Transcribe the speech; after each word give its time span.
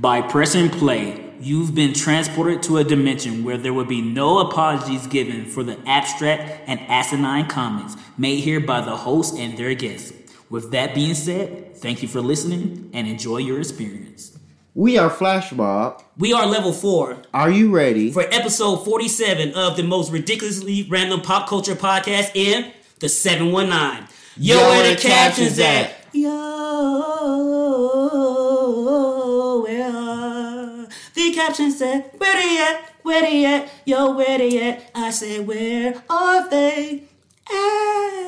By 0.00 0.20
pressing 0.20 0.68
play, 0.68 1.32
you've 1.40 1.74
been 1.74 1.94
transported 1.94 2.62
to 2.64 2.78
a 2.78 2.84
dimension 2.84 3.44
where 3.44 3.56
there 3.56 3.72
will 3.72 3.84
be 3.86 4.02
no 4.02 4.38
apologies 4.40 5.06
given 5.06 5.46
for 5.46 5.62
the 5.62 5.78
abstract 5.86 6.68
and 6.68 6.80
asinine 6.80 7.48
comments 7.48 7.96
made 8.18 8.40
here 8.40 8.60
by 8.60 8.80
the 8.82 8.96
host 8.96 9.36
and 9.38 9.56
their 9.56 9.74
guests. 9.74 10.12
With 10.50 10.70
that 10.72 10.94
being 10.94 11.14
said, 11.14 11.76
thank 11.76 12.02
you 12.02 12.08
for 12.08 12.20
listening 12.20 12.90
and 12.92 13.08
enjoy 13.08 13.38
your 13.38 13.58
experience. 13.58 14.38
We 14.74 14.98
are 14.98 15.08
Flash 15.08 15.52
Mob. 15.52 16.02
We 16.18 16.34
are 16.34 16.46
level 16.46 16.72
four 16.74 17.22
Are 17.32 17.50
you 17.50 17.74
ready? 17.74 18.12
for 18.12 18.22
episode 18.30 18.84
47 18.84 19.54
of 19.54 19.76
the 19.78 19.82
most 19.82 20.12
ridiculously 20.12 20.86
random 20.90 21.22
pop 21.22 21.48
culture 21.48 21.74
podcast 21.74 22.32
in 22.34 22.70
the 23.00 23.08
719. 23.08 24.08
Yo, 24.36 24.56
Yo, 24.58 24.68
where 24.68 24.94
the 24.94 25.00
captions 25.00 25.58
at? 25.58 25.94
Yo, 26.12 27.45
the 31.46 31.52
captions 31.52 31.82
at? 31.82 32.18
Where 32.18 32.34
they 32.34 32.58
at? 32.58 32.92
Where 33.02 33.22
they 33.22 33.44
at? 33.46 33.68
Yo, 33.84 34.16
where 34.16 34.38
they 34.38 34.70
at? 34.70 34.90
I 34.94 35.10
said, 35.10 35.46
where 35.46 36.02
are 36.08 36.48
they 36.50 37.04
at? 37.48 38.26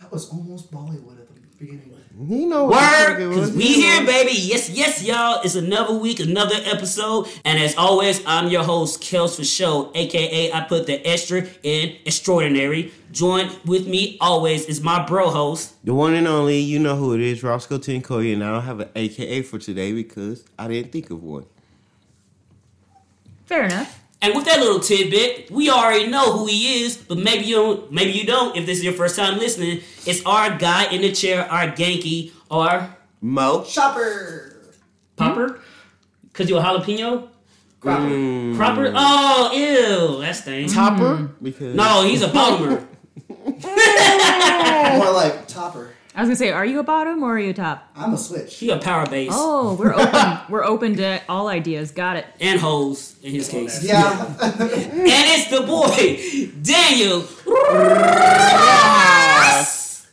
That 0.00 0.12
was 0.12 0.28
almost 0.30 0.70
Bollywood 0.72 1.20
at 1.20 1.28
the 1.28 1.40
beginning. 1.58 1.87
You 2.20 2.48
know 2.48 2.64
what 2.64 2.80
the 2.80 2.80
fuck 2.80 3.18
Word, 3.18 3.32
cause 3.32 3.46
was. 3.50 3.56
we 3.56 3.74
here, 3.74 4.04
baby. 4.04 4.32
Yes, 4.32 4.68
yes, 4.70 5.04
y'all. 5.04 5.40
It's 5.44 5.54
another 5.54 5.94
week, 5.94 6.18
another 6.18 6.56
episode, 6.64 7.28
and 7.44 7.60
as 7.60 7.76
always, 7.76 8.20
I'm 8.26 8.48
your 8.48 8.64
host, 8.64 9.00
Kels 9.00 9.36
for 9.36 9.44
Show, 9.44 9.92
aka 9.94 10.52
I 10.52 10.62
put 10.62 10.88
the 10.88 10.94
extra 11.06 11.46
in 11.62 11.96
extraordinary. 12.04 12.92
Joined 13.12 13.56
with 13.64 13.86
me 13.86 14.18
always 14.20 14.66
is 14.66 14.80
my 14.80 15.06
bro 15.06 15.30
host. 15.30 15.74
The 15.84 15.94
one 15.94 16.14
and 16.14 16.26
only, 16.26 16.58
you 16.58 16.80
know 16.80 16.96
who 16.96 17.14
it 17.14 17.20
is, 17.20 17.44
Roscoe 17.44 17.78
Tinkoya, 17.78 18.32
and 18.32 18.42
I 18.42 18.50
don't 18.50 18.64
have 18.64 18.80
an 18.80 18.88
AKA 18.96 19.42
for 19.42 19.60
today 19.60 19.92
because 19.92 20.44
I 20.58 20.66
didn't 20.66 20.90
think 20.90 21.10
of 21.10 21.22
one. 21.22 21.46
Fair 23.46 23.66
enough. 23.66 24.00
And 24.20 24.34
with 24.34 24.46
that 24.46 24.58
little 24.58 24.80
tidbit, 24.80 25.50
we 25.50 25.70
already 25.70 26.08
know 26.08 26.32
who 26.32 26.46
he 26.46 26.82
is, 26.82 26.96
but 26.96 27.18
maybe 27.18 27.44
you 27.44 27.54
don't, 27.54 27.92
maybe 27.92 28.10
you 28.10 28.26
don't. 28.26 28.56
If 28.56 28.66
this 28.66 28.78
is 28.78 28.84
your 28.84 28.94
first 28.94 29.14
time 29.16 29.38
listening, 29.38 29.80
it's 30.06 30.24
our 30.26 30.56
guy 30.58 30.90
in 30.90 31.02
the 31.02 31.12
chair, 31.12 31.50
our 31.50 31.68
Genki, 31.68 32.32
our 32.50 32.96
Mo. 33.20 33.64
Chopper! 33.64 34.54
popper. 35.16 35.60
Cause 36.32 36.48
you're 36.48 36.60
a 36.60 36.62
jalapeno 36.62 37.28
Cropper. 37.80 38.02
Mm, 38.02 38.56
cropper. 38.56 38.92
Oh, 38.94 39.52
ew, 39.54 40.20
that 40.20 40.34
stinks. 40.34 40.72
Topper? 40.72 41.30
Because 41.40 41.74
No, 41.76 42.02
he's 42.04 42.22
a 42.22 42.28
polymer. 42.28 42.84
More 44.98 45.12
like 45.12 45.46
Topper. 45.72 45.90
I 46.14 46.22
was 46.22 46.28
gonna 46.28 46.36
say, 46.36 46.50
are 46.50 46.64
you 46.66 46.80
a 46.80 46.82
bottom 46.82 47.22
or 47.22 47.36
are 47.36 47.38
you 47.38 47.50
a 47.50 47.54
top? 47.54 47.86
I'm 47.94 48.14
a 48.14 48.18
switch. 48.18 48.56
He 48.56 48.70
a 48.70 48.78
power 48.78 49.06
base 49.06 49.30
Oh, 49.32 49.74
we're 49.74 49.94
open. 50.00 50.38
we're 50.48 50.64
open 50.64 50.96
to 50.96 51.20
all 51.28 51.46
ideas. 51.48 51.90
Got 51.92 52.16
it. 52.16 52.26
and 52.40 52.58
hoes 52.58 53.16
in 53.22 53.32
his 53.32 53.48
case. 53.48 53.84
Yeah. 53.84 54.34
And 54.40 55.06
it's 55.06 55.48
the 55.50 55.60
boy 55.60 56.50
Daniel. 56.62 57.24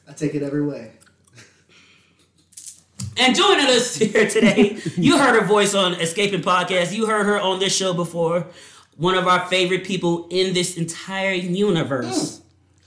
I 0.08 0.14
take 0.16 0.36
it 0.36 0.44
every 0.44 0.66
way. 0.66 0.92
And 3.18 3.34
joining 3.36 3.68
us 3.68 3.96
here 3.96 4.28
today, 4.28 4.78
you 4.98 5.18
heard 5.18 5.40
her 5.40 5.48
voice 5.48 5.74
on 5.74 5.94
Escaping 5.94 6.42
Podcast. 6.42 6.92
You 6.94 7.06
heard 7.08 7.26
her 7.26 7.40
on 7.40 7.60
this 7.60 7.76
show 7.76 7.94
before. 7.94 8.48
One 8.98 9.16
of 9.16 9.28
our 9.28 9.46
favorite 9.48 9.86
people 9.86 10.28
in 10.30 10.54
this 10.54 10.78
entire 10.78 11.32
universe. 11.34 12.42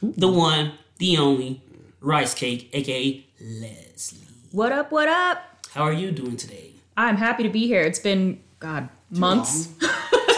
Mm. 0.05 0.15
The 0.17 0.29
one, 0.29 0.73
the 0.99 1.17
only, 1.19 1.63
Rice 2.01 2.35
Cake, 2.35 2.71
aka 2.73 3.25
Leslie. 3.41 4.27
What 4.53 4.73
up? 4.73 4.91
What 4.93 5.09
up? 5.09 5.43
How 5.75 5.83
are 5.83 5.93
you 5.93 6.11
doing 6.11 6.37
today? 6.37 6.73
I'm 6.97 7.17
happy 7.17 7.43
to 7.43 7.49
be 7.49 7.67
here. 7.67 7.83
It's 7.83 7.99
been 7.99 8.41
God 8.61 8.89
months, 9.11 9.69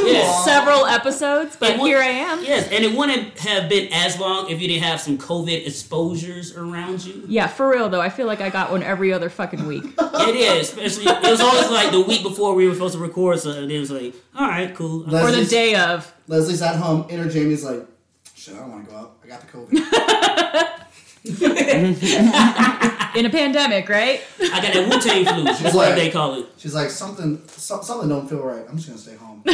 Yes. 0.03 0.45
several 0.45 0.87
episodes, 0.87 1.57
but 1.57 1.79
would- 1.79 1.87
here 1.87 1.99
I 1.99 2.07
am. 2.07 2.43
Yes, 2.43 2.69
and 2.71 2.85
it 2.85 2.97
wouldn't 2.97 3.39
have 3.41 3.69
been 3.69 3.93
as 3.93 4.19
long 4.19 4.51
if 4.51 4.61
you 4.61 4.69
didn't 4.69 4.83
have 4.85 5.01
some 5.01 5.19
COVID 5.19 5.67
exposures 5.67 6.57
around 6.57 7.05
you. 7.05 7.25
Yeah, 7.29 7.47
for 7.47 7.69
real 7.69 7.89
though. 7.89 8.01
I 8.01 8.09
feel 8.09 8.27
like 8.27 8.41
I 8.41 8.49
got 8.51 8.71
one 8.71 8.83
every 8.83 9.13
other 9.13 9.29
fucking 9.29 9.67
week. 9.67 9.85
It 10.23 10.37
is. 10.37 10.69
Especially, 10.77 11.07
it 11.11 11.31
was 11.31 11.41
always 11.41 11.71
like 11.71 11.91
the 11.93 12.01
week 12.03 12.23
before 12.23 12.55
we 12.55 12.69
were 12.69 12.75
supposed 12.75 12.95
to 12.95 13.01
record, 13.01 13.41
so 13.41 13.51
it 13.51 13.79
was 13.81 13.91
like, 13.91 14.15
all 14.35 14.47
right, 14.47 14.75
cool. 14.75 15.01
Let's- 15.07 15.27
or 15.37 15.41
the 15.45 15.49
day 15.49 15.75
of. 15.75 16.13
Leslie's 16.29 16.61
at 16.63 16.77
home. 16.77 17.07
Inner 17.09 17.29
Jamie's 17.29 17.65
like, 17.65 17.87
shit, 18.35 18.55
I 18.55 18.59
don't 18.59 18.71
want 18.71 18.85
to 18.87 18.91
go 18.91 18.97
out. 18.99 19.17
I 19.25 19.27
got 19.29 19.41
the 19.41 19.47
COVID. 19.47 20.71
In 23.15 23.27
a 23.27 23.31
pandemic, 23.31 23.89
right? 23.89 24.23
I 24.41 24.63
got 24.63 24.73
that 24.73 24.89
Wu 24.89 25.01
Tang 25.01 25.27
flu. 25.27 25.45
That's 25.45 25.75
what 25.75 25.95
they 25.95 26.11
call 26.11 26.35
it. 26.37 26.47
She's 26.57 26.75
like, 26.75 26.91
something, 26.91 27.43
so, 27.49 27.83
something 27.83 28.09
don't 28.09 28.27
feel 28.29 28.43
right. 28.43 28.65
I'm 28.69 28.77
just 28.79 28.89
gonna 28.89 28.99
stay 28.99 29.17
home. 29.17 29.43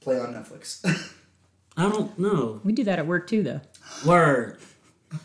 Play 0.00 0.18
on 0.18 0.34
Netflix. 0.34 0.84
I 1.76 1.88
don't 1.88 2.18
know. 2.18 2.60
We 2.64 2.72
do 2.72 2.82
that 2.84 2.98
at 2.98 3.06
work 3.06 3.28
too, 3.28 3.42
though. 3.42 3.60
Word. 4.04 4.58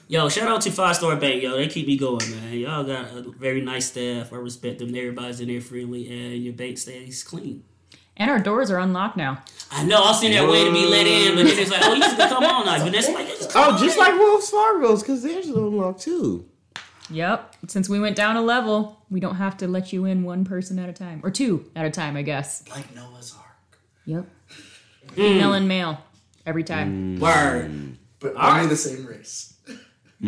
Yo, 0.08 0.30
shout 0.30 0.48
out 0.50 0.62
to 0.62 0.72
Five 0.72 0.98
Star 0.98 1.16
Bank, 1.16 1.42
yo. 1.42 1.56
They 1.56 1.68
keep 1.68 1.88
me 1.88 1.98
going, 1.98 2.30
man. 2.30 2.54
Y'all 2.54 2.84
got 2.84 3.12
a 3.16 3.22
very 3.32 3.62
nice 3.62 3.88
staff. 3.88 4.34
I 4.34 4.36
respect 4.36 4.80
them. 4.80 4.90
Everybody's 4.90 5.40
in 5.40 5.48
there 5.48 5.62
freely, 5.62 6.08
and 6.10 6.44
your 6.44 6.54
bank 6.54 6.78
stays 6.78 7.24
clean. 7.24 7.64
And 8.18 8.30
our 8.32 8.40
doors 8.40 8.72
are 8.72 8.80
unlocked 8.80 9.16
now. 9.18 9.44
I 9.72 9.84
know. 9.84 9.98
I 10.04 10.10
was 10.10 10.22
sitting 10.22 10.36
that 10.38 10.50
way 10.50 10.64
to 10.66 10.72
be 10.74 10.86
let 10.88 11.06
in, 11.06 11.36
but 11.36 11.44
then 11.46 11.60
it's 11.60 11.70
like, 11.72 11.82
oh, 11.84 11.94
you 11.94 12.04
should 12.04 12.18
come 12.18 12.44
on 12.44 12.66
now. 12.66 12.84
But 12.84 12.92
that's 12.92 13.10
like, 13.10 13.28
just 13.28 13.52
come 13.52 13.64
Oh, 13.70 13.74
on 13.76 13.80
just 13.80 13.98
in. 13.98 14.04
like 14.04 14.14
Wells 14.20 14.50
Fargo's, 14.50 15.02
because 15.04 15.22
theirs 15.24 15.46
is 15.48 15.56
unlocked 15.56 16.02
too. 16.02 16.46
Yep. 17.10 17.56
Since 17.68 17.88
we 17.88 18.00
went 18.00 18.16
down 18.16 18.36
a 18.36 18.42
level, 18.42 19.06
we 19.10 19.20
don't 19.20 19.36
have 19.36 19.56
to 19.58 19.68
let 19.68 19.94
you 19.94 20.06
in 20.06 20.24
one 20.24 20.44
person 20.46 20.80
at 20.80 20.90
a 20.90 20.94
time, 20.94 21.22
or 21.24 21.32
two 21.32 21.70
at 21.76 21.86
a 21.86 21.90
time, 21.92 22.18
I 22.18 22.22
guess. 22.24 22.64
like 22.70 22.94
Noah's 22.96 23.34
Ark. 23.38 23.80
Yep. 24.06 24.26
Hmm. 25.10 25.14
Female 25.14 25.54
and 25.54 25.68
male 25.68 26.00
every 26.46 26.64
time. 26.64 27.20
Word. 27.20 27.98
But 28.20 28.36
All 28.36 28.50
only 28.50 28.62
right. 28.62 28.70
the 28.70 28.76
same 28.76 29.06
race. 29.06 29.54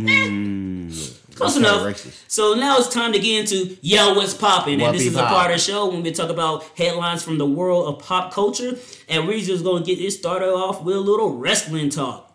Close 1.35 1.57
Okay, 1.57 1.59
enough. 1.59 1.81
racist. 1.81 2.23
So 2.27 2.53
now 2.53 2.77
it's 2.77 2.89
time 2.89 3.13
to 3.13 3.19
get 3.19 3.39
into 3.51 3.77
Yo, 3.81 4.13
what's 4.13 4.33
popping? 4.33 4.81
And 4.81 4.93
this 4.93 5.05
is 5.05 5.15
a 5.15 5.23
part 5.23 5.51
of 5.51 5.57
the 5.57 5.63
show 5.63 5.89
when 5.89 6.03
we 6.03 6.11
talk 6.11 6.29
about 6.29 6.63
headlines 6.77 7.23
from 7.23 7.37
the 7.37 7.45
world 7.45 7.87
of 7.87 8.05
pop 8.05 8.33
culture. 8.33 8.77
And 9.07 9.27
we're 9.27 9.39
just 9.39 9.63
going 9.63 9.83
to 9.83 9.95
get 9.95 10.03
it 10.03 10.11
started 10.11 10.49
off 10.49 10.83
with 10.83 10.95
a 10.95 10.99
little 10.99 11.37
wrestling 11.37 11.89
talk. 11.89 12.25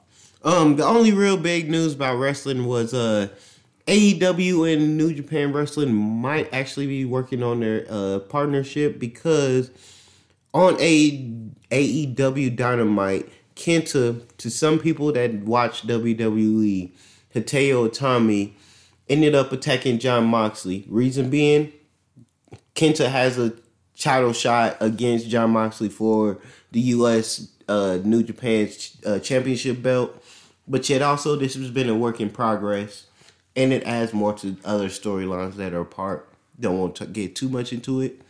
Um, 0.43 0.76
the 0.76 0.84
only 0.84 1.12
real 1.12 1.37
big 1.37 1.70
news 1.70 1.94
about 1.94 2.16
wrestling 2.19 2.66
was 2.66 2.93
uh 2.93 3.28
AEW 3.87 4.72
and 4.72 4.97
New 4.97 5.12
Japan 5.14 5.53
Wrestling 5.53 5.94
might 5.94 6.53
actually 6.53 6.87
be 6.87 7.04
working 7.04 7.43
on 7.43 7.60
their 7.60 7.87
uh 7.88 8.19
partnership 8.20 8.98
because 8.98 9.70
on 10.53 10.76
A 10.81 11.31
AEW 11.70 12.56
Dynamite, 12.56 13.28
Kenta, 13.56 14.22
to 14.38 14.50
some 14.50 14.78
people 14.78 15.12
that 15.12 15.34
watch 15.34 15.87
WWE, 15.87 16.91
Hideo 17.34 17.88
Itami 17.88 18.52
ended 19.08 19.34
up 19.34 19.52
attacking 19.52 19.98
Jon 19.98 20.26
Moxley. 20.26 20.84
Reason 20.88 21.30
being, 21.30 21.72
Kenta 22.74 23.08
has 23.08 23.38
a 23.38 23.52
title 23.98 24.32
shot 24.32 24.76
against 24.80 25.28
Jon 25.28 25.50
Moxley 25.50 25.88
for 25.88 26.38
the 26.72 26.80
U.S. 26.80 27.48
Uh, 27.68 27.98
New 28.02 28.22
Japan 28.22 28.68
uh, 29.06 29.18
Championship 29.18 29.82
belt, 29.82 30.22
but 30.66 30.88
yet 30.88 31.02
also 31.02 31.36
this 31.36 31.54
has 31.54 31.70
been 31.70 31.88
a 31.88 31.94
work 31.94 32.20
in 32.20 32.30
progress, 32.30 33.06
and 33.56 33.72
it 33.72 33.82
adds 33.84 34.12
more 34.12 34.32
to 34.34 34.56
other 34.64 34.88
storylines 34.88 35.54
that 35.54 35.72
are 35.72 35.80
apart. 35.80 36.28
Don't 36.58 36.78
want 36.78 36.96
to 36.96 37.06
get 37.06 37.34
too 37.34 37.48
much 37.48 37.72
into 37.72 38.00
it, 38.00 38.20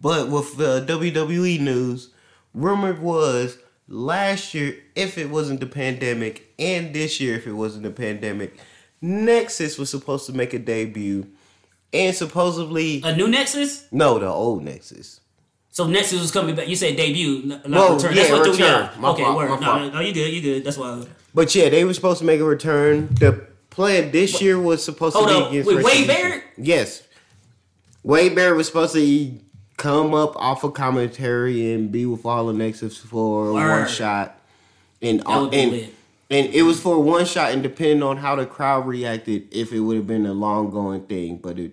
but 0.00 0.28
with 0.28 0.60
uh, 0.60 0.84
WWE 0.86 1.60
news, 1.60 2.10
rumored 2.54 3.00
was 3.00 3.58
last 3.88 4.54
year 4.54 4.76
if 4.94 5.18
it 5.18 5.30
wasn't 5.30 5.60
the 5.60 5.66
pandemic, 5.66 6.52
and 6.58 6.94
this 6.94 7.20
year 7.20 7.36
if 7.36 7.46
it 7.46 7.52
wasn't 7.52 7.82
the 7.84 7.90
pandemic, 7.90 8.58
Nexus 9.00 9.78
was 9.78 9.90
supposed 9.90 10.26
to 10.26 10.32
make 10.32 10.52
a 10.54 10.58
debut, 10.58 11.26
and 11.92 12.14
supposedly 12.14 13.00
A 13.04 13.16
new 13.16 13.28
Nexus? 13.28 13.86
no, 13.92 14.18
the 14.18 14.26
old 14.26 14.62
Nexus. 14.64 15.20
So 15.70 15.86
Nexus 15.86 16.20
was 16.20 16.30
coming 16.32 16.56
back. 16.56 16.66
You 16.66 16.74
said 16.74 16.96
debut, 16.96 17.42
not 17.44 17.68
Well, 17.68 17.94
return. 17.94 18.16
yeah, 18.16 18.22
That's 18.22 18.32
what 18.32 18.42
threw 18.44 18.52
me 18.56 18.62
return. 18.64 18.82
off. 18.82 18.98
My 18.98 19.08
okay, 19.10 19.22
fault, 19.22 19.36
word. 19.36 19.60
No, 19.60 19.88
no, 19.90 20.00
you 20.00 20.12
good. 20.12 20.32
You 20.32 20.40
good. 20.42 20.64
That's 20.64 20.76
why. 20.76 21.04
But 21.34 21.54
yeah, 21.54 21.68
they 21.68 21.84
were 21.84 21.94
supposed 21.94 22.18
to 22.18 22.24
make 22.24 22.40
a 22.40 22.44
return. 22.44 23.08
The 23.20 23.46
plan 23.70 24.10
this 24.10 24.42
year 24.42 24.58
was 24.58 24.84
supposed 24.84 25.14
Hold 25.14 25.28
to 25.28 25.34
be 25.34 25.40
on, 25.40 25.48
against 25.50 25.66
with 25.72 25.84
Wade 25.84 26.06
Barrett? 26.08 26.42
Yes, 26.56 27.02
Wade 28.02 28.34
Barrett 28.34 28.56
was 28.56 28.66
supposed 28.66 28.94
to 28.94 29.00
come 29.78 30.12
up 30.12 30.36
off 30.36 30.64
of 30.64 30.74
commentary 30.74 31.72
and 31.72 31.90
be 31.90 32.04
with 32.04 32.26
all 32.26 32.48
the 32.48 32.52
Nexus 32.52 32.98
for 32.98 33.52
one 33.54 33.88
shot, 33.88 34.38
and 35.00 35.20
That 35.20 35.54
and, 35.54 35.90
and 36.30 36.54
it 36.54 36.62
was 36.62 36.78
for 36.78 37.00
one 37.00 37.24
shot, 37.24 37.52
and 37.52 37.62
depending 37.62 38.02
on 38.02 38.18
how 38.18 38.36
the 38.36 38.44
crowd 38.44 38.86
reacted, 38.86 39.48
if 39.50 39.72
it 39.72 39.80
would 39.80 39.96
have 39.96 40.06
been 40.06 40.26
a 40.26 40.34
long 40.34 40.70
going 40.70 41.06
thing, 41.06 41.38
but 41.38 41.58
it. 41.58 41.72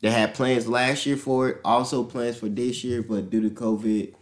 They 0.00 0.10
had 0.10 0.34
plans 0.34 0.66
last 0.66 1.06
year 1.06 1.16
for 1.16 1.48
it, 1.48 1.60
also 1.64 2.02
plans 2.02 2.36
for 2.36 2.48
this 2.48 2.82
year, 2.82 3.02
but 3.02 3.30
due 3.30 3.40
to 3.48 3.50
COVID, 3.50 4.12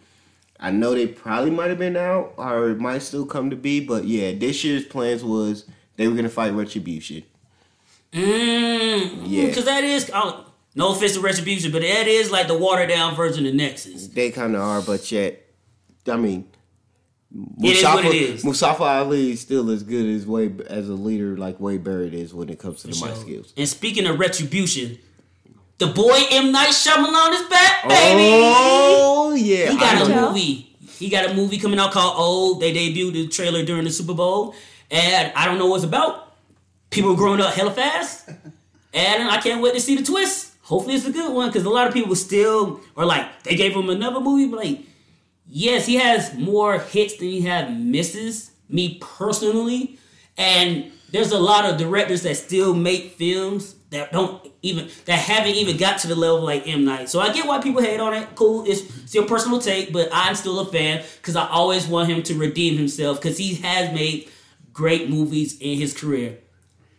I 0.60 0.70
know 0.70 0.94
they 0.94 1.06
probably 1.06 1.50
might 1.50 1.70
have 1.70 1.78
been 1.78 1.96
out 1.96 2.34
or 2.36 2.68
it 2.68 2.78
might 2.78 2.98
still 2.98 3.24
come 3.24 3.48
to 3.48 3.56
be, 3.56 3.80
but 3.80 4.04
yeah, 4.04 4.32
this 4.32 4.62
year's 4.62 4.84
plans 4.84 5.24
was 5.24 5.64
they 5.96 6.06
were 6.06 6.14
gonna 6.14 6.28
fight 6.28 6.52
Retribution. 6.52 7.22
Mm, 8.12 9.22
Yeah. 9.24 9.46
Because 9.46 9.64
that 9.64 9.82
is, 9.84 10.10
oh, 10.12 10.49
no 10.74 10.92
offense 10.92 11.14
to 11.14 11.20
Retribution, 11.20 11.72
but 11.72 11.82
that 11.82 12.06
is 12.06 12.30
like 12.30 12.46
the 12.48 12.56
watered 12.56 12.88
down 12.88 13.14
version 13.14 13.46
of 13.46 13.54
Nexus. 13.54 14.06
They 14.08 14.30
kind 14.30 14.54
of 14.54 14.60
are, 14.62 14.80
but 14.82 15.10
yet, 15.10 15.44
I 16.08 16.16
mean, 16.16 16.46
It 17.62 17.76
is 17.76 17.84
what 17.84 18.04
it 18.04 18.14
is. 18.14 18.44
Mustafa 18.44 18.82
Ali 18.82 19.32
is 19.32 19.40
still 19.40 19.70
as 19.70 19.82
good 19.82 20.06
as 20.14 20.26
way 20.26 20.50
as 20.68 20.88
a 20.88 20.94
leader 20.94 21.36
like 21.36 21.60
Wade 21.60 21.84
Barrett 21.84 22.14
is 22.14 22.32
when 22.34 22.48
it 22.48 22.58
comes 22.58 22.82
to 22.82 22.88
the 22.88 23.06
mic 23.06 23.16
skills. 23.16 23.52
And 23.56 23.68
speaking 23.68 24.06
of 24.06 24.18
Retribution, 24.18 24.98
the 25.78 25.86
boy 25.88 26.18
M. 26.30 26.52
Night 26.52 26.68
Shyamalan 26.70 27.40
is 27.40 27.48
back, 27.48 27.80
oh, 27.84 27.88
baby! 27.88 28.42
Oh 28.56 29.34
yeah, 29.34 29.70
He 29.70 29.78
got 29.78 30.06
a 30.06 30.08
know. 30.08 30.28
movie. 30.28 30.66
He 30.98 31.08
got 31.08 31.30
a 31.30 31.34
movie 31.34 31.56
coming 31.58 31.78
out 31.78 31.92
called 31.92 32.14
Old. 32.18 32.60
They 32.60 32.72
debuted 32.74 33.12
the 33.14 33.28
trailer 33.28 33.64
during 33.64 33.84
the 33.84 33.90
Super 33.90 34.12
Bowl, 34.12 34.54
and 34.90 35.32
I 35.34 35.46
don't 35.46 35.58
know 35.58 35.66
what's 35.66 35.84
about. 35.84 36.34
People 36.90 37.14
growing 37.16 37.40
up 37.40 37.54
hella 37.54 37.70
fast, 37.70 38.28
and 38.92 39.22
I 39.30 39.40
can't 39.40 39.62
wait 39.62 39.74
to 39.74 39.80
see 39.80 39.96
the 39.96 40.02
twist. 40.02 40.49
Hopefully, 40.70 40.94
it's 40.94 41.04
a 41.04 41.10
good 41.10 41.34
one 41.34 41.48
because 41.48 41.64
a 41.64 41.68
lot 41.68 41.88
of 41.88 41.92
people 41.92 42.14
still 42.14 42.80
are 42.96 43.04
like 43.04 43.42
they 43.42 43.56
gave 43.56 43.72
him 43.74 43.90
another 43.90 44.20
movie, 44.20 44.48
but 44.48 44.64
like, 44.64 44.82
yes, 45.48 45.84
he 45.84 45.96
has 45.96 46.32
more 46.34 46.78
hits 46.78 47.16
than 47.16 47.26
he 47.26 47.40
has 47.40 47.68
misses. 47.76 48.52
Me 48.68 48.98
personally, 49.00 49.98
and 50.38 50.92
there's 51.10 51.32
a 51.32 51.38
lot 51.40 51.64
of 51.64 51.76
directors 51.76 52.22
that 52.22 52.36
still 52.36 52.72
make 52.72 53.14
films 53.14 53.74
that 53.90 54.12
don't 54.12 54.46
even 54.62 54.88
that 55.06 55.18
haven't 55.18 55.56
even 55.56 55.76
got 55.76 55.98
to 55.98 56.06
the 56.06 56.14
level 56.14 56.42
like 56.42 56.68
M 56.68 56.84
Night. 56.84 57.08
So 57.08 57.18
I 57.18 57.32
get 57.32 57.48
why 57.48 57.60
people 57.60 57.82
hate 57.82 57.98
on 57.98 58.14
it. 58.14 58.28
Cool, 58.36 58.64
it's, 58.64 58.82
it's 59.02 59.12
your 59.12 59.26
personal 59.26 59.60
take, 59.60 59.92
but 59.92 60.08
I'm 60.12 60.36
still 60.36 60.60
a 60.60 60.66
fan 60.66 61.02
because 61.16 61.34
I 61.34 61.48
always 61.48 61.88
want 61.88 62.08
him 62.08 62.22
to 62.22 62.34
redeem 62.34 62.78
himself 62.78 63.20
because 63.20 63.38
he 63.38 63.56
has 63.56 63.92
made 63.92 64.30
great 64.72 65.10
movies 65.10 65.58
in 65.60 65.78
his 65.80 65.98
career. 65.98 66.38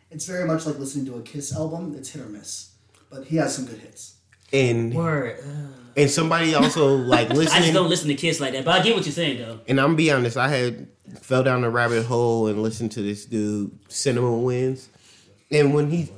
It's 0.09 0.25
very 0.25 0.45
much 0.45 0.65
like 0.65 0.77
listening 0.77 1.06
to 1.06 1.15
a 1.15 1.21
Kiss 1.21 1.56
album. 1.56 1.95
It's 1.97 2.09
hit 2.09 2.21
or 2.21 2.27
miss, 2.27 2.70
but 3.11 3.25
he 3.25 3.35
has 3.37 3.55
some 3.55 3.65
good 3.65 3.79
hits. 3.79 4.15
and 4.53 4.93
Word. 4.93 5.43
and 5.97 6.09
somebody 6.09 6.55
also 6.55 6.95
like 7.15 7.29
listening. 7.29 7.53
I 7.53 7.59
just 7.61 7.73
don't 7.73 7.89
listen 7.89 8.07
to 8.07 8.15
Kiss 8.15 8.39
like 8.39 8.53
that, 8.53 8.65
but 8.65 8.79
I 8.79 8.83
get 8.83 8.95
what 8.95 9.05
you're 9.05 9.13
saying 9.13 9.37
though. 9.39 9.59
and 9.67 9.79
I'm 9.79 9.95
be 9.95 10.11
honest, 10.11 10.37
I 10.37 10.47
had 10.47 10.87
fell 11.21 11.43
down 11.43 11.61
the 11.61 11.69
rabbit 11.69 12.05
hole 12.05 12.47
and 12.47 12.63
listened 12.63 12.91
to 12.93 13.01
this 13.01 13.25
dude, 13.25 13.71
CinemaWins. 13.89 14.87
And 15.51 15.73
when 15.73 15.89
he 15.91 16.09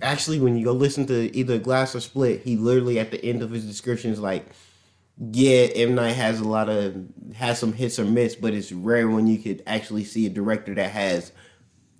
actually, 0.00 0.38
when 0.38 0.56
you 0.56 0.64
go 0.64 0.72
listen 0.72 1.06
to 1.06 1.36
either 1.36 1.58
Glass 1.58 1.94
or 1.96 2.00
Split, 2.00 2.42
he 2.42 2.56
literally 2.56 2.98
at 3.00 3.10
the 3.10 3.22
end 3.24 3.42
of 3.42 3.50
his 3.50 3.64
description 3.66 4.12
is 4.12 4.20
like, 4.20 4.46
"Yeah, 5.32 5.66
M 5.74 5.96
Night 5.96 6.12
has 6.12 6.38
a 6.38 6.44
lot 6.46 6.68
of 6.68 6.94
has 7.34 7.58
some 7.58 7.72
hits 7.72 7.98
or 7.98 8.04
miss, 8.04 8.36
but 8.36 8.54
it's 8.54 8.70
rare 8.70 9.08
when 9.08 9.26
you 9.26 9.38
could 9.38 9.62
actually 9.66 10.04
see 10.04 10.26
a 10.26 10.30
director 10.30 10.72
that 10.76 10.90
has 10.92 11.32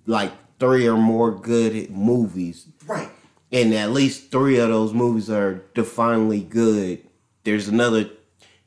like 0.05 0.31
three 0.59 0.87
or 0.87 0.97
more 0.97 1.31
good 1.31 1.89
movies, 1.91 2.65
Right. 2.85 3.09
And 3.51 3.73
at 3.73 3.91
least 3.91 4.31
three 4.31 4.57
of 4.59 4.69
those 4.69 4.93
movies 4.93 5.29
are 5.29 5.55
definitely 5.73 6.41
good. 6.41 7.01
There's 7.43 7.67
another. 7.67 8.09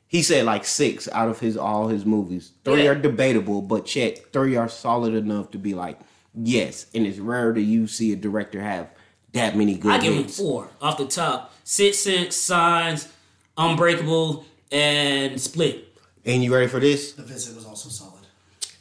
He 0.07 0.21
said 0.21 0.45
like 0.45 0.65
six 0.65 1.07
out 1.11 1.29
of 1.29 1.39
his 1.39 1.57
all 1.57 1.87
his 1.87 2.05
movies. 2.05 2.51
Three 2.63 2.83
Yeah. 2.83 2.91
are 2.91 2.95
debatable, 2.95 3.61
but 3.61 3.85
check 3.85 4.31
three 4.31 4.55
are 4.55 4.69
solid 4.69 5.13
enough 5.15 5.51
to 5.51 5.57
be 5.57 5.73
like 5.73 5.99
yes. 6.35 6.85
And 6.93 7.05
it's 7.07 7.17
rare 7.19 7.51
that 7.53 7.61
you 7.61 7.87
see 7.87 8.11
a 8.11 8.15
director 8.15 8.61
have 8.61 8.89
that 9.31 9.57
many 9.57 9.75
good 9.75 9.91
I 9.91 9.97
give 9.97 10.13
him 10.13 10.25
four 10.27 10.69
off 10.81 10.97
the 10.99 11.05
top: 11.07 11.51
Six 11.63 11.99
Sense, 11.99 12.35
Signs, 12.35 13.07
Unbreakable, 13.57 14.45
and 14.71 15.39
Split. 15.41 15.97
And 16.25 16.43
you 16.43 16.53
ready 16.53 16.67
for 16.67 16.79
this? 16.79 17.13
The 17.13 17.23
visit 17.23 17.55
was 17.55 17.65
also 17.65 17.89
solid. 17.89 18.12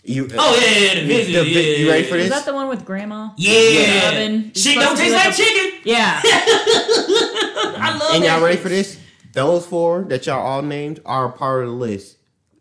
You 0.04 0.28
Oh 0.36 0.58
yeah, 0.60 0.78
yeah, 0.78 0.94
the 1.00 1.06
visit. 1.06 1.32
The 1.44 1.50
yeah, 1.50 1.76
you 1.76 1.88
ready 1.90 2.02
for 2.04 2.14
this? 2.16 2.24
Is 2.24 2.30
that 2.30 2.44
the 2.44 2.52
one 2.54 2.68
with 2.68 2.84
grandma? 2.84 3.30
Yeah. 3.36 4.08
Oven. 4.10 4.52
Shit 4.54 4.74
don't 4.74 4.96
Supposed 4.96 4.96
to 4.96 5.02
be 5.04 5.10
taste 5.10 5.14
like 5.14 5.24
like 5.26 5.34
a- 5.34 5.36
chicken. 5.36 5.80
Yeah. 5.84 6.20
I 6.24 7.96
love 8.00 8.14
And 8.14 8.24
that. 8.24 8.28
y'all 8.38 8.42
ready 8.44 8.56
for 8.56 8.68
this? 8.68 8.98
Those 9.32 9.64
four 9.66 10.02
that 10.04 10.26
y'all 10.26 10.40
all 10.44 10.62
named 10.62 11.00
are 11.06 11.30
part 11.30 11.62
of 11.64 11.70
the 11.70 11.76
list. 11.76 12.16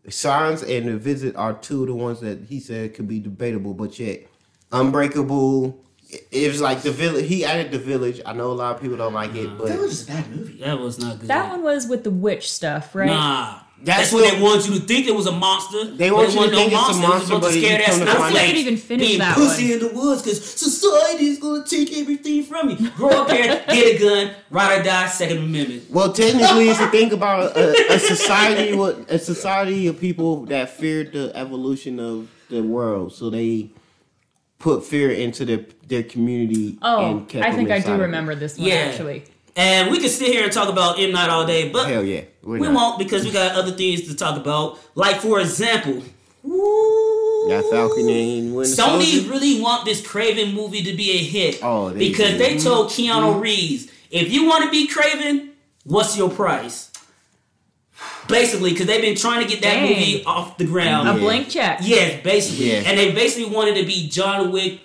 Signs 0.09 0.61
and 0.63 0.87
the 0.87 0.97
visit 0.97 1.35
are 1.35 1.53
two 1.53 1.81
of 1.81 1.87
the 1.87 1.95
ones 1.95 2.19
that 2.21 2.43
he 2.45 2.59
said 2.59 2.93
could 2.93 3.07
be 3.07 3.19
debatable, 3.19 3.73
but 3.73 3.97
yet 3.99 4.27
Unbreakable. 4.71 5.83
It 6.31 6.49
was 6.51 6.59
like 6.61 6.81
the 6.81 6.91
village. 6.91 7.27
He 7.27 7.45
added 7.45 7.71
the 7.71 7.79
village. 7.79 8.19
I 8.25 8.33
know 8.33 8.51
a 8.51 8.53
lot 8.53 8.75
of 8.75 8.81
people 8.81 8.97
don't 8.97 9.13
like 9.13 9.33
it, 9.35 9.57
but 9.57 9.69
Village 9.69 9.91
is 9.91 10.03
a 10.03 10.11
bad 10.11 10.29
movie. 10.29 10.57
That 10.59 10.77
was 10.79 10.99
not 10.99 11.19
good. 11.19 11.29
that 11.29 11.49
one 11.51 11.63
was 11.63 11.87
with 11.87 12.03
the 12.03 12.11
witch 12.11 12.51
stuff, 12.51 12.93
right? 12.93 13.05
Nah. 13.07 13.59
That's 13.83 14.11
That's, 14.11 14.13
what 14.13 14.23
what- 14.23 14.33
they 14.35 14.41
want 14.41 14.67
you 14.69 14.75
to 14.79 14.85
think 14.85 15.07
it 15.07 15.15
was 15.15 15.25
a 15.25 15.31
monster. 15.31 15.85
They 15.85 16.09
but 16.09 16.15
want 16.17 16.27
you 16.29 16.33
to 16.33 16.39
wasn't 16.41 16.55
think 16.55 16.71
it's 16.73 16.97
a 16.97 17.01
monster, 17.01 17.39
but 17.39 17.49
to 17.49 17.59
you 17.59 17.65
scare 17.65 17.81
come 17.81 17.99
to 17.99 18.05
find 18.05 18.17
snowflake 18.19 18.41
I 18.43 18.45
didn't 18.47 18.57
even 18.61 18.77
finish 18.77 19.07
being 19.07 19.19
that 19.19 19.35
pussy 19.35 19.63
one. 19.63 19.73
in 19.73 19.79
the 19.79 19.93
woods 19.99 20.21
because 20.21 20.45
society 20.59 21.25
is 21.25 21.39
going 21.39 21.63
to 21.63 21.69
take 21.69 21.97
everything 21.97 22.43
from 22.43 22.69
you. 22.69 22.89
Grow 22.91 23.09
up 23.09 23.31
here, 23.31 23.63
get 23.67 23.95
a 23.95 23.99
gun, 23.99 24.35
ride 24.51 24.79
or 24.79 24.83
die, 24.83 25.07
Second 25.07 25.37
Amendment. 25.39 25.89
well, 25.89 26.13
technically, 26.13 26.69
it's 26.69 26.79
a 26.79 26.89
thing 26.91 27.11
about 27.11 27.57
a, 27.57 27.93
a 27.95 27.97
society. 27.99 28.75
What 28.75 29.09
a 29.09 29.17
society 29.17 29.87
of 29.87 29.99
people 29.99 30.45
that 30.45 30.69
feared 30.69 31.13
the 31.13 31.31
evolution 31.35 31.99
of 31.99 32.29
the 32.49 32.61
world, 32.61 33.13
so 33.13 33.29
they 33.31 33.71
put 34.59 34.85
fear 34.85 35.09
into 35.09 35.43
their 35.43 35.65
their 35.87 36.03
community. 36.03 36.77
Oh, 36.83 37.03
and 37.17 37.27
kept 37.27 37.43
I 37.45 37.51
think 37.51 37.71
I 37.71 37.79
do 37.79 37.95
remember 37.99 38.35
this 38.35 38.57
one 38.59 38.67
Yeah. 38.67 38.75
actually. 38.75 39.23
And 39.55 39.91
we 39.91 39.99
could 39.99 40.09
sit 40.09 40.29
here 40.29 40.43
and 40.45 40.51
talk 40.51 40.69
about 40.69 40.97
M 40.99 41.11
Night 41.11 41.29
all 41.29 41.45
day, 41.45 41.69
but 41.69 41.87
Hell 41.89 42.03
yeah, 42.05 42.21
we're 42.41 42.57
not. 42.59 42.73
won't 42.73 42.99
because 42.99 43.25
we 43.25 43.31
got 43.31 43.55
other 43.55 43.71
things 43.71 44.07
to 44.07 44.15
talk 44.15 44.37
about. 44.37 44.79
Like 44.95 45.17
for 45.17 45.39
example, 45.41 46.01
woo, 46.41 47.49
Got 47.49 47.65
Falcon 47.69 48.07
and 48.09 48.55
Winter 48.55 48.71
Sony 48.81 49.03
Soldier. 49.15 49.29
really 49.29 49.59
want 49.61 49.83
this 49.85 50.01
Kraven 50.01 50.53
movie 50.53 50.83
to 50.83 50.93
be 50.95 51.11
a 51.11 51.17
hit. 51.17 51.59
Oh, 51.61 51.89
they 51.89 51.99
because 52.09 52.31
do. 52.31 52.37
they 52.37 52.57
told 52.57 52.87
Keanu 52.89 53.41
Reeves, 53.41 53.91
if 54.09 54.31
you 54.31 54.45
want 54.47 54.63
to 54.63 54.71
be 54.71 54.87
Kraven, 54.87 55.49
what's 55.83 56.17
your 56.17 56.29
price? 56.29 56.89
Basically, 58.27 58.71
because 58.71 58.87
they've 58.87 59.01
been 59.01 59.17
trying 59.17 59.41
to 59.45 59.47
get 59.49 59.61
that 59.63 59.73
Dang. 59.81 59.89
movie 59.89 60.23
off 60.23 60.57
the 60.57 60.65
ground. 60.65 61.09
A 61.09 61.13
Yeah. 61.13 61.17
blank 61.19 61.49
check. 61.49 61.79
Yes, 61.83 62.23
basically. 62.23 62.71
Yeah. 62.71 62.83
And 62.85 62.97
they 62.97 63.11
basically 63.11 63.53
wanted 63.53 63.75
to 63.75 63.85
be 63.85 64.07
John 64.07 64.51
Wick 64.51 64.79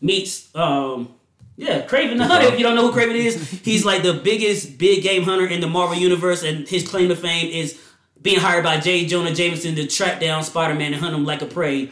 meets 0.00 0.48
um 0.54 1.10
yeah, 1.56 1.86
Kraven 1.86 2.18
the 2.18 2.24
Hunter. 2.24 2.48
If 2.48 2.58
you 2.58 2.64
don't 2.64 2.74
know 2.74 2.90
who 2.90 2.98
Kraven 2.98 3.14
is, 3.14 3.50
he's 3.64 3.84
like 3.84 4.02
the 4.02 4.14
biggest 4.14 4.78
big 4.78 5.02
game 5.02 5.22
hunter 5.22 5.46
in 5.46 5.60
the 5.60 5.68
Marvel 5.68 5.96
universe, 5.96 6.42
and 6.42 6.66
his 6.68 6.86
claim 6.86 7.08
to 7.08 7.16
fame 7.16 7.50
is 7.50 7.80
being 8.20 8.38
hired 8.38 8.64
by 8.64 8.78
J. 8.78 9.06
Jonah 9.06 9.34
Jameson 9.34 9.74
to 9.74 9.86
track 9.86 10.20
down 10.20 10.44
Spider-Man 10.44 10.92
and 10.92 11.02
hunt 11.02 11.14
him 11.14 11.24
like 11.24 11.42
a 11.42 11.46
prey. 11.46 11.90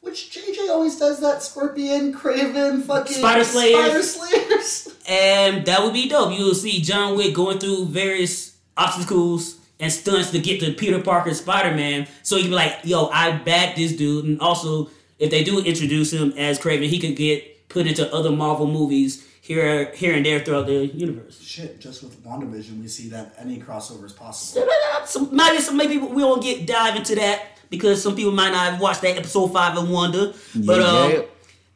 Which 0.00 0.30
JJ 0.30 0.68
always 0.68 0.98
does 0.98 1.20
that. 1.20 1.42
Scorpion, 1.42 2.12
Kraven, 2.12 2.82
fucking 2.84 3.16
Spider 3.18 3.44
Slayers. 3.44 4.14
Spider 4.14 4.62
Slayers. 4.62 4.88
And 5.08 5.66
that 5.66 5.82
would 5.82 5.92
be 5.92 6.08
dope. 6.08 6.32
You 6.32 6.44
will 6.44 6.54
see 6.54 6.80
John 6.80 7.16
Wick 7.16 7.34
going 7.34 7.58
through 7.58 7.86
various 7.86 8.56
obstacles 8.76 9.56
and 9.80 9.92
stunts 9.92 10.30
to 10.30 10.38
get 10.38 10.60
to 10.60 10.72
Peter 10.72 11.00
Parker's 11.00 11.40
Spider-Man. 11.40 12.06
So 12.22 12.36
you 12.36 12.42
can 12.42 12.52
be 12.52 12.54
like, 12.54 12.78
yo, 12.84 13.08
I 13.08 13.32
back 13.32 13.74
this 13.74 13.96
dude. 13.96 14.24
And 14.24 14.40
also, 14.40 14.90
if 15.18 15.30
they 15.32 15.42
do 15.42 15.58
introduce 15.58 16.12
him 16.12 16.32
as 16.36 16.60
Kraven, 16.60 16.86
he 16.86 17.00
could 17.00 17.16
get 17.16 17.61
put 17.72 17.86
into 17.86 18.12
other 18.14 18.30
Marvel 18.30 18.66
movies 18.66 19.26
here 19.40 19.92
here 19.94 20.14
and 20.14 20.24
there 20.24 20.40
throughout 20.40 20.66
the 20.66 20.86
universe. 20.86 21.40
Shit, 21.42 21.80
just 21.80 22.02
with 22.02 22.22
WandaVision, 22.24 22.80
we 22.80 22.88
see 22.88 23.08
that 23.08 23.34
any 23.38 23.58
crossover 23.58 24.04
is 24.04 24.12
possible. 24.12 24.66
So 25.06 25.26
maybe, 25.26 25.58
some, 25.60 25.76
maybe 25.76 25.98
we 25.98 26.22
won't 26.22 26.42
get 26.42 26.66
dive 26.66 26.96
into 26.96 27.14
that 27.16 27.58
because 27.70 28.02
some 28.02 28.14
people 28.14 28.32
might 28.32 28.50
not 28.52 28.70
have 28.72 28.80
watched 28.80 29.02
that 29.02 29.16
episode 29.16 29.48
five 29.48 29.76
of 29.76 29.88
Wonder. 29.90 30.32
But 30.54 30.80
um, 30.80 31.10
Yeah. 31.10 31.22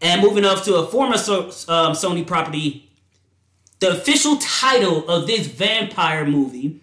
and 0.00 0.22
moving 0.22 0.44
up 0.44 0.62
to 0.64 0.76
a 0.76 0.86
former 0.86 1.18
so, 1.18 1.44
um, 1.68 1.92
Sony 1.94 2.24
property, 2.26 2.88
the 3.80 3.90
official 3.90 4.36
title 4.36 5.08
of 5.08 5.26
this 5.26 5.46
vampire 5.48 6.24
movie, 6.24 6.80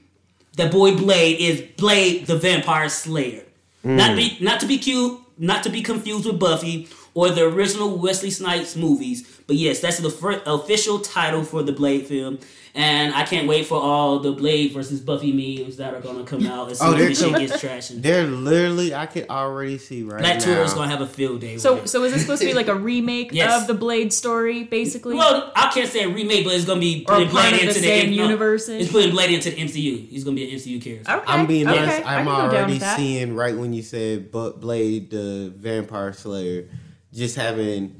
the 0.57 0.67
boy 0.67 0.95
Blade, 0.95 1.39
is 1.39 1.61
Blade 1.77 2.27
the 2.27 2.35
Vampire 2.37 2.89
Slayer. 2.89 3.43
Not 3.85 4.15
be 4.15 4.37
not 4.41 4.59
to 4.61 4.65
be 4.65 4.77
cute, 4.77 5.19
not 5.37 5.63
to 5.63 5.69
be 5.69 5.81
confused 5.81 6.25
with 6.25 6.39
Buffy 6.39 6.87
or 7.13 7.29
the 7.29 7.43
original 7.45 7.97
Wesley 7.97 8.29
Snipes 8.31 8.75
movies. 8.75 9.41
But 9.47 9.55
yes, 9.57 9.79
that's 9.81 9.99
the 9.99 10.09
fir- 10.09 10.41
official 10.45 10.99
title 10.99 11.43
for 11.43 11.63
the 11.63 11.73
Blade 11.73 12.07
film. 12.07 12.39
And 12.75 13.13
I 13.13 13.21
can't 13.23 13.47
wait 13.47 13.67
for 13.67 13.79
all 13.79 14.17
the 14.17 14.31
Blade 14.31 14.71
versus 14.71 14.99
Buffy 14.99 15.31
memes 15.31 15.77
that 15.77 15.93
are 15.93 15.99
gonna 15.99 16.23
come 16.23 16.47
out 16.47 16.71
as 16.71 16.81
Oh, 16.81 16.89
soon 16.89 16.97
they're 16.97 17.09
as 17.11 17.19
the 17.19 17.29
shit 17.29 17.37
gets 17.49 17.63
trashing. 17.63 18.01
They're 18.01 18.25
literally, 18.25 18.95
I 18.95 19.05
can 19.05 19.27
already 19.29 19.77
see 19.77 20.01
right 20.01 20.19
now. 20.23 20.27
That 20.29 20.41
tour 20.41 20.63
is 20.63 20.73
gonna 20.73 20.89
have 20.89 21.01
a 21.01 21.05
field 21.05 21.41
day. 21.41 21.57
So, 21.57 21.75
with 21.75 21.83
it. 21.83 21.87
so 21.89 22.03
is 22.03 22.13
this 22.13 22.23
supposed 22.23 22.41
to 22.41 22.47
be 22.47 22.55
like 22.55 22.69
a 22.69 22.73
remake 22.89 23.31
Yes. 23.31 23.61
of 23.61 23.67
the 23.67 23.75
Blade 23.75 24.11
story, 24.11 24.63
basically? 24.63 25.13
Well, 25.13 25.51
I 25.55 25.69
can't 25.71 25.87
say 25.87 26.05
a 26.05 26.09
remake, 26.09 26.45
but 26.45 26.55
it's 26.55 26.65
gonna 26.65 26.79
be 26.79 27.01
putting 27.07 27.29
Blade 27.29 27.53
of 27.53 27.59
the 27.59 27.67
into 27.67 27.73
same 27.79 28.15
no. 28.15 28.35
It's 28.55 28.91
putting 28.91 29.11
Blade 29.11 29.29
into 29.29 29.51
the 29.51 29.57
MCU. 29.57 30.07
He's 30.09 30.23
gonna 30.23 30.35
be 30.35 30.49
an 30.51 30.55
MCU 30.59 30.81
character. 30.83 31.11
okay, 31.11 31.23
I'm 31.27 31.45
being 31.45 31.67
okay. 31.67 31.77
honest. 31.77 32.07
I 32.07 32.15
I'm 32.21 32.25
can 32.25 32.35
go 32.47 32.51
down 32.51 32.63
already 32.71 32.79
seeing 32.79 33.35
right 33.35 33.55
when 33.55 33.73
you 33.73 33.83
said 33.83 34.31
Blade 34.31 35.11
the 35.11 35.53
Vampire 35.55 36.11
Slayer, 36.13 36.69
just 37.13 37.35
having 37.35 37.99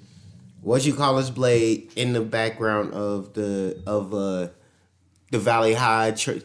what 0.61 0.85
you 0.85 0.93
call 0.93 1.17
as 1.17 1.29
Blade 1.31 1.91
in 1.95 2.13
the 2.13 2.21
background 2.21 2.93
of 2.93 3.33
the 3.33 3.81
of 3.87 4.13
uh 4.13 4.47
the 5.31 5.39
Valley 5.39 5.73
High 5.73 6.11
tra- 6.11 6.41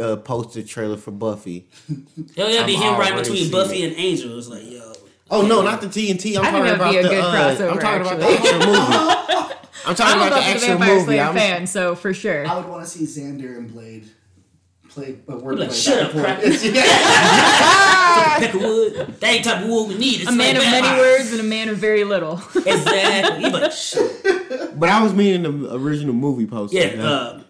uh, 0.00 0.16
poster 0.16 0.62
trailer 0.62 0.96
for 0.96 1.10
Buffy. 1.12 1.68
Hell 2.36 2.50
yeah, 2.50 2.64
be 2.66 2.76
I'm 2.76 2.82
him 2.94 2.98
right 3.00 3.14
between 3.14 3.50
Buffy 3.50 3.82
it. 3.84 3.88
and 3.90 3.96
Angel. 3.98 4.36
It's 4.38 4.48
like, 4.48 4.68
yo. 4.70 4.92
Oh 5.30 5.46
no, 5.46 5.62
not 5.62 5.80
the 5.80 5.86
TNT. 5.86 6.36
I'm 6.36 6.44
I 6.44 6.50
think 6.50 6.64
talking 6.64 6.64
that'd 6.64 6.74
about 6.80 6.90
be 6.92 6.98
a 6.98 7.02
the. 7.02 7.08
good 7.08 7.24
uh, 7.24 7.34
crossover, 7.56 7.70
I'm 7.72 7.78
talking 7.78 8.00
about 8.02 8.18
the 8.18 8.26
actually. 8.26 8.48
actual 8.50 8.66
movie. 8.66 9.54
I'm 9.86 9.94
talking 9.94 10.12
I'm 10.20 10.26
about 10.26 10.28
the 10.30 10.34
Buffy 10.36 10.44
the 10.44 10.50
actual 10.54 10.68
Vampire 10.68 10.94
movie. 10.94 11.04
Slayer 11.04 11.22
I'm, 11.22 11.36
a 11.36 11.38
fan, 11.38 11.66
so 11.66 11.94
for 11.94 12.12
sure. 12.14 12.46
I 12.46 12.56
would 12.56 12.66
want 12.68 12.84
to 12.84 12.90
see 12.90 13.04
Xander 13.20 13.56
and 13.58 13.72
Blade 13.72 14.08
play 14.88 15.18
a 15.28 15.36
word 15.36 15.58
Like, 15.58 15.70
shut 15.72 16.02
up, 16.04 16.10
crap. 16.12 16.40
forth. 16.40 16.62
Yeah. 18.40 18.46
Peck 18.46 18.54
of 18.54 18.60
wood. 18.60 19.16
That 19.20 19.32
ain't 19.34 19.44
type 19.44 19.62
of 19.62 19.68
wood 19.68 19.88
we 19.88 19.94
need. 19.98 20.20
It's 20.22 20.30
a 20.30 20.32
man 20.32 20.56
like 20.56 20.64
of 20.64 20.70
many 20.70 20.86
vampires. 20.86 21.18
words 21.18 21.32
and 21.32 21.40
a 21.40 21.44
man 21.44 21.68
of 21.68 21.76
very 21.78 22.04
little. 22.04 22.40
Exactly. 22.56 23.44
You 23.44 23.50
better 23.50 23.70
shut 23.70 24.24
but 24.76 24.88
I 24.88 25.02
was 25.02 25.12
meaning 25.14 25.42
the 25.42 25.74
original 25.74 26.14
movie 26.14 26.46
poster. 26.46 26.76
Yeah. 26.76 27.02
Uh, 27.02 27.42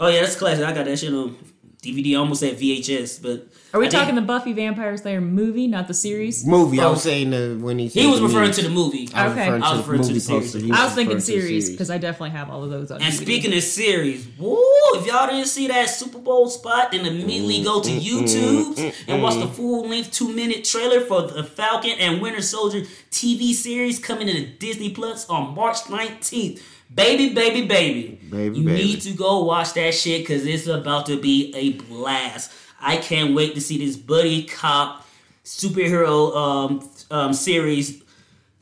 oh 0.00 0.08
yeah, 0.08 0.20
that's 0.20 0.36
classic. 0.36 0.64
I 0.64 0.72
got 0.72 0.84
that 0.86 0.98
shit 0.98 1.12
on 1.12 1.36
DVD, 1.82 2.18
almost 2.18 2.42
at 2.42 2.58
VHS. 2.58 3.18
But 3.22 3.46
Are 3.72 3.78
we 3.80 3.86
I 3.86 3.88
talking 3.88 4.14
think- 4.14 4.26
the 4.26 4.32
Buffy 4.32 4.52
Vampire 4.52 4.96
Slayer 4.96 5.20
movie, 5.20 5.66
not 5.68 5.86
the 5.86 5.94
series? 5.94 6.44
movie. 6.44 6.80
I 6.80 6.84
Oh. 6.86 6.92
was 6.92 7.02
saying 7.02 7.30
the 7.30 7.56
when 7.60 7.78
he 7.78 7.86
He 7.86 8.06
was 8.06 8.20
referring 8.20 8.50
to 8.52 8.62
the 8.62 8.68
movie. 8.68 9.08
I 9.14 9.24
was 9.28 9.32
Okay. 9.32 9.42
referring 9.44 9.62
I 9.62 9.70
to 9.70 9.76
was 9.76 9.86
the 9.86 9.92
referring 9.92 10.00
to 10.02 10.08
movie 10.08 10.14
the 10.14 10.20
series. 10.20 10.54
I 10.54 10.84
was 10.84 10.94
thinking 10.94 10.94
referring 10.94 11.08
to 11.08 11.14
the 11.14 11.20
series 11.20 11.70
because 11.70 11.90
I 11.90 11.98
definitely 11.98 12.30
have 12.30 12.50
all 12.50 12.64
of 12.64 12.70
those 12.70 12.90
on 12.90 13.00
And 13.00 13.12
DVD. 13.12 13.24
speaking 13.24 13.56
of 13.56 13.62
series, 13.62 14.26
woo, 14.38 14.58
if 14.94 15.06
y'all 15.06 15.28
didn't 15.28 15.46
see 15.46 15.68
that 15.68 15.88
Super 15.88 16.18
Bowl 16.18 16.48
spot, 16.50 16.90
then 16.92 17.06
immediately 17.06 17.62
go 17.62 17.80
to 17.80 17.88
mm, 17.90 18.00
mm, 18.00 18.22
mm, 18.22 18.74
YouTube 18.76 18.92
and 19.06 19.22
watch 19.22 19.36
the 19.38 19.46
full 19.46 19.88
length 19.88 20.10
two 20.12 20.28
minute 20.32 20.64
trailer 20.64 21.00
for 21.00 21.22
the 21.22 21.44
Falcon 21.44 21.92
and 22.00 22.20
Winter 22.20 22.42
Soldier 22.42 22.82
TV 23.12 23.52
series 23.54 23.98
coming 24.00 24.26
to 24.26 24.46
Disney 24.58 24.90
Plus 24.90 25.26
on 25.28 25.54
March 25.54 25.88
19th. 25.88 26.60
Baby, 26.94 27.34
baby, 27.34 27.66
baby. 27.66 28.20
Baby, 28.30 28.58
you 28.58 28.64
baby. 28.64 28.84
need 28.84 29.00
to 29.02 29.12
go 29.12 29.44
watch 29.44 29.74
that 29.74 29.94
shit 29.94 30.22
because 30.22 30.46
it's 30.46 30.66
about 30.66 31.06
to 31.06 31.20
be 31.20 31.54
a 31.54 31.72
blast. 31.84 32.52
I 32.80 32.96
can't 32.96 33.34
wait 33.34 33.54
to 33.54 33.60
see 33.60 33.78
this 33.78 33.96
buddy 33.96 34.44
cop 34.44 35.06
superhero 35.44 36.36
um, 36.36 36.90
um, 37.10 37.32
series 37.32 38.02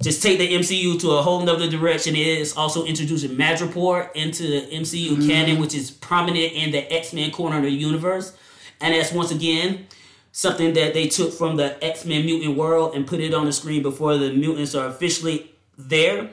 just 0.02 0.22
take 0.22 0.38
the 0.38 0.52
MCU 0.52 1.00
to 1.00 1.12
a 1.12 1.22
whole 1.22 1.40
nother 1.40 1.68
direction. 1.70 2.14
It 2.14 2.26
is 2.26 2.54
also 2.54 2.84
introducing 2.84 3.30
Madripoor 3.30 4.14
into 4.14 4.42
the 4.42 4.76
MCU 4.76 5.26
canon, 5.26 5.58
which 5.58 5.74
is 5.74 5.90
prominent 5.90 6.52
in 6.52 6.70
the 6.70 6.92
X 6.92 7.12
Men 7.12 7.30
corner 7.30 7.56
of 7.56 7.62
the 7.62 7.70
universe. 7.70 8.36
And 8.80 8.94
that's 8.94 9.12
once 9.12 9.30
again 9.30 9.86
something 10.32 10.74
that 10.74 10.92
they 10.92 11.08
took 11.08 11.32
from 11.32 11.56
the 11.56 11.82
X 11.82 12.04
Men 12.04 12.26
mutant 12.26 12.58
world 12.58 12.94
and 12.94 13.06
put 13.06 13.20
it 13.20 13.32
on 13.32 13.46
the 13.46 13.52
screen 13.52 13.82
before 13.82 14.18
the 14.18 14.32
mutants 14.34 14.74
are 14.74 14.86
officially 14.86 15.50
there. 15.78 16.28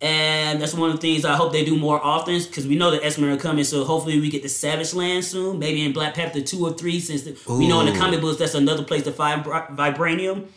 And 0.00 0.60
that's 0.60 0.74
one 0.74 0.90
of 0.90 0.96
the 0.96 1.00
things 1.00 1.24
I 1.24 1.36
hope 1.36 1.52
they 1.52 1.64
do 1.64 1.76
more 1.76 1.98
often 2.04 2.38
because 2.38 2.66
we 2.66 2.76
know 2.76 2.90
the 2.90 3.02
X 3.02 3.16
Men 3.18 3.30
are 3.30 3.38
coming. 3.38 3.64
So 3.64 3.82
hopefully 3.84 4.20
we 4.20 4.28
get 4.28 4.42
the 4.42 4.48
Savage 4.48 4.92
Land 4.92 5.24
soon, 5.24 5.58
maybe 5.58 5.84
in 5.84 5.92
Black 5.92 6.14
Panther 6.14 6.42
2 6.42 6.66
or 6.66 6.72
3, 6.74 7.00
since 7.00 7.22
the, 7.22 7.38
we 7.48 7.66
know 7.66 7.80
in 7.80 7.86
the 7.92 7.98
comic 7.98 8.20
books 8.20 8.38
that's 8.38 8.54
another 8.54 8.84
place 8.84 9.04
to 9.04 9.12
find 9.12 9.42
Vibranium. 9.42 10.48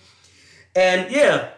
And 0.76 1.10
yeah, 1.10 1.50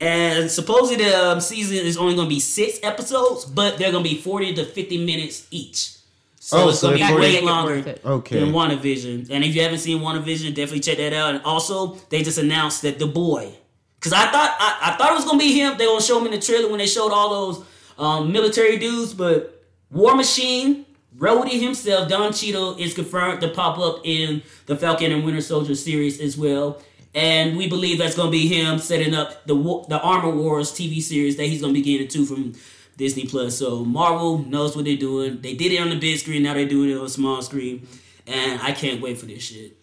and 0.00 0.50
supposedly 0.50 1.04
the 1.04 1.32
um, 1.32 1.40
season 1.40 1.76
is 1.76 1.98
only 1.98 2.14
going 2.14 2.26
to 2.26 2.34
be 2.34 2.40
six 2.40 2.78
episodes, 2.82 3.44
but 3.44 3.76
they're 3.76 3.92
going 3.92 4.02
to 4.02 4.10
be 4.10 4.16
40 4.16 4.54
to 4.54 4.64
50 4.64 5.04
minutes 5.04 5.46
each. 5.50 5.96
So 6.42 6.56
Oh, 6.64 6.68
it's 6.70 6.78
so 6.78 6.88
going 6.88 7.00
to 7.00 7.04
be 7.04 7.10
40 7.12 7.20
way 7.20 7.40
longer. 7.42 7.94
Okay. 8.02 8.40
than 8.40 8.52
WandaVision. 8.52 9.28
And 9.30 9.44
if 9.44 9.54
you 9.54 9.60
haven't 9.62 9.78
seen 9.78 10.00
WandaVision, 10.00 10.54
definitely 10.54 10.80
check 10.80 10.96
that 10.96 11.12
out. 11.12 11.34
And 11.34 11.44
also, 11.44 11.96
they 12.08 12.22
just 12.22 12.38
announced 12.38 12.80
that 12.82 12.98
The 12.98 13.06
Boy. 13.06 13.56
Because 14.00 14.14
I 14.14 14.30
thought 14.32 14.56
I, 14.58 14.92
I 14.92 14.96
thought 14.96 15.12
it 15.12 15.14
was 15.14 15.30
to 15.30 15.38
be 15.38 15.52
him. 15.60 15.76
They 15.76 15.84
to 15.84 16.00
show 16.00 16.18
him 16.18 16.24
in 16.24 16.32
the 16.32 16.40
trailer 16.40 16.70
when 16.70 16.78
they 16.78 16.86
showed 16.86 17.12
all 17.12 17.28
those 17.28 17.66
um, 17.98 18.32
military 18.32 18.78
dudes. 18.78 19.12
But 19.12 19.62
War 19.90 20.16
Machine, 20.16 20.86
Rhodey 21.18 21.60
himself, 21.60 22.08
Don 22.08 22.32
Cheadle, 22.32 22.76
is 22.78 22.94
confirmed 22.94 23.42
to 23.42 23.48
pop 23.48 23.78
up 23.78 24.00
in 24.04 24.42
the 24.64 24.74
Falcon 24.74 25.12
and 25.12 25.22
Winter 25.22 25.42
Soldier 25.42 25.74
series 25.74 26.18
as 26.18 26.38
well. 26.38 26.80
And 27.14 27.58
we 27.58 27.68
believe 27.68 27.98
that's 27.98 28.14
to 28.28 28.30
be 28.30 28.48
him 28.48 28.78
setting 28.78 29.14
up 29.14 29.44
the 29.44 29.54
the 29.88 30.00
Armor 30.00 30.30
Wars 30.30 30.72
TV 30.72 31.02
series 31.02 31.36
that 31.36 31.44
he's 31.44 31.60
to 31.74 31.78
be 31.80 31.82
getting 31.82 32.06
into 32.06 32.24
from 32.24 32.54
Disney 32.96 33.26
Plus. 33.26 33.58
So 33.58 33.84
Marvel 33.84 34.38
knows 34.38 34.74
what 34.74 34.86
they're 34.86 34.96
doing. 34.96 35.42
They 35.42 35.54
did 35.54 35.72
it 35.72 35.80
on 35.80 35.90
the 35.90 35.98
big 35.98 36.18
screen. 36.18 36.44
Now 36.44 36.54
they're 36.54 36.66
doing 36.68 36.88
it 36.88 36.96
on 36.96 37.04
the 37.04 37.10
small 37.10 37.42
screen. 37.42 37.86
And 38.26 38.62
I 38.62 38.72
can't 38.72 39.02
wait 39.02 39.18
for 39.18 39.26
this 39.26 39.42
shit. 39.42 39.76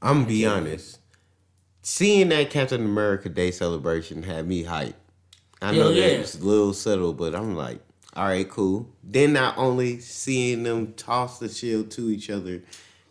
I'm 0.00 0.18
gonna 0.18 0.28
be 0.28 0.46
honest. 0.46 0.95
Seeing 1.88 2.30
that 2.30 2.50
Captain 2.50 2.84
America 2.84 3.28
Day 3.28 3.52
celebration 3.52 4.24
had 4.24 4.48
me 4.48 4.64
hyped. 4.64 4.94
I 5.62 5.70
know 5.70 5.82
Hell 5.82 5.88
that 5.90 5.94
yeah. 5.94 6.06
it's 6.18 6.34
a 6.34 6.42
little 6.42 6.72
subtle, 6.72 7.12
but 7.12 7.32
I'm 7.32 7.54
like, 7.54 7.78
all 8.16 8.26
right, 8.26 8.50
cool. 8.50 8.88
Then 9.04 9.34
not 9.34 9.56
only 9.56 10.00
seeing 10.00 10.64
them 10.64 10.94
toss 10.94 11.38
the 11.38 11.48
shield 11.48 11.92
to 11.92 12.10
each 12.10 12.28
other, 12.28 12.60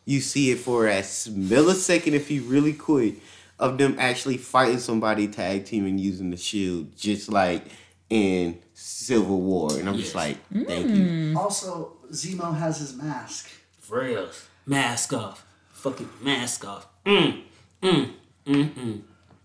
you 0.04 0.20
see 0.20 0.52
it 0.52 0.58
for 0.58 0.88
a 0.88 1.00
millisecond 1.00 2.12
if 2.12 2.30
you 2.30 2.42
really 2.42 2.74
quick 2.74 3.16
of 3.60 3.78
them 3.78 3.96
actually 3.98 4.36
fighting 4.36 4.80
somebody 4.80 5.30
tag 5.30 5.64
team 5.64 5.86
and 5.86 5.98
using 5.98 6.32
the 6.32 6.38
shield, 6.38 6.98
just 6.98 7.32
like 7.32 7.64
in 8.10 8.60
Civil 8.74 9.40
War. 9.40 9.70
And 9.80 9.88
I'm 9.88 9.96
just 9.96 10.16
like, 10.16 10.36
thank 10.52 10.90
you. 10.90 11.34
Also, 11.38 11.94
Zemo 12.12 12.54
has 12.54 12.80
his 12.80 12.94
mask. 12.94 13.50
For 13.80 14.02
real. 14.02 14.28
Mask 14.66 15.14
off. 15.14 15.46
Fucking 15.72 16.10
mask 16.22 16.68
off. 16.68 16.88
Mm, 17.06 17.42
mm, 17.82 18.12
mm, 18.46 18.70
mm. 18.74 19.02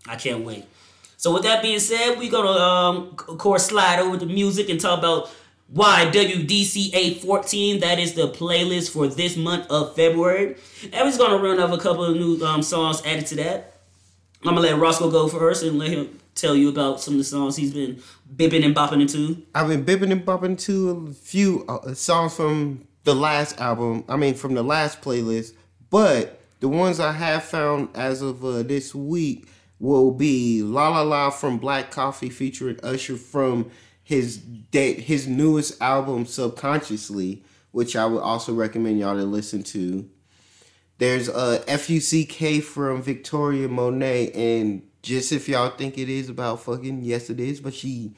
I 0.07 0.15
can't 0.15 0.43
wait. 0.43 0.65
So 1.17 1.33
with 1.33 1.43
that 1.43 1.61
being 1.61 1.79
said, 1.79 2.17
we're 2.17 2.31
gonna 2.31 2.49
um 2.49 3.15
of 3.27 3.37
course 3.37 3.67
slide 3.67 3.99
over 3.99 4.17
to 4.17 4.25
music 4.25 4.69
and 4.69 4.79
talk 4.79 4.99
about 4.99 5.29
why 5.67 6.09
YWDCA 6.11 7.21
14. 7.21 7.79
That 7.79 7.99
is 7.99 8.13
the 8.13 8.29
playlist 8.29 8.91
for 8.91 9.07
this 9.07 9.37
month 9.37 9.67
of 9.69 9.95
February. 9.95 10.55
And 10.83 10.93
we're 10.93 11.05
just 11.05 11.19
gonna 11.19 11.37
run 11.37 11.59
over 11.59 11.75
a 11.75 11.79
couple 11.79 12.03
of 12.03 12.15
new 12.15 12.43
um, 12.45 12.61
songs 12.61 13.01
added 13.05 13.25
to 13.27 13.35
that. 13.35 13.77
I'm 14.43 14.55
gonna 14.55 14.61
let 14.61 14.79
Roscoe 14.79 15.11
go 15.11 15.27
first 15.27 15.63
and 15.63 15.77
let 15.77 15.89
him 15.89 16.19
tell 16.35 16.55
you 16.55 16.69
about 16.69 16.99
some 16.99 17.13
of 17.13 17.17
the 17.19 17.23
songs 17.23 17.55
he's 17.55 17.73
been 17.73 18.01
bipping 18.35 18.65
and 18.65 18.75
bopping 18.75 19.01
into. 19.01 19.43
I've 19.53 19.67
been 19.67 19.85
bipping 19.85 20.11
and 20.11 20.25
bopping 20.25 20.59
to 20.61 21.07
a 21.09 21.13
few 21.13 21.65
uh, 21.67 21.93
songs 21.93 22.35
from 22.35 22.87
the 23.03 23.13
last 23.13 23.59
album. 23.59 24.03
I 24.09 24.15
mean, 24.15 24.33
from 24.33 24.55
the 24.55 24.63
last 24.63 25.01
playlist. 25.01 25.53
But 25.89 26.40
the 26.61 26.69
ones 26.69 26.99
I 26.99 27.11
have 27.11 27.43
found 27.43 27.89
as 27.95 28.21
of 28.21 28.45
uh, 28.45 28.63
this 28.63 28.95
week 28.95 29.47
will 29.79 30.11
be 30.11 30.61
"La 30.61 30.89
La 30.89 31.01
La" 31.01 31.29
from 31.31 31.57
Black 31.57 31.91
Coffee 31.91 32.29
featuring 32.29 32.79
Usher 32.83 33.17
from 33.17 33.69
his 34.03 34.37
da- 34.37 35.01
his 35.01 35.27
newest 35.27 35.81
album, 35.81 36.25
"Subconsciously," 36.25 37.43
which 37.71 37.95
I 37.95 38.05
would 38.05 38.21
also 38.21 38.53
recommend 38.53 38.99
y'all 38.99 39.15
to 39.15 39.23
listen 39.23 39.63
to. 39.63 40.07
There's 40.99 41.27
uh, 41.29 41.63
FUCK 41.67 42.61
from 42.63 43.01
Victoria 43.01 43.67
Monet, 43.67 44.31
and 44.31 44.83
just 45.01 45.31
if 45.31 45.49
y'all 45.49 45.71
think 45.71 45.97
it 45.97 46.09
is 46.09 46.29
about 46.29 46.61
fucking, 46.61 47.03
yes 47.03 47.31
it 47.31 47.39
is, 47.39 47.59
but 47.59 47.73
she 47.73 48.15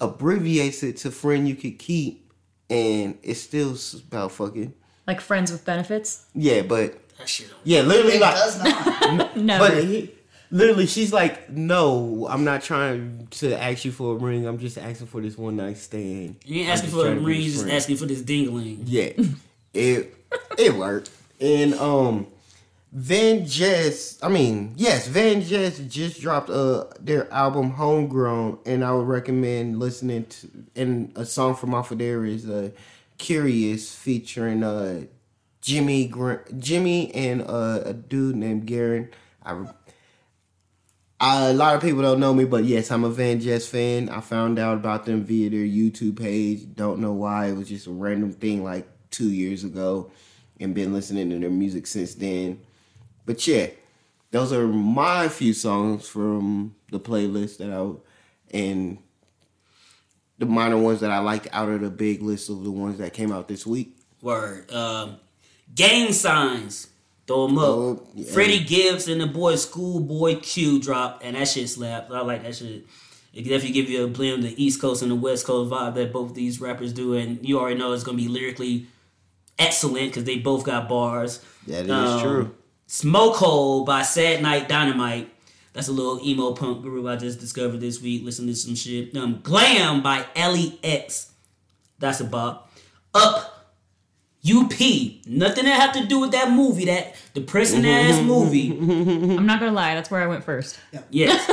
abbreviates 0.00 0.82
it 0.82 0.96
to 0.98 1.12
friend 1.12 1.48
you 1.48 1.54
could 1.54 1.78
keep, 1.78 2.32
and 2.68 3.16
it's 3.22 3.40
still 3.40 3.76
about 4.08 4.32
fucking. 4.32 4.74
Like 5.06 5.20
friends 5.20 5.52
with 5.52 5.64
benefits? 5.64 6.26
Yeah, 6.34 6.62
but 6.62 6.98
That 7.18 7.28
shit 7.28 7.50
on. 7.50 7.56
yeah, 7.64 7.82
literally 7.82 8.16
It 8.16 8.20
like, 8.20 8.34
does 8.34 8.62
not. 8.62 9.36
No. 9.36 9.58
but 9.58 9.82
he, 9.84 10.12
literally 10.50 10.86
she's 10.86 11.12
like, 11.12 11.50
no, 11.50 12.26
I'm 12.28 12.44
not 12.44 12.62
trying 12.62 13.26
to 13.32 13.60
ask 13.60 13.84
you 13.84 13.92
for 13.92 14.14
a 14.14 14.18
ring. 14.18 14.46
I'm 14.46 14.58
just 14.58 14.78
asking 14.78 15.06
for 15.06 15.20
this 15.20 15.36
one 15.36 15.56
night 15.56 15.78
stand. 15.78 16.36
You 16.44 16.60
ain't 16.60 16.70
asking 16.70 16.90
for 16.90 17.06
a 17.06 17.14
ring, 17.14 17.38
you 17.38 17.44
his 17.44 17.62
just 17.62 17.68
asking 17.68 17.96
for 17.96 18.06
this 18.06 18.22
dingling. 18.22 18.82
Yeah, 18.84 19.12
it 19.74 20.14
it 20.58 20.74
worked. 20.74 21.10
And 21.40 21.74
um, 21.74 22.26
Van 22.92 23.44
Jess, 23.46 24.18
I 24.22 24.28
mean, 24.28 24.72
yes, 24.76 25.06
Van 25.06 25.42
Jess 25.42 25.78
just 25.80 26.20
dropped 26.20 26.50
uh 26.50 26.84
their 27.00 27.30
album 27.32 27.70
Homegrown, 27.70 28.58
and 28.64 28.84
I 28.84 28.92
would 28.92 29.06
recommend 29.06 29.78
listening 29.78 30.26
to. 30.26 30.48
And 30.74 31.12
a 31.16 31.24
song 31.24 31.54
from 31.54 31.74
off 31.74 31.90
of 31.90 31.98
there 31.98 32.24
is 32.24 32.48
uh 32.48 32.70
Curious 33.18 33.94
featuring 33.94 34.62
uh 34.62 35.04
Jimmy 35.66 36.12
Jimmy 36.58 37.12
and 37.12 37.42
uh, 37.42 37.80
a 37.84 37.92
dude 37.92 38.36
named 38.36 38.66
Garen. 38.66 39.10
I 39.42 39.66
a 41.18 41.52
lot 41.52 41.74
of 41.74 41.82
people 41.82 42.02
don't 42.02 42.20
know 42.20 42.32
me, 42.32 42.44
but 42.44 42.62
yes, 42.64 42.92
I'm 42.92 43.02
a 43.02 43.10
Van 43.10 43.40
Jess 43.40 43.66
fan. 43.66 44.08
I 44.08 44.20
found 44.20 44.60
out 44.60 44.74
about 44.76 45.06
them 45.06 45.24
via 45.24 45.50
their 45.50 45.66
YouTube 45.66 46.20
page. 46.20 46.72
Don't 46.76 47.00
know 47.00 47.12
why. 47.12 47.46
It 47.46 47.56
was 47.56 47.68
just 47.68 47.88
a 47.88 47.90
random 47.90 48.32
thing 48.32 48.62
like 48.62 48.86
two 49.10 49.30
years 49.30 49.64
ago 49.64 50.12
and 50.60 50.72
been 50.72 50.92
listening 50.92 51.30
to 51.30 51.38
their 51.40 51.50
music 51.50 51.88
since 51.88 52.14
then. 52.14 52.60
But 53.24 53.44
yeah, 53.48 53.66
those 54.30 54.52
are 54.52 54.68
my 54.68 55.28
few 55.28 55.52
songs 55.52 56.06
from 56.06 56.76
the 56.92 57.00
playlist 57.00 57.58
that 57.58 57.72
I 57.72 58.56
and 58.56 58.98
the 60.38 60.46
minor 60.46 60.78
ones 60.78 61.00
that 61.00 61.10
I 61.10 61.18
liked 61.18 61.48
out 61.50 61.70
of 61.70 61.80
the 61.80 61.90
big 61.90 62.22
list 62.22 62.50
of 62.50 62.62
the 62.62 62.70
ones 62.70 62.98
that 62.98 63.14
came 63.14 63.32
out 63.32 63.48
this 63.48 63.66
week. 63.66 63.96
Word. 64.22 64.70
Um, 64.70 65.18
gang 65.74 66.12
signs. 66.12 66.88
Throw 67.26 67.48
them 67.48 67.58
up. 67.58 67.64
Oh, 67.64 68.06
yeah. 68.14 68.32
Freddie 68.32 68.62
Gibbs 68.62 69.08
and 69.08 69.20
the 69.20 69.26
boy 69.26 69.56
Schoolboy 69.56 70.36
Q 70.40 70.80
drop, 70.80 71.20
and 71.24 71.34
that 71.34 71.48
shit 71.48 71.68
slapped. 71.68 72.10
I 72.12 72.20
like 72.20 72.42
that 72.44 72.54
shit. 72.54 72.84
It 73.34 73.42
can 73.42 73.50
definitely 73.50 73.72
give 73.72 73.90
you 73.90 74.04
a 74.04 74.06
blend 74.08 74.44
of 74.44 74.50
the 74.50 74.64
East 74.64 74.80
Coast 74.80 75.02
and 75.02 75.10
the 75.10 75.16
West 75.16 75.44
Coast 75.44 75.70
vibe 75.70 75.94
that 75.96 76.12
both 76.12 76.34
these 76.34 76.60
rappers 76.60 76.92
do, 76.92 77.14
and 77.14 77.46
you 77.46 77.58
already 77.58 77.78
know 77.78 77.92
it's 77.92 78.04
gonna 78.04 78.16
be 78.16 78.28
lyrically 78.28 78.86
excellent 79.58 80.08
because 80.10 80.24
they 80.24 80.38
both 80.38 80.64
got 80.64 80.88
bars. 80.88 81.40
That 81.66 81.84
is 81.86 81.90
Um, 81.90 82.20
true. 82.22 82.54
Smoke 82.86 83.34
Hole 83.36 83.84
by 83.84 84.02
Sad 84.02 84.40
Night 84.42 84.68
Dynamite. 84.68 85.28
That's 85.72 85.88
a 85.88 85.92
little 85.92 86.20
emo 86.24 86.52
punk 86.52 86.80
group 86.82 87.06
I 87.06 87.16
just 87.16 87.40
discovered 87.40 87.80
this 87.80 88.00
week. 88.00 88.24
Listen 88.24 88.46
to 88.46 88.54
some 88.54 88.74
shit. 88.76 89.14
Um, 89.16 89.40
Glam 89.42 90.02
by 90.02 90.24
Ellie 90.36 90.78
X. 90.82 91.32
That's 91.98 92.20
a 92.20 92.24
bop. 92.24 92.70
Up. 93.12 93.55
UP. 94.48 95.26
Nothing 95.26 95.64
that 95.64 95.80
have 95.80 95.92
to 95.94 96.06
do 96.06 96.20
with 96.20 96.32
that 96.32 96.50
movie, 96.50 96.86
that 96.86 97.14
depressing 97.34 97.86
ass 97.86 98.16
mm-hmm. 98.16 98.26
movie. 98.26 98.70
I'm 99.36 99.46
not 99.46 99.60
gonna 99.60 99.72
lie, 99.72 99.94
that's 99.94 100.10
where 100.10 100.22
I 100.22 100.26
went 100.26 100.44
first. 100.44 100.78
Yes. 101.10 101.46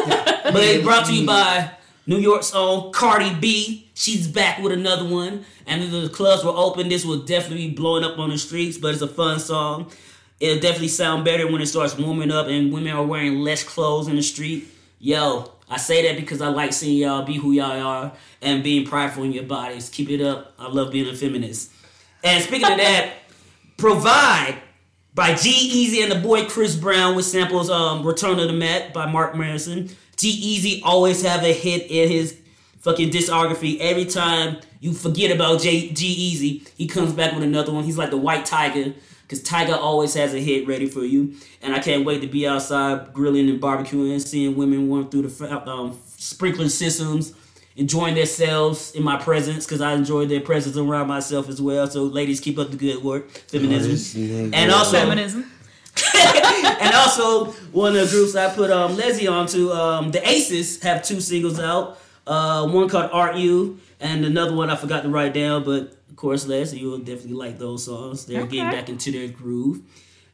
but 0.43 0.55
it's 0.63 0.83
brought 0.83 1.05
to 1.07 1.13
you 1.13 1.25
by 1.25 1.71
New 2.05 2.17
York's 2.17 2.53
own 2.53 2.91
Cardi 2.91 3.33
B. 3.35 3.87
She's 3.93 4.27
back 4.27 4.59
with 4.59 4.71
another 4.71 5.07
one. 5.07 5.45
And 5.65 5.91
the 5.91 6.09
clubs 6.09 6.43
were 6.43 6.51
open, 6.53 6.89
this 6.89 7.05
will 7.05 7.19
definitely 7.23 7.69
be 7.69 7.75
blowing 7.75 8.03
up 8.03 8.19
on 8.19 8.29
the 8.29 8.37
streets, 8.37 8.77
but 8.77 8.93
it's 8.93 9.01
a 9.01 9.07
fun 9.07 9.39
song. 9.39 9.91
It'll 10.39 10.59
definitely 10.59 10.89
sound 10.89 11.23
better 11.23 11.49
when 11.49 11.61
it 11.61 11.67
starts 11.67 11.97
warming 11.97 12.31
up 12.31 12.47
and 12.47 12.73
women 12.73 12.93
are 12.93 13.05
wearing 13.05 13.39
less 13.39 13.63
clothes 13.63 14.07
in 14.07 14.17
the 14.17 14.21
street. 14.21 14.67
Yo, 14.99 15.51
I 15.69 15.77
say 15.77 16.07
that 16.07 16.19
because 16.19 16.41
I 16.41 16.49
like 16.49 16.73
seeing 16.73 16.97
y'all 16.97 17.23
be 17.23 17.37
who 17.37 17.51
y'all 17.51 17.81
are 17.81 18.13
and 18.41 18.63
being 18.63 18.85
prideful 18.85 19.23
in 19.23 19.31
your 19.31 19.45
bodies. 19.45 19.89
Keep 19.89 20.09
it 20.09 20.21
up. 20.21 20.53
I 20.59 20.67
love 20.67 20.91
being 20.91 21.07
a 21.07 21.15
feminist. 21.15 21.71
And 22.23 22.43
speaking 22.43 22.71
of 22.71 22.77
that, 22.77 23.13
Provide 23.83 24.61
by 25.13 25.33
G-Eazy 25.33 26.03
and 26.03 26.11
the 26.11 26.19
boy 26.19 26.45
Chris 26.45 26.75
Brown 26.75 27.15
with 27.15 27.25
samples 27.25 27.69
um 27.69 28.05
Return 28.05 28.39
of 28.39 28.47
the 28.47 28.53
Met 28.53 28.93
by 28.93 29.11
Mark 29.11 29.35
Manson. 29.35 29.89
G-Eazy 30.15 30.81
always 30.85 31.21
have 31.23 31.43
a 31.43 31.51
hit 31.51 31.91
in 31.91 32.09
his 32.09 32.39
fucking 32.79 33.09
discography. 33.09 33.77
Every 33.79 34.05
time 34.05 34.57
you 34.79 34.93
forget 34.93 35.35
about 35.35 35.59
J 35.59 35.89
G-Eazy, 35.89 36.65
he 36.77 36.87
comes 36.87 37.11
back 37.11 37.33
with 37.33 37.43
another 37.43 37.73
one. 37.73 37.83
He's 37.83 37.97
like 37.97 38.11
the 38.11 38.17
white 38.17 38.45
tiger. 38.45 38.93
Cause 39.27 39.41
Tiger 39.41 39.75
always 39.75 40.13
has 40.13 40.33
a 40.33 40.39
hit 40.39 40.67
ready 40.67 40.87
for 40.87 41.03
you, 41.03 41.33
and 41.61 41.73
I 41.73 41.79
can't 41.79 42.05
wait 42.05 42.21
to 42.21 42.27
be 42.27 42.45
outside 42.47 43.13
grilling 43.13 43.49
and 43.49 43.59
barbecuing, 43.59 44.21
seeing 44.21 44.55
women 44.55 44.91
run 44.91 45.09
through 45.09 45.23
the 45.23 45.69
um, 45.69 45.97
sprinkler 46.17 46.69
systems, 46.69 47.33
enjoying 47.75 48.15
themselves 48.15 48.91
in 48.91 49.03
my 49.03 49.17
presence 49.17 49.65
because 49.65 49.81
I 49.81 49.93
enjoy 49.93 50.25
their 50.25 50.41
presence 50.41 50.77
around 50.77 51.07
myself 51.07 51.49
as 51.49 51.61
well. 51.61 51.87
So, 51.87 52.03
ladies, 52.03 52.39
keep 52.39 52.57
up 52.59 52.71
the 52.71 52.77
good 52.77 53.03
work, 53.03 53.29
feminism, 53.31 53.91
this 53.91 54.15
and 54.15 54.71
also 54.71 54.97
Feminism. 54.99 55.49
and 56.15 56.95
also 56.95 57.51
one 57.71 57.95
of 57.95 58.09
the 58.09 58.15
groups 58.15 58.35
I 58.35 58.53
put 58.53 58.71
um 58.71 58.95
Leslie 58.97 59.27
onto, 59.27 59.71
um 59.71 60.11
the 60.11 60.27
Aces 60.27 60.81
have 60.81 61.03
two 61.03 61.21
singles 61.21 61.59
out. 61.59 61.99
Uh, 62.25 62.67
one 62.69 62.87
called 62.87 63.11
Art 63.11 63.35
You, 63.35 63.79
and 63.99 64.23
another 64.23 64.53
one 64.55 64.69
I 64.69 64.77
forgot 64.77 65.03
to 65.03 65.09
write 65.09 65.33
down, 65.33 65.65
but 65.65 65.97
of 66.09 66.15
course, 66.15 66.47
Leslie, 66.47 66.79
you 66.79 66.89
will 66.89 66.99
definitely 66.99 67.33
like 67.33 67.59
those 67.59 67.85
songs. 67.85 68.25
They're 68.25 68.45
getting 68.45 68.69
back 68.71 68.87
into 68.87 69.11
their 69.11 69.27
groove. 69.27 69.81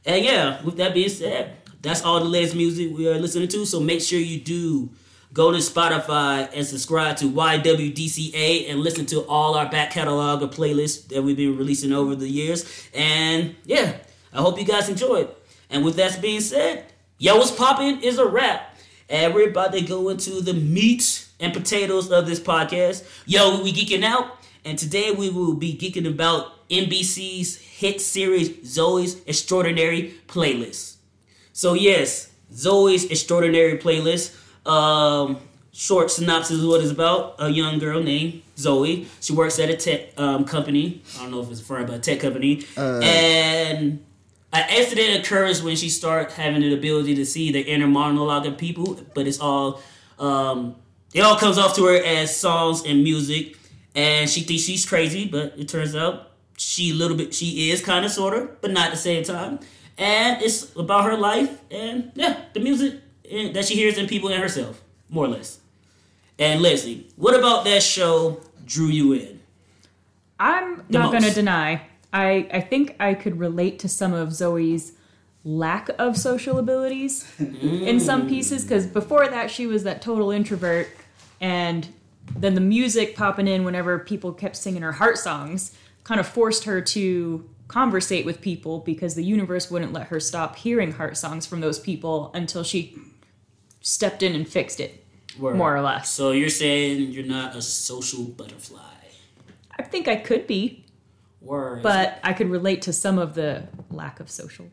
And 0.05 0.23
yeah, 0.23 0.61
with 0.63 0.77
that 0.77 0.93
being 0.93 1.09
said, 1.09 1.57
that's 1.81 2.03
all 2.03 2.19
the 2.19 2.25
latest 2.25 2.55
music 2.55 2.95
we 2.95 3.07
are 3.07 3.17
listening 3.17 3.47
to. 3.49 3.65
So 3.65 3.79
make 3.79 4.01
sure 4.01 4.19
you 4.19 4.39
do 4.39 4.89
go 5.33 5.51
to 5.51 5.57
Spotify 5.57 6.49
and 6.53 6.65
subscribe 6.65 7.17
to 7.17 7.25
YWDCA 7.25 8.69
and 8.69 8.79
listen 8.79 9.05
to 9.07 9.21
all 9.27 9.55
our 9.55 9.69
back 9.69 9.91
catalog 9.91 10.41
of 10.41 10.51
playlists 10.51 11.07
that 11.09 11.21
we've 11.21 11.37
been 11.37 11.57
releasing 11.57 11.91
over 11.91 12.15
the 12.15 12.27
years. 12.27 12.65
And 12.93 13.55
yeah, 13.63 13.97
I 14.33 14.41
hope 14.41 14.57
you 14.57 14.65
guys 14.65 14.89
enjoyed. 14.89 15.29
And 15.69 15.85
with 15.85 15.95
that 15.97 16.21
being 16.21 16.41
said, 16.41 16.85
Yo 17.17 17.37
What's 17.37 17.51
popping 17.51 18.01
is 18.01 18.17
a 18.17 18.25
wrap. 18.25 18.77
About 19.09 19.73
to 19.73 19.81
go 19.81 20.09
into 20.09 20.41
the 20.41 20.53
meat 20.53 21.27
and 21.39 21.51
potatoes 21.51 22.11
of 22.11 22.27
this 22.27 22.39
podcast. 22.39 23.03
Yo, 23.25 23.61
we 23.63 23.73
geeking 23.73 24.03
out. 24.03 24.37
And 24.63 24.77
today 24.77 25.11
we 25.11 25.29
will 25.29 25.55
be 25.55 25.75
geeking 25.75 26.07
about 26.07 26.67
NBC's 26.69 27.57
hit 27.57 28.01
series 28.01 28.49
Zoey's 28.77 29.21
Extraordinary 29.25 30.13
Playlist. 30.27 30.97
So 31.53 31.73
yes, 31.73 32.31
Zoey's 32.53 33.05
Extraordinary 33.05 33.77
Playlist. 33.77 34.35
Um, 34.65 35.37
short 35.71 36.11
synopsis 36.11 36.61
of 36.61 36.67
what 36.67 36.81
it's 36.81 36.91
about. 36.91 37.35
A 37.39 37.49
young 37.49 37.79
girl 37.79 38.01
named 38.03 38.41
Zoey. 38.57 39.07
She 39.21 39.33
works 39.33 39.59
at 39.59 39.69
a 39.69 39.77
tech 39.77 40.19
um, 40.19 40.45
company. 40.45 41.01
I 41.17 41.21
don't 41.23 41.31
know 41.31 41.41
if 41.41 41.49
it's 41.51 41.61
a 41.61 41.63
firm, 41.63 41.85
but 41.85 41.95
a 41.95 41.99
tech 41.99 42.19
company. 42.19 42.65
and 43.01 44.03
an 44.51 44.65
accident 44.69 45.23
occurs 45.23 45.61
when 45.61 45.75
she 45.75 45.89
starts 45.89 46.33
having 46.33 46.61
the 46.61 46.73
ability 46.73 47.15
to 47.15 47.25
see 47.25 47.51
the 47.51 47.61
inner 47.61 47.87
monologue 47.87 48.45
of 48.45 48.57
people, 48.57 48.99
but 49.13 49.27
it's 49.27 49.39
all 49.39 49.81
um, 50.17 50.75
it 51.13 51.21
all 51.21 51.37
comes 51.37 51.57
off 51.57 51.75
to 51.75 51.85
her 51.85 51.95
as 52.03 52.35
songs 52.35 52.83
and 52.85 53.03
music, 53.03 53.57
and 53.95 54.29
she 54.29 54.41
thinks 54.41 54.63
she's 54.63 54.85
crazy, 54.85 55.27
but 55.27 55.53
it 55.57 55.67
turns 55.67 55.95
out 55.95 56.31
she 56.57 56.91
a 56.91 56.93
little 56.93 57.15
bit 57.15 57.33
she 57.33 57.69
is 57.71 57.81
kind 57.81 58.05
of 58.05 58.11
sort 58.11 58.33
of, 58.33 58.59
but 58.61 58.71
not 58.71 58.87
at 58.87 58.91
the 58.91 58.97
same 58.97 59.23
time. 59.23 59.59
And 59.97 60.41
it's 60.41 60.75
about 60.75 61.05
her 61.05 61.17
life 61.17 61.61
and 61.71 62.11
yeah, 62.15 62.41
the 62.53 62.59
music 62.59 63.01
Eh, 63.29 63.51
that 63.51 63.65
she 63.65 63.75
hears 63.75 63.97
in 63.97 64.07
people 64.07 64.29
and 64.29 64.41
herself, 64.41 64.81
more 65.09 65.25
or 65.25 65.29
less. 65.29 65.59
And 66.37 66.61
Leslie, 66.61 67.07
what 67.15 67.37
about 67.37 67.65
that 67.65 67.83
show 67.83 68.41
drew 68.65 68.87
you 68.87 69.13
in? 69.13 69.39
I'm 70.39 70.83
The 70.89 70.99
not 70.99 71.11
going 71.11 71.23
to 71.23 71.33
deny. 71.33 71.81
I, 72.13 72.47
I 72.51 72.61
think 72.61 72.95
I 72.99 73.13
could 73.13 73.37
relate 73.39 73.79
to 73.79 73.89
some 73.89 74.13
of 74.13 74.29
Zoey's 74.29 74.93
lack 75.43 75.89
of 75.97 76.17
social 76.17 76.57
abilities 76.59 77.29
in 77.39 77.99
some 77.99 78.23
mm. 78.23 78.29
pieces 78.29 78.63
because 78.63 78.85
before 78.85 79.27
that 79.27 79.49
she 79.49 79.65
was 79.65 79.83
that 79.83 80.01
total 80.01 80.31
introvert 80.31 80.89
and 81.39 81.87
then 82.35 82.55
the 82.55 82.61
music 82.61 83.15
popping 83.15 83.47
in 83.47 83.63
whenever 83.63 83.99
people 83.99 84.33
kept 84.33 84.57
singing 84.57 84.81
her 84.81 84.91
heart 84.91 85.17
songs 85.17 85.75
kind 86.03 86.19
of 86.19 86.27
forced 86.27 86.65
her 86.65 86.81
to 86.81 87.49
conversate 87.69 88.25
with 88.25 88.41
people 88.41 88.79
because 88.79 89.15
the 89.15 89.23
universe 89.23 89.71
wouldn't 89.71 89.93
let 89.93 90.07
her 90.07 90.19
stop 90.19 90.57
hearing 90.57 90.91
heart 90.91 91.15
songs 91.15 91.45
from 91.45 91.61
those 91.61 91.79
people 91.79 92.31
until 92.33 92.63
she 92.63 92.97
stepped 93.81 94.21
in 94.23 94.33
and 94.35 94.47
fixed 94.47 94.79
it 94.79 95.03
Word. 95.37 95.55
more 95.55 95.75
or 95.75 95.81
less 95.81 96.11
So 96.11 96.31
you're 96.31 96.49
saying 96.49 97.11
you're 97.11 97.25
not 97.25 97.55
a 97.55 97.61
social 97.61 98.23
butterfly? 98.23 98.79
i 99.77 99.83
think 99.83 100.07
i 100.07 100.15
could 100.15 100.45
be 100.47 100.85
Word. 101.41 101.81
but 101.83 102.19
i 102.23 102.33
could 102.33 102.49
relate 102.49 102.81
to 102.83 102.93
some 102.93 103.17
of 103.17 103.33
the 103.35 103.67
lack 103.89 104.19
of 104.19 104.29
social 104.29 104.67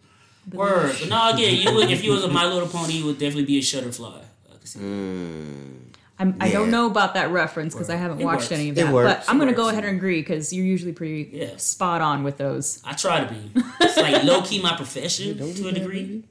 Word. 0.52 0.94
But 1.00 1.08
no, 1.08 1.30
again, 1.34 1.56
you 1.56 1.74
would, 1.74 1.90
if 1.90 2.04
you 2.04 2.12
was 2.12 2.22
a 2.22 2.28
My 2.28 2.44
Little 2.46 2.68
Pony, 2.68 2.92
you 2.92 3.06
would 3.06 3.18
definitely 3.18 3.46
be 3.46 3.58
a 3.58 3.62
Shutterfly. 3.62 4.22
Mm. 4.22 4.22
I 4.48 6.22
can 6.22 6.38
see. 6.38 6.38
I'm, 6.46 6.52
don't 6.52 6.70
know 6.70 6.86
about 6.86 7.14
that 7.14 7.30
reference 7.32 7.74
because 7.74 7.90
I 7.90 7.96
haven't 7.96 8.20
It 8.20 8.24
watched 8.24 8.42
works. 8.42 8.52
any 8.52 8.68
of 8.68 8.78
It 8.78 8.84
that. 8.84 8.92
works. 8.94 9.26
But 9.26 9.28
I'm 9.30 9.38
going 9.38 9.48
to 9.50 9.56
go 9.56 9.68
ahead 9.70 9.84
and 9.84 9.96
agree 9.96 10.20
because 10.20 10.52
you're 10.52 10.64
usually 10.64 10.92
pretty 10.92 11.30
Yeah. 11.32 11.56
spot 11.56 12.00
on 12.00 12.22
with 12.22 12.36
those. 12.38 12.80
I 12.84 12.92
try 12.92 13.24
to 13.24 13.34
be. 13.34 13.50
It's 13.80 13.96
like 13.96 14.22
low 14.22 14.40
key 14.42 14.62
my 14.62 14.76
profession 14.76 15.36
to 15.36 15.68
a 15.68 15.72
degree. 15.72 16.22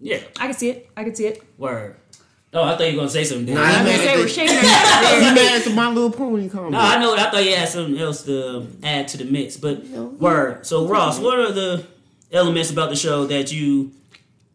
Yeah. 0.00 0.20
I 0.38 0.46
can 0.46 0.54
see 0.54 0.70
it. 0.70 0.90
I 0.96 1.04
can 1.04 1.14
see 1.14 1.26
it. 1.26 1.42
Word. 1.58 1.96
Oh, 2.52 2.64
I 2.64 2.76
thought 2.76 2.80
you 2.80 2.94
were 2.94 3.02
gonna 3.02 3.10
say 3.10 3.22
something. 3.22 3.54
Nah. 3.54 3.62
I'm 3.62 3.86
you 3.86 3.92
going 3.92 3.98
to 3.98 4.04
say 4.06 4.16
we're 4.16 4.28
shaking 4.28 4.56
our 4.56 4.62
heads. 4.62 5.24
You 5.24 5.34
mad 5.34 5.60
at 5.60 5.64
the 5.64 5.70
My 5.70 5.88
Little 5.88 6.10
Pony 6.10 6.48
comment? 6.48 6.72
No, 6.72 6.80
I 6.80 6.98
know. 6.98 7.14
I 7.14 7.30
thought 7.30 7.44
you 7.44 7.54
had 7.54 7.68
something 7.68 7.96
else 7.96 8.24
to 8.24 8.66
add 8.82 9.06
to 9.08 9.18
the 9.18 9.24
mix, 9.24 9.56
but 9.56 9.84
word. 9.84 10.66
So 10.66 10.88
Ross, 10.88 11.20
what 11.20 11.38
are 11.38 11.52
the 11.52 11.86
elements 12.32 12.72
about 12.72 12.90
the 12.90 12.96
show 12.96 13.26
that 13.26 13.52
you? 13.52 13.92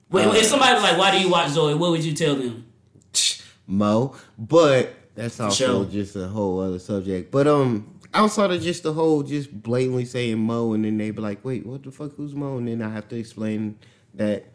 Wait, 0.10 0.28
if 0.28 0.46
somebody 0.46 0.74
was 0.74 0.84
like, 0.84 0.98
"Why 0.98 1.12
do 1.12 1.20
you 1.20 1.30
watch 1.32 1.52
Zoey?" 1.52 1.78
What 1.78 1.92
would 1.92 2.04
you 2.04 2.14
tell 2.14 2.36
them? 2.36 2.66
Mo, 3.68 4.16
but 4.38 4.94
that's 5.16 5.40
also 5.40 5.84
sure. 5.84 5.86
just 5.86 6.18
a 6.18 6.28
whole 6.28 6.60
other 6.60 6.80
subject. 6.80 7.32
But 7.32 7.48
um, 7.48 7.98
outside 8.14 8.52
of 8.52 8.62
just 8.62 8.84
the 8.84 8.92
whole 8.92 9.24
just 9.24 9.64
blatantly 9.64 10.04
saying 10.04 10.38
Mo, 10.38 10.74
and 10.74 10.84
then 10.84 10.98
they 10.98 11.12
be 11.12 11.22
like, 11.22 11.46
"Wait, 11.46 11.66
what 11.66 11.84
the 11.84 11.92
fuck? 11.92 12.14
Who's 12.18 12.36
Mo?" 12.36 12.58
And 12.58 12.68
then 12.68 12.82
I 12.82 12.90
have 12.90 13.08
to 13.08 13.16
explain 13.16 13.80
that 14.16 14.46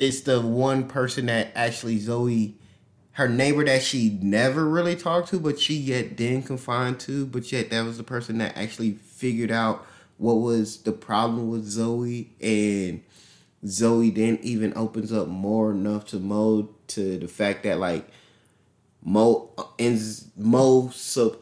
it's 0.00 0.22
the 0.22 0.40
one 0.40 0.88
person 0.88 1.26
that 1.26 1.52
actually 1.54 1.98
Zoey, 1.98 2.54
her 3.12 3.28
neighbor 3.28 3.64
that 3.66 3.82
she 3.82 4.18
never 4.22 4.66
really 4.66 4.96
talked 4.96 5.28
to, 5.28 5.38
but 5.38 5.60
she 5.60 5.74
yet 5.74 6.16
then 6.16 6.42
confined 6.42 6.98
to, 7.00 7.26
but 7.26 7.52
yet 7.52 7.70
that 7.70 7.84
was 7.84 7.98
the 7.98 8.02
person 8.02 8.38
that 8.38 8.56
actually 8.56 8.92
figured 8.92 9.50
out 9.50 9.86
what 10.16 10.34
was 10.34 10.78
the 10.82 10.92
problem 10.92 11.50
with 11.50 11.66
Zoey 11.66 12.28
and 12.40 13.02
Zoey 13.64 14.14
then 14.14 14.38
even 14.42 14.72
opens 14.74 15.12
up 15.12 15.28
more 15.28 15.70
enough 15.70 16.06
to 16.06 16.18
Mo 16.18 16.70
to 16.88 17.18
the 17.18 17.28
fact 17.28 17.62
that 17.64 17.78
like 17.78 18.08
Mo 19.02 19.50
ends 19.78 20.28
Mo 20.34 20.88
sub, 20.94 21.36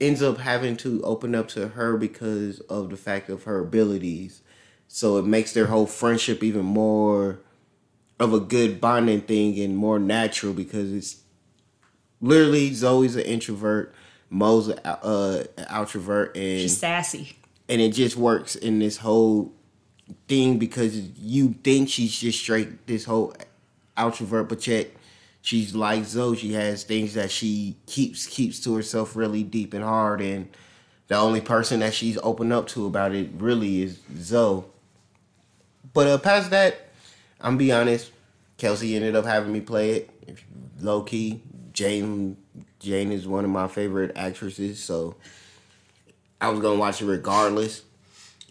ends 0.00 0.22
up 0.22 0.38
having 0.38 0.76
to 0.78 1.00
open 1.02 1.36
up 1.36 1.46
to 1.48 1.68
her 1.68 1.96
because 1.96 2.58
of 2.60 2.90
the 2.90 2.96
fact 2.96 3.28
of 3.28 3.44
her 3.44 3.60
abilities. 3.60 4.42
So 4.88 5.18
it 5.18 5.24
makes 5.24 5.52
their 5.52 5.66
whole 5.66 5.86
friendship 5.86 6.42
even 6.42 6.64
more 6.64 7.40
of 8.22 8.32
a 8.32 8.40
good 8.40 8.80
bonding 8.80 9.20
thing 9.22 9.58
and 9.58 9.76
more 9.76 9.98
natural 9.98 10.52
because 10.54 10.92
it's 10.92 11.16
literally 12.20 12.70
Zoey's 12.70 13.16
an 13.16 13.22
introvert, 13.22 13.92
Mo's 14.30 14.68
a 14.68 15.04
uh, 15.04 15.44
an 15.56 15.64
outrovert, 15.66 16.28
and 16.36 16.60
She's 16.62 16.78
sassy. 16.78 17.36
and 17.68 17.80
it 17.80 17.90
just 17.92 18.16
works 18.16 18.54
in 18.54 18.78
this 18.78 18.98
whole 18.98 19.52
thing 20.28 20.58
because 20.58 20.96
you 21.18 21.54
think 21.64 21.88
she's 21.88 22.16
just 22.18 22.38
straight 22.38 22.86
this 22.86 23.04
whole 23.04 23.34
outrovert, 23.96 24.48
but 24.48 24.64
yet 24.66 24.90
she's 25.40 25.74
like 25.74 26.02
Zoey. 26.02 26.38
She 26.38 26.52
has 26.52 26.84
things 26.84 27.14
that 27.14 27.30
she 27.30 27.76
keeps 27.86 28.26
keeps 28.26 28.60
to 28.60 28.74
herself 28.76 29.16
really 29.16 29.42
deep 29.42 29.74
and 29.74 29.82
hard, 29.82 30.20
and 30.20 30.48
the 31.08 31.16
only 31.16 31.40
person 31.40 31.80
that 31.80 31.92
she's 31.92 32.18
open 32.22 32.52
up 32.52 32.68
to 32.68 32.86
about 32.86 33.14
it 33.14 33.30
really 33.36 33.82
is 33.82 33.98
Zoey. 34.14 34.64
But 35.92 36.06
uh, 36.06 36.18
past 36.18 36.50
that, 36.50 36.88
I'm 37.42 37.56
be 37.56 37.72
honest. 37.72 38.10
Kelsey 38.56 38.94
ended 38.94 39.16
up 39.16 39.24
having 39.24 39.52
me 39.52 39.60
play 39.60 39.90
it. 39.92 40.10
Low 40.80 41.02
key, 41.02 41.42
Jane 41.72 42.36
Jane 42.78 43.12
is 43.12 43.26
one 43.26 43.44
of 43.44 43.50
my 43.50 43.68
favorite 43.68 44.12
actresses, 44.16 44.82
so 44.82 45.16
I 46.40 46.48
was 46.48 46.60
gonna 46.60 46.78
watch 46.78 47.02
it 47.02 47.06
regardless. 47.06 47.82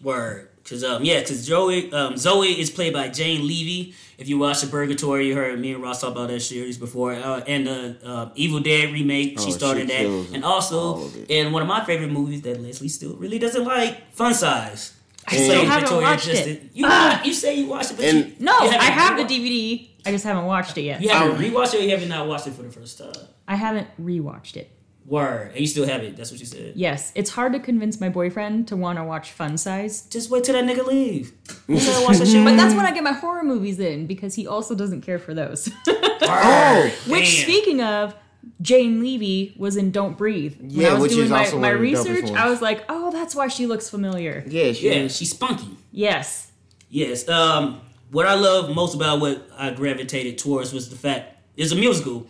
Word. 0.01 0.49
Cause 0.63 0.83
um 0.83 1.03
yeah, 1.03 1.21
cause 1.21 1.45
Joey 1.45 1.91
um 1.91 2.13
Zoey 2.13 2.57
is 2.57 2.69
played 2.69 2.93
by 2.93 3.09
Jane 3.09 3.45
Levy. 3.47 3.93
If 4.17 4.29
you 4.29 4.37
watch 4.37 4.61
the 4.61 4.67
Purgatory, 4.67 5.27
you 5.27 5.35
heard 5.35 5.59
me 5.59 5.73
and 5.73 5.81
Ross 5.81 6.01
talk 6.01 6.11
about 6.11 6.29
that 6.29 6.41
series 6.41 6.77
before. 6.77 7.13
Uh, 7.13 7.41
and 7.47 7.65
the 7.65 7.97
uh, 8.05 8.29
Evil 8.35 8.59
Dead 8.59 8.93
remake, 8.93 9.35
Oh, 9.39 9.43
she 9.43 9.51
started 9.51 9.89
she 9.89 10.03
that, 10.03 10.29
and 10.35 10.45
also 10.45 11.09
in 11.27 11.51
one 11.51 11.63
of 11.63 11.67
my 11.67 11.83
favorite 11.83 12.11
movies 12.11 12.43
that 12.43 12.61
Leslie 12.61 12.87
still 12.87 13.15
really 13.15 13.39
doesn't 13.39 13.63
like, 13.63 14.13
Fun 14.13 14.35
Size. 14.35 14.93
I 15.31 15.35
still 15.37 15.65
haven't 15.65 16.01
watched 16.01 16.27
it. 16.27 16.69
You 16.73 16.85
Ah. 16.87 17.23
you 17.23 17.33
say 17.33 17.55
you 17.59 17.67
watched 17.67 17.91
it, 17.91 17.97
but 17.97 18.05
And- 18.05 18.17
you, 18.29 18.35
No, 18.39 18.59
you 18.63 18.69
I 18.69 18.83
haven't 18.85 19.27
the 19.27 19.33
DVD. 19.33 19.87
I 20.05 20.11
just 20.11 20.23
haven't 20.23 20.45
watched 20.45 20.77
it 20.77 20.81
yet. 20.81 21.01
You 21.01 21.09
haven't 21.09 21.37
Um, 21.37 21.41
rewatched 21.43 21.73
it, 21.75 21.79
or 21.81 21.83
you 21.83 21.91
haven't 21.91 22.09
not 22.09 22.27
watched 22.27 22.47
it 22.47 22.53
for 22.53 22.63
the 22.63 22.71
first 22.71 22.97
time. 22.97 23.11
I 23.47 23.55
haven't 23.55 23.87
rewatched 24.03 24.57
it. 24.57 24.69
Word, 25.05 25.51
and 25.51 25.59
you 25.59 25.67
still 25.67 25.85
have 25.87 26.01
it. 26.03 26.15
That's 26.15 26.31
what 26.31 26.39
you 26.39 26.45
said. 26.45 26.73
Yes, 26.75 27.11
it's 27.15 27.31
hard 27.31 27.53
to 27.53 27.59
convince 27.59 27.99
my 27.99 28.07
boyfriend 28.07 28.67
to 28.69 28.75
want 28.77 28.97
to 28.99 29.03
watch 29.03 29.31
Fun 29.31 29.57
Size. 29.57 30.03
Just 30.09 30.29
wait 30.29 30.43
till 30.43 30.53
that 30.53 30.63
nigga 30.63 30.85
leave. 30.85 31.33
You 31.67 31.75
watch 31.75 32.17
that 32.19 32.27
shit. 32.27 32.45
But 32.45 32.55
that's 32.55 32.73
when 32.77 32.85
I 32.85 32.91
get 32.93 33.03
my 33.03 33.11
horror 33.11 33.43
movies 33.43 33.79
in 33.79 34.05
because 34.07 34.35
he 34.35 34.47
also 34.47 34.73
doesn't 34.75 35.01
care 35.01 35.19
for 35.19 35.33
those. 35.33 35.69
oh, 35.87 36.91
Which, 37.07 37.35
Damn. 37.35 37.43
speaking 37.43 37.81
of, 37.81 38.15
Jane 38.61 38.99
Levy 39.01 39.53
was 39.57 39.75
in 39.75 39.91
Don't 39.91 40.17
Breathe. 40.17 40.57
When 40.59 40.69
Yeah, 40.69 40.89
I 40.89 40.93
was 40.93 41.01
which 41.03 41.11
doing 41.13 41.25
is 41.25 41.31
my, 41.31 41.39
also 41.39 41.59
my 41.59 41.73
one 41.73 41.75
of 41.75 41.81
the 41.81 41.87
dopest 41.87 42.21
research. 42.21 42.31
I 42.31 42.49
was 42.49 42.61
like, 42.61 42.83
oh, 42.89 43.11
that's 43.11 43.35
why 43.35 43.47
she 43.47 43.65
looks 43.65 43.89
familiar. 43.89 44.43
Yeah, 44.47 44.71
she 44.73 44.89
yeah, 44.89 45.07
she's 45.07 45.31
spunky. 45.31 45.77
Yes. 45.91 46.51
Yes. 46.89 47.27
Um, 47.27 47.81
what 48.11 48.25
I 48.25 48.35
love 48.35 48.73
most 48.75 48.95
about 48.95 49.19
what 49.19 49.47
I 49.57 49.71
gravitated 49.71 50.37
towards 50.37 50.73
was 50.73 50.89
the 50.89 50.95
fact 50.95 51.37
it's 51.57 51.71
a 51.71 51.75
musical, 51.75 52.27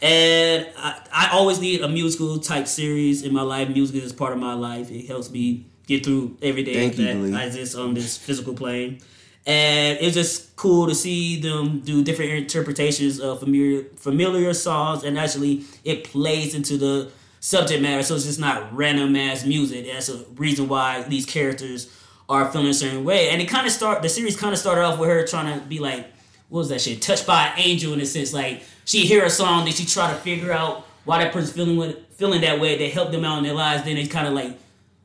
and 0.00 0.68
I, 0.76 1.00
I 1.12 1.28
always 1.32 1.60
need 1.60 1.80
a 1.80 1.88
musical 1.88 2.38
type 2.38 2.66
series 2.66 3.22
in 3.22 3.32
my 3.32 3.42
life. 3.42 3.68
Music 3.68 4.02
is 4.02 4.12
part 4.12 4.32
of 4.32 4.38
my 4.38 4.54
life. 4.54 4.90
It 4.90 5.06
helps 5.06 5.30
me 5.30 5.66
get 5.86 6.04
through 6.04 6.36
every 6.42 6.62
day 6.62 6.74
Thank 6.74 6.98
you, 6.98 7.06
that 7.06 7.16
Lee. 7.16 7.34
I 7.34 7.44
exist 7.44 7.76
on 7.76 7.94
this 7.94 8.16
physical 8.16 8.54
plane. 8.54 9.00
And 9.46 9.98
it's 10.00 10.14
just 10.14 10.56
cool 10.56 10.86
to 10.86 10.94
see 10.94 11.38
them 11.38 11.80
do 11.80 12.02
different 12.02 12.32
interpretations 12.32 13.20
of 13.20 13.40
familiar 13.40 13.84
familiar 13.96 14.54
songs, 14.54 15.04
and 15.04 15.18
actually 15.18 15.64
it 15.84 16.04
plays 16.04 16.54
into 16.54 16.78
the 16.78 17.10
subject 17.40 17.82
matter. 17.82 18.02
So 18.02 18.14
it's 18.14 18.24
just 18.24 18.40
not 18.40 18.74
random 18.74 19.14
ass 19.16 19.44
music. 19.44 19.86
That's 19.86 20.08
a 20.08 20.24
reason 20.36 20.66
why 20.66 21.02
these 21.02 21.26
characters 21.26 21.94
are 22.26 22.50
feeling 22.50 22.68
a 22.68 22.74
certain 22.74 23.04
way. 23.04 23.28
And 23.28 23.42
it 23.42 23.48
kind 23.48 23.66
of 23.66 23.72
start 23.72 24.00
the 24.00 24.08
series 24.08 24.36
kind 24.36 24.54
of 24.54 24.58
started 24.58 24.82
off 24.82 24.98
with 24.98 25.10
her 25.10 25.26
trying 25.26 25.60
to 25.60 25.66
be 25.66 25.78
like, 25.78 26.06
what 26.48 26.60
was 26.60 26.68
that 26.70 26.80
shit? 26.80 27.02
Touched 27.02 27.26
by 27.26 27.48
an 27.48 27.52
angel 27.58 27.92
in 27.92 28.00
a 28.00 28.06
sense. 28.06 28.32
Like 28.32 28.62
she 28.86 29.00
hear 29.00 29.24
a 29.24 29.30
song, 29.30 29.64
then 29.64 29.74
she 29.74 29.84
try 29.84 30.10
to 30.10 30.16
figure 30.16 30.52
out 30.52 30.86
why 31.04 31.22
that 31.22 31.32
person's 31.34 31.52
feeling 31.52 31.94
feeling 32.12 32.40
that 32.40 32.60
way. 32.60 32.78
They 32.78 32.88
help 32.88 33.12
them 33.12 33.24
out 33.24 33.38
in 33.38 33.44
their 33.44 33.54
lives. 33.54 33.84
Then 33.84 33.98
it 33.98 34.10
kind 34.10 34.26
of 34.26 34.32
like 34.32 34.58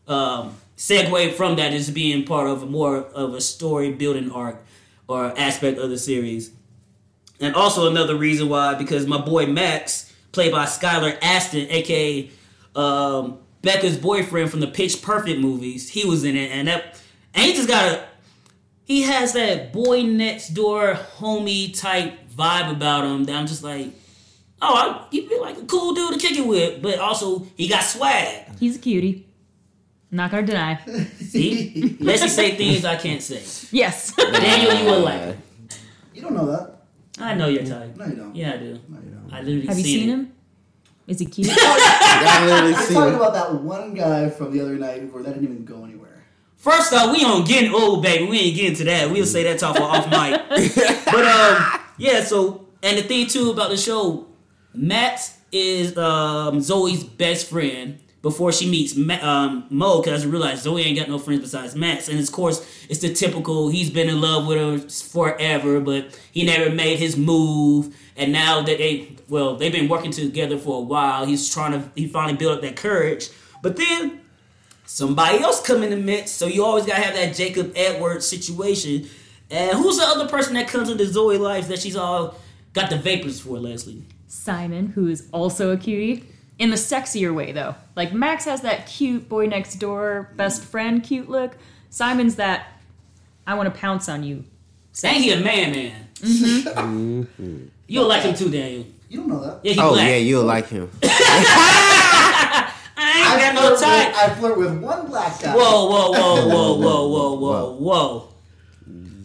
um, 0.07 0.55
segue 0.79 1.33
from 1.33 1.57
that 1.57 1.73
into 1.73 1.91
being 1.91 2.23
part 2.23 2.47
of 2.47 2.69
more 2.69 2.99
of 2.99 3.33
a 3.33 3.41
story 3.41 3.91
building 3.91 4.31
arc 4.31 4.63
or 5.09 5.37
aspect 5.37 5.77
of 5.77 5.89
the 5.89 5.97
series. 5.97 6.51
And 7.41 7.53
also 7.53 7.91
another 7.91 8.15
reason 8.15 8.47
why, 8.47 8.75
because 8.75 9.05
my 9.05 9.19
boy 9.19 9.45
Max, 9.45 10.13
played 10.31 10.53
by 10.53 10.65
Skylar 10.65 11.17
Astin, 11.21 11.67
aka 11.69 12.31
um, 12.77 13.39
Becca's 13.61 13.97
boyfriend 13.97 14.49
from 14.49 14.61
the 14.61 14.67
Pitch 14.67 15.01
Perfect 15.01 15.41
movies, 15.41 15.89
he 15.89 16.05
was 16.05 16.23
in 16.23 16.37
it, 16.37 16.49
and 16.51 16.69
that 16.69 16.97
and 17.33 17.45
he 17.45 17.53
just 17.53 17.67
got 17.67 17.91
a 17.91 18.05
he 18.85 19.01
has 19.01 19.33
that 19.33 19.73
boy 19.73 20.03
next 20.03 20.49
door 20.49 20.93
homie 21.17 21.77
type 21.77 22.29
vibe 22.29 22.71
about 22.71 23.03
him 23.03 23.25
that 23.25 23.35
I'm 23.35 23.47
just 23.47 23.63
like, 23.63 23.87
oh, 24.61 24.73
I, 24.75 25.07
he 25.11 25.27
feel 25.27 25.41
like 25.41 25.57
a 25.57 25.65
cool 25.65 25.93
dude 25.93 26.13
to 26.13 26.19
kick 26.19 26.37
it 26.37 26.47
with, 26.47 26.81
but 26.81 26.99
also 26.99 27.45
he 27.57 27.67
got 27.67 27.83
swag. 27.83 28.45
He's 28.59 28.77
a 28.77 28.79
cutie. 28.79 29.28
Not 30.11 30.31
gonna 30.31 30.45
deny. 30.47 30.79
See, 31.19 31.97
Leslie 31.99 32.29
say 32.29 32.55
things 32.57 32.83
I 32.85 32.95
can't 32.95 33.21
say. 33.21 33.43
Yes. 33.71 34.13
Daniel, 34.17 34.73
you 34.73 34.85
would 34.85 35.03
like. 35.03 35.37
You 36.13 36.21
don't 36.23 36.33
know 36.33 36.47
that. 36.47 36.77
I 37.19 37.35
know 37.35 37.47
your 37.47 37.63
type. 37.65 37.95
No, 37.95 38.05
you 38.05 38.15
don't. 38.15 38.35
Yeah, 38.35 38.53
I 38.53 38.57
do. 38.57 38.79
No, 38.89 38.99
you 38.99 39.09
don't. 39.11 39.29
I 39.31 39.41
literally 39.41 39.67
Have 39.67 39.77
you 39.77 39.83
seen 39.83 40.09
it. 40.09 40.13
him? 40.13 40.33
Is 41.05 41.19
he 41.19 41.25
cute? 41.27 41.47
I 41.51 42.45
literally 42.45 42.73
We're 42.73 42.81
see 42.81 42.93
talking 42.93 43.13
it. 43.13 43.15
about 43.17 43.33
that 43.33 43.53
one 43.55 43.93
guy 43.93 44.29
from 44.29 44.51
the 44.51 44.61
other 44.61 44.75
night 44.75 45.11
where 45.13 45.21
that 45.23 45.33
didn't 45.33 45.43
even 45.43 45.65
go 45.65 45.83
anywhere. 45.83 46.23
First 46.55 46.91
off, 46.93 47.11
we 47.15 47.21
don't 47.21 47.47
get 47.47 47.71
old, 47.71 48.03
baby. 48.03 48.25
We 48.27 48.39
ain't 48.39 48.55
getting 48.55 48.75
to 48.77 48.83
that. 48.85 49.09
We'll 49.11 49.25
say 49.25 49.43
that 49.43 49.59
talk 49.59 49.77
for 49.77 49.83
off 49.83 50.05
mic. 50.09 50.41
But 51.05 51.25
um, 51.25 51.79
yeah. 51.97 52.23
So, 52.23 52.67
and 52.83 52.97
the 52.97 53.03
thing 53.03 53.27
too 53.27 53.51
about 53.51 53.69
the 53.69 53.77
show, 53.77 54.27
Matt 54.73 55.33
is 55.51 55.97
um 55.97 56.57
Zoey's 56.59 57.03
best 57.03 57.49
friend 57.49 57.99
before 58.21 58.51
she 58.51 58.69
meets 58.69 58.97
um, 59.21 59.65
Mo. 59.69 60.01
Because 60.01 60.25
I 60.25 60.29
realize 60.29 60.65
Zoey 60.65 60.85
ain't 60.85 60.97
got 60.97 61.09
no 61.09 61.19
friends 61.19 61.41
besides 61.41 61.75
Max, 61.75 62.07
and 62.07 62.19
of 62.19 62.31
course, 62.31 62.65
it's 62.89 62.99
the 62.99 63.13
typical. 63.13 63.69
He's 63.69 63.89
been 63.89 64.09
in 64.09 64.21
love 64.21 64.47
with 64.47 64.57
her 64.57 64.89
forever, 64.89 65.79
but 65.79 66.19
he 66.31 66.43
never 66.45 66.69
made 66.69 66.99
his 66.99 67.17
move. 67.17 67.95
And 68.15 68.31
now 68.31 68.61
that 68.61 68.77
they, 68.77 69.15
well, 69.29 69.55
they've 69.55 69.71
been 69.71 69.87
working 69.87 70.11
together 70.11 70.57
for 70.57 70.79
a 70.79 70.81
while. 70.81 71.25
He's 71.25 71.51
trying 71.51 71.71
to. 71.71 71.89
He 71.95 72.07
finally 72.07 72.35
built 72.37 72.57
up 72.57 72.61
that 72.61 72.75
courage. 72.75 73.29
But 73.61 73.75
then 73.75 74.21
somebody 74.85 75.39
else 75.39 75.61
come 75.61 75.83
in 75.83 75.91
the 75.91 75.97
mix. 75.97 76.31
So 76.31 76.47
you 76.47 76.63
always 76.63 76.85
gotta 76.85 77.01
have 77.01 77.15
that 77.15 77.35
Jacob 77.35 77.73
Edwards 77.75 78.27
situation. 78.27 79.07
And 79.51 79.77
who's 79.77 79.97
the 79.97 80.03
other 80.03 80.27
person 80.27 80.53
that 80.55 80.67
comes 80.67 80.89
into 80.89 81.03
Zoey's 81.05 81.39
life 81.39 81.67
that 81.69 81.79
she's 81.79 81.95
all 81.95 82.35
got 82.73 82.89
the 82.89 82.97
vapors 82.97 83.39
for, 83.39 83.57
Leslie? 83.57 84.03
Simon, 84.27 84.87
who 84.87 85.07
is 85.07 85.27
also 85.31 85.71
a 85.71 85.77
cutie. 85.77 86.23
In 86.59 86.69
the 86.69 86.75
sexier 86.75 87.33
way, 87.33 87.51
though. 87.53 87.73
Like, 87.95 88.13
Max 88.13 88.45
has 88.45 88.61
that 88.61 88.85
cute 88.85 89.27
boy 89.29 89.47
next 89.47 89.75
door, 89.75 90.29
best 90.35 90.63
friend 90.63 91.01
cute 91.01 91.29
look. 91.29 91.57
Simon's 91.89 92.35
that, 92.35 92.67
I 93.47 93.53
want 93.55 93.73
to 93.73 93.79
pounce 93.79 94.07
on 94.09 94.23
you. 94.23 94.43
Ain't 95.03 95.23
he 95.23 95.31
a 95.31 95.39
man, 95.39 95.71
man? 95.71 96.07
Mm-hmm. 96.15 97.65
You'll 97.87 98.07
like 98.07 98.23
him 98.23 98.35
too, 98.35 98.49
Daniel. 98.51 98.85
You 99.07 99.19
don't 99.21 99.29
know 99.29 99.39
that. 99.43 99.59
Yeah, 99.63 99.75
Oh 99.79 99.93
black. 99.93 100.07
yeah, 100.09 100.15
you'll 100.17 100.43
like 100.43 100.67
him. 100.67 100.91
I 101.01 102.71
ain't 103.31 103.39
got 103.41 103.55
no 103.55 103.61
flirt 103.77 103.79
type. 103.79 104.07
with, 104.09 104.17
I 104.17 104.35
flirt 104.35 104.57
with 104.57 104.79
one 104.83 105.05
black 105.07 105.41
guy. 105.41 105.55
Whoa, 105.55 105.89
whoa, 105.89 106.11
whoa, 106.11 106.47
whoa, 106.47 106.77
whoa, 106.77 107.07
whoa, 107.07 107.33
whoa, 107.35 107.71
whoa. 107.77 108.28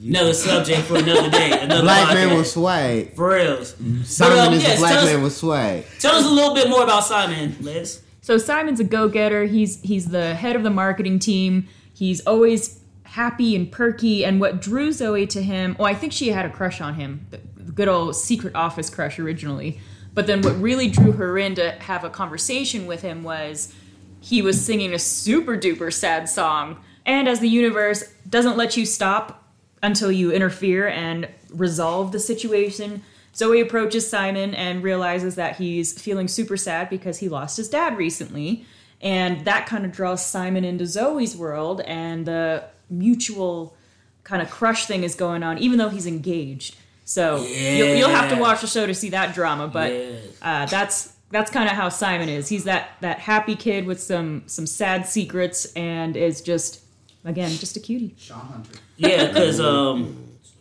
Another 0.06 0.34
subject 0.34 0.82
for 0.82 0.96
another 0.96 1.30
day. 1.30 1.58
Another 1.62 1.82
Black 1.82 2.08
podcast. 2.08 2.14
man 2.14 2.36
with 2.36 2.46
swag. 2.46 3.14
For 3.14 3.30
reals. 3.30 3.74
Simon 4.04 4.38
um, 4.38 4.52
is 4.54 4.62
yes, 4.62 4.76
a 4.76 4.80
black 4.80 4.92
tell 4.92 5.04
us- 5.04 5.10
man 5.12 5.22
with 5.22 5.32
swag. 5.34 5.84
Tell 5.98 6.14
us 6.16 6.24
a 6.24 6.28
little 6.28 6.54
bit 6.54 6.68
more 6.68 6.82
about 6.82 7.04
Simon, 7.04 7.56
Liz. 7.60 8.02
So 8.20 8.38
Simon's 8.38 8.80
a 8.80 8.84
go-getter. 8.84 9.44
He's 9.44 9.80
he's 9.82 10.08
the 10.10 10.34
head 10.34 10.56
of 10.56 10.62
the 10.62 10.70
marketing 10.70 11.18
team. 11.18 11.68
He's 11.92 12.20
always 12.26 12.80
happy 13.04 13.54
and 13.54 13.70
perky. 13.70 14.24
And 14.24 14.40
what 14.40 14.60
drew 14.60 14.90
Zoey 14.90 15.28
to 15.30 15.42
him, 15.42 15.76
well, 15.78 15.86
I 15.88 15.94
think 15.94 16.12
she 16.12 16.28
had 16.28 16.44
a 16.46 16.50
crush 16.50 16.80
on 16.80 16.94
him, 16.94 17.26
the 17.30 17.40
the 17.56 17.72
good 17.72 17.88
old 17.88 18.14
secret 18.16 18.54
office 18.54 18.90
crush 18.90 19.18
originally. 19.18 19.80
But 20.12 20.26
then 20.26 20.42
what 20.42 20.60
really 20.60 20.88
drew 20.88 21.12
her 21.12 21.38
in 21.38 21.54
to 21.56 21.72
have 21.72 22.04
a 22.04 22.10
conversation 22.10 22.86
with 22.86 23.02
him 23.02 23.22
was 23.22 23.74
he 24.20 24.42
was 24.42 24.64
singing 24.64 24.92
a 24.94 24.98
super 24.98 25.56
duper 25.56 25.92
sad 25.92 26.28
song. 26.28 26.76
And 27.06 27.28
as 27.28 27.40
the 27.40 27.48
universe 27.48 28.04
doesn't 28.28 28.56
let 28.56 28.76
you 28.76 28.86
stop 28.86 29.43
until 29.84 30.10
you 30.10 30.32
interfere 30.32 30.88
and 30.88 31.28
resolve 31.50 32.10
the 32.12 32.18
situation, 32.18 33.02
Zoey 33.34 33.60
approaches 33.62 34.08
Simon 34.08 34.54
and 34.54 34.82
realizes 34.82 35.34
that 35.34 35.56
he's 35.56 35.92
feeling 36.00 36.28
super 36.28 36.56
sad 36.56 36.88
because 36.88 37.18
he 37.18 37.28
lost 37.28 37.56
his 37.56 37.68
dad 37.68 37.96
recently. 37.98 38.64
And 39.00 39.44
that 39.44 39.66
kind 39.66 39.84
of 39.84 39.92
draws 39.92 40.24
Simon 40.24 40.64
into 40.64 40.84
Zoey's 40.84 41.36
world, 41.36 41.82
and 41.82 42.24
the 42.26 42.64
mutual 42.88 43.76
kind 44.22 44.40
of 44.40 44.50
crush 44.50 44.86
thing 44.86 45.02
is 45.04 45.14
going 45.14 45.42
on, 45.42 45.58
even 45.58 45.76
though 45.78 45.90
he's 45.90 46.06
engaged. 46.06 46.76
So 47.04 47.42
you'll, 47.44 47.94
you'll 47.96 48.08
have 48.08 48.30
to 48.30 48.36
watch 48.36 48.62
the 48.62 48.66
show 48.66 48.86
to 48.86 48.94
see 48.94 49.10
that 49.10 49.34
drama, 49.34 49.68
but 49.68 49.92
Yeah. 49.92 50.16
uh, 50.40 50.66
that's 50.66 51.12
that's 51.30 51.50
kind 51.50 51.68
of 51.68 51.74
how 51.74 51.88
Simon 51.90 52.28
is. 52.30 52.48
He's 52.48 52.64
that 52.64 52.90
that 53.02 53.18
happy 53.18 53.56
kid 53.56 53.84
with 53.84 54.00
some 54.00 54.44
some 54.46 54.66
sad 54.66 55.06
secrets, 55.06 55.66
and 55.74 56.16
is 56.16 56.40
just 56.40 56.80
again 57.24 57.50
just 57.50 57.76
a 57.76 57.80
cutie. 57.80 58.14
Sean 58.18 58.40
Hunter. 58.40 58.78
Yeah, 58.96 59.28
because 59.28 59.60
um, 59.72 60.16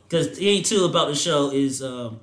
because 0.08 0.30
the 0.30 0.36
thing 0.36 0.64
too 0.64 0.86
about 0.86 1.08
the 1.08 1.16
show 1.16 1.52
is 1.52 1.82
um, 1.82 2.20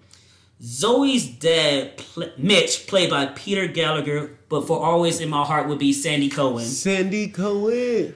Zoey's 0.62 1.26
dad, 1.26 1.96
pl- 1.96 2.30
Mitch, 2.36 2.86
played 2.86 3.10
by 3.10 3.26
Peter 3.26 3.66
Gallagher, 3.66 4.38
but 4.48 4.66
for 4.66 4.84
always 4.84 5.20
in 5.20 5.28
my 5.28 5.44
heart 5.44 5.68
would 5.68 5.78
be 5.78 5.92
Sandy 5.92 6.28
Cohen. 6.28 6.64
Sandy 6.64 7.28
Cohen. 7.28 8.14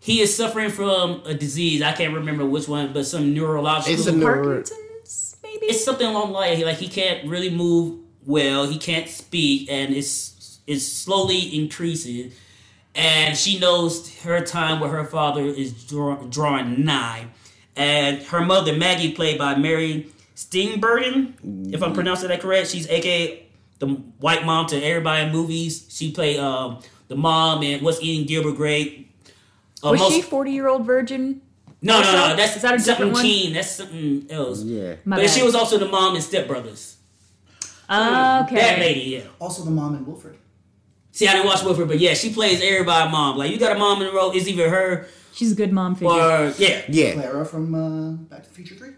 He 0.00 0.20
is 0.20 0.36
suffering 0.36 0.70
from 0.70 1.22
a 1.24 1.32
disease. 1.32 1.80
I 1.80 1.92
can't 1.92 2.12
remember 2.12 2.44
which 2.44 2.68
one, 2.68 2.92
but 2.92 3.06
some 3.06 3.32
neurological. 3.32 3.94
It's 3.94 4.06
a 4.06 4.12
neuro- 4.12 4.42
Parkinson's, 4.44 5.36
maybe. 5.42 5.66
it's 5.66 5.82
something 5.84 6.06
along 6.06 6.28
the 6.28 6.32
line. 6.34 6.60
Like 6.60 6.76
he 6.76 6.88
can't 6.88 7.26
really 7.26 7.48
move 7.48 8.00
well. 8.26 8.66
He 8.66 8.76
can't 8.76 9.08
speak, 9.08 9.70
and 9.70 9.94
it's 9.94 10.60
it's 10.66 10.86
slowly 10.86 11.56
increasing. 11.56 12.32
And 12.94 13.36
she 13.36 13.58
knows 13.58 14.14
her 14.20 14.40
time 14.44 14.80
with 14.80 14.90
her 14.92 15.04
father 15.04 15.42
is 15.42 15.72
draw, 15.84 16.16
drawing 16.16 16.84
nigh. 16.84 17.26
And 17.76 18.22
her 18.24 18.40
mother, 18.40 18.72
Maggie, 18.76 19.12
played 19.12 19.36
by 19.38 19.56
Mary 19.56 20.06
Steenburgen, 20.36 21.72
if 21.74 21.82
I'm 21.82 21.92
pronouncing 21.92 22.28
that 22.28 22.40
correct, 22.40 22.68
she's 22.68 22.88
aka 22.88 23.40
the 23.80 23.86
white 24.20 24.44
mom 24.46 24.66
to 24.68 24.80
everybody 24.80 25.26
in 25.26 25.32
movies. 25.32 25.86
She 25.90 26.12
played 26.12 26.38
um, 26.38 26.78
the 27.08 27.16
mom 27.16 27.62
in 27.64 27.82
What's 27.82 28.00
Eating 28.00 28.26
Gilbert 28.26 28.52
Grape. 28.56 29.10
Uh, 29.82 29.90
Was 29.90 30.00
most- 30.00 30.12
she 30.14 30.22
40 30.22 30.52
year 30.52 30.68
old 30.68 30.86
virgin? 30.86 31.40
no, 31.82 32.00
no, 32.00 32.00
no. 32.00 32.06
herself? 32.18 32.36
That's 32.36 32.56
Is 32.56 32.62
that 32.62 32.74
a 32.74 32.78
something 32.78 32.92
different 32.92 33.12
one? 33.14 33.22
Keen. 33.22 33.52
That's 33.52 33.70
something 33.72 34.26
else. 34.30 34.62
Yeah. 34.62 34.94
My 35.04 35.16
but 35.16 35.22
bad. 35.22 35.30
she 35.30 35.42
was 35.42 35.54
also 35.56 35.78
the 35.78 35.88
mom 35.88 36.14
in 36.14 36.22
Step 36.22 36.46
Brothers. 36.46 36.96
okay. 37.90 38.54
That 38.54 38.78
lady, 38.78 39.00
yeah. 39.00 39.20
Also, 39.40 39.64
the 39.64 39.70
mom 39.70 39.94
in 39.96 40.06
Wilfred. 40.06 40.38
See, 41.14 41.28
I 41.28 41.32
didn't 41.34 41.46
watch 41.46 41.62
Wilfred, 41.62 41.86
but 41.88 42.00
yeah, 42.00 42.14
she 42.14 42.32
plays 42.34 42.60
everybody 42.60 43.10
mom. 43.10 43.36
Like 43.38 43.52
you 43.52 43.58
got 43.58 43.74
a 43.76 43.78
mom 43.78 44.00
in 44.02 44.08
the 44.08 44.12
role, 44.12 44.32
it's 44.32 44.48
either 44.48 44.68
her 44.68 45.06
She's 45.32 45.52
a 45.52 45.54
good 45.54 45.72
mom 45.72 45.94
figure. 45.94 46.10
or 46.12 46.52
yeah. 46.58 46.82
Yeah. 46.88 47.12
Clara 47.14 47.44
from 47.46 47.74
uh, 47.74 48.10
Back 48.28 48.42
to 48.42 48.48
the 48.48 48.54
Future 48.54 48.74
3. 48.74 48.90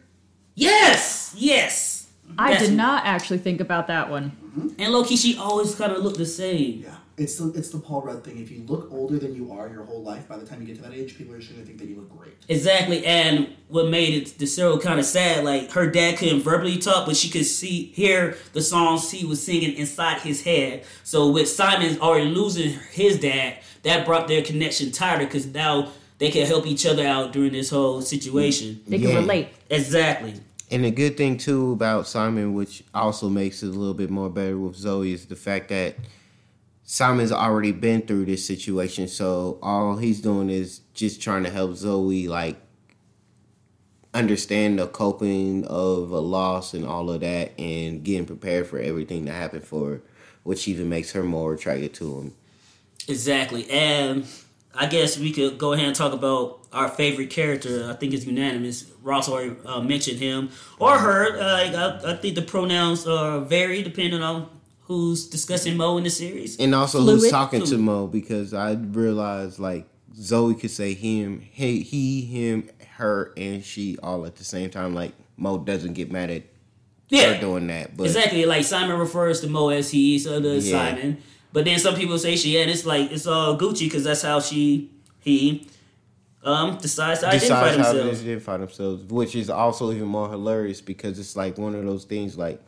Yes, 0.54 1.34
yes. 1.36 2.08
I 2.38 2.50
That's- 2.52 2.68
did 2.68 2.76
not 2.76 3.04
actually 3.04 3.38
think 3.38 3.60
about 3.60 3.86
that 3.88 4.10
one. 4.10 4.32
And 4.78 4.92
low 4.92 5.04
key, 5.04 5.16
she 5.16 5.36
always 5.36 5.74
kind 5.74 5.92
of 5.92 6.02
looked 6.02 6.16
the 6.18 6.26
same. 6.26 6.82
Yeah. 6.84 6.94
It's 7.18 7.36
the, 7.38 7.48
it's 7.52 7.70
the 7.70 7.78
Paul 7.78 8.02
Rudd 8.02 8.24
thing. 8.24 8.38
If 8.38 8.50
you 8.50 8.62
look 8.66 8.88
older 8.92 9.18
than 9.18 9.34
you 9.34 9.50
are 9.50 9.68
your 9.68 9.84
whole 9.84 10.02
life, 10.02 10.28
by 10.28 10.36
the 10.36 10.44
time 10.44 10.60
you 10.60 10.66
get 10.66 10.76
to 10.76 10.82
that 10.82 10.92
age, 10.92 11.16
people 11.16 11.34
are 11.34 11.38
just 11.38 11.50
going 11.50 11.62
to 11.62 11.66
think 11.66 11.78
that 11.78 11.88
you 11.88 11.96
look 11.96 12.14
great. 12.14 12.34
Exactly, 12.48 13.06
and 13.06 13.48
what 13.68 13.88
made 13.88 14.14
it 14.22 14.38
the 14.38 14.46
show 14.46 14.76
kind 14.78 14.98
of 15.00 15.06
sad, 15.06 15.42
like 15.42 15.70
her 15.72 15.90
dad 15.90 16.18
couldn't 16.18 16.42
verbally 16.42 16.76
talk, 16.76 17.06
but 17.06 17.16
she 17.16 17.30
could 17.30 17.46
see 17.46 17.84
hear 17.94 18.36
the 18.52 18.60
songs 18.60 19.10
he 19.10 19.24
was 19.24 19.42
singing 19.42 19.74
inside 19.76 20.20
his 20.20 20.42
head. 20.42 20.84
So 21.04 21.30
with 21.30 21.48
Simon 21.48 21.98
already 22.00 22.26
losing 22.28 22.78
his 22.92 23.18
dad, 23.18 23.58
that 23.82 24.04
brought 24.04 24.28
their 24.28 24.42
connection 24.42 24.92
tighter 24.92 25.24
because 25.24 25.46
now 25.46 25.92
they 26.18 26.30
can 26.30 26.46
help 26.46 26.66
each 26.66 26.84
other 26.84 27.06
out 27.06 27.32
during 27.32 27.52
this 27.52 27.70
whole 27.70 28.02
situation. 28.02 28.74
Mm, 28.74 28.90
they 28.90 28.98
can 28.98 29.08
Yeah. 29.08 29.16
relate. 29.16 29.48
Exactly. 29.70 30.34
And 30.70 30.84
the 30.84 30.90
good 30.90 31.16
thing 31.16 31.38
too 31.38 31.72
about 31.72 32.06
Simon, 32.08 32.52
which 32.52 32.82
also 32.92 33.30
makes 33.30 33.62
it 33.62 33.68
a 33.68 33.70
little 33.70 33.94
bit 33.94 34.10
more 34.10 34.28
better 34.28 34.58
with 34.58 34.76
Zoey, 34.76 35.14
is 35.14 35.24
the 35.26 35.36
fact 35.36 35.68
that 35.68 35.96
Simon's 36.88 37.32
already 37.32 37.72
been 37.72 38.02
through 38.02 38.24
this 38.24 38.46
situation, 38.46 39.08
so 39.08 39.58
all 39.60 39.96
he's 39.96 40.20
doing 40.20 40.48
is 40.48 40.82
just 40.94 41.20
trying 41.20 41.42
to 41.42 41.50
help 41.50 41.72
Zoey 41.72 42.28
like 42.28 42.56
understand 44.14 44.78
the 44.78 44.86
coping 44.86 45.64
of 45.66 46.10
a 46.12 46.20
loss 46.20 46.74
and 46.74 46.86
all 46.86 47.10
of 47.10 47.20
that, 47.22 47.58
and 47.58 48.04
getting 48.04 48.24
prepared 48.24 48.68
for 48.68 48.78
everything 48.78 49.24
that 49.24 49.32
happened 49.32 49.64
for 49.64 49.90
her, 49.90 50.02
which 50.44 50.68
even 50.68 50.88
makes 50.88 51.10
her 51.10 51.24
more 51.24 51.54
attracted 51.54 51.92
to 51.94 52.20
him. 52.20 52.34
Exactly. 53.08 53.68
And 53.68 54.24
I 54.72 54.86
guess 54.86 55.18
we 55.18 55.32
could 55.32 55.58
go 55.58 55.72
ahead 55.72 55.86
and 55.86 55.96
talk 55.96 56.12
about 56.12 56.60
our 56.72 56.88
favorite 56.88 57.30
character. 57.30 57.90
I 57.90 57.94
think 57.94 58.14
it's 58.14 58.26
unanimous. 58.26 58.88
Ross 59.02 59.28
already 59.28 59.56
uh, 59.64 59.80
mentioned 59.80 60.20
him 60.20 60.50
or 60.78 60.96
her. 60.96 61.36
Uh, 61.36 62.02
I, 62.04 62.12
I 62.12 62.16
think 62.16 62.36
the 62.36 62.42
pronouns 62.42 63.06
uh, 63.06 63.40
vary 63.40 63.82
depending 63.82 64.22
on 64.22 64.50
who's 64.86 65.26
discussing 65.28 65.76
Mo 65.76 65.96
in 65.98 66.04
the 66.04 66.10
series. 66.10 66.58
And 66.58 66.74
also, 66.74 67.00
who's 67.00 67.20
Fluid. 67.20 67.30
talking 67.30 67.60
to 67.60 67.66
Fluid. 67.66 67.80
Mo? 67.80 68.06
Because 68.06 68.54
I 68.54 68.72
realized 68.72 69.58
like 69.58 69.86
Zoey 70.14 70.58
could 70.58 70.70
say 70.70 70.94
him, 70.94 71.40
hey, 71.40 71.80
he, 71.80 72.22
him, 72.22 72.70
her, 72.96 73.32
and 73.36 73.64
she 73.64 73.98
all 74.02 74.24
at 74.26 74.36
the 74.36 74.44
same 74.44 74.70
time. 74.70 74.94
Like 74.94 75.12
Mo 75.36 75.58
doesn't 75.58 75.92
get 75.94 76.10
mad 76.10 76.30
at 76.30 76.42
her 76.42 76.48
Yeah, 77.08 77.40
doing 77.40 77.66
that, 77.68 77.96
but 77.96 78.04
exactly. 78.06 78.46
Like 78.46 78.64
Simon 78.64 78.98
refers 78.98 79.40
to 79.42 79.48
Mo 79.48 79.68
as 79.70 79.90
he, 79.90 80.18
so 80.18 80.40
does 80.40 80.68
Yeah. 80.68 80.94
Simon. 80.94 81.18
But 81.52 81.64
then 81.64 81.78
some 81.78 81.94
people 81.94 82.18
say 82.18 82.36
she, 82.36 82.58
and 82.60 82.70
it's 82.70 82.84
like 82.84 83.10
it's 83.12 83.26
all 83.26 83.56
Gucci 83.58 83.80
because 83.86 84.04
that's 84.04 84.22
how 84.22 84.40
she, 84.40 84.90
he, 85.20 85.66
um, 86.44 86.76
decides 86.78 87.20
to 87.20 87.28
identify 87.28 87.70
decides 87.70 87.76
how 87.86 87.92
to 87.92 87.98
themselves. 87.98 88.20
identify 88.22 88.56
themselves, 88.58 89.02
which 89.04 89.34
is 89.34 89.50
also 89.50 89.90
even 89.92 90.06
more 90.06 90.28
hilarious 90.28 90.80
because 90.80 91.18
it's 91.18 91.34
like 91.34 91.56
one 91.58 91.74
of 91.74 91.84
those 91.84 92.04
things 92.04 92.36
like 92.38 92.62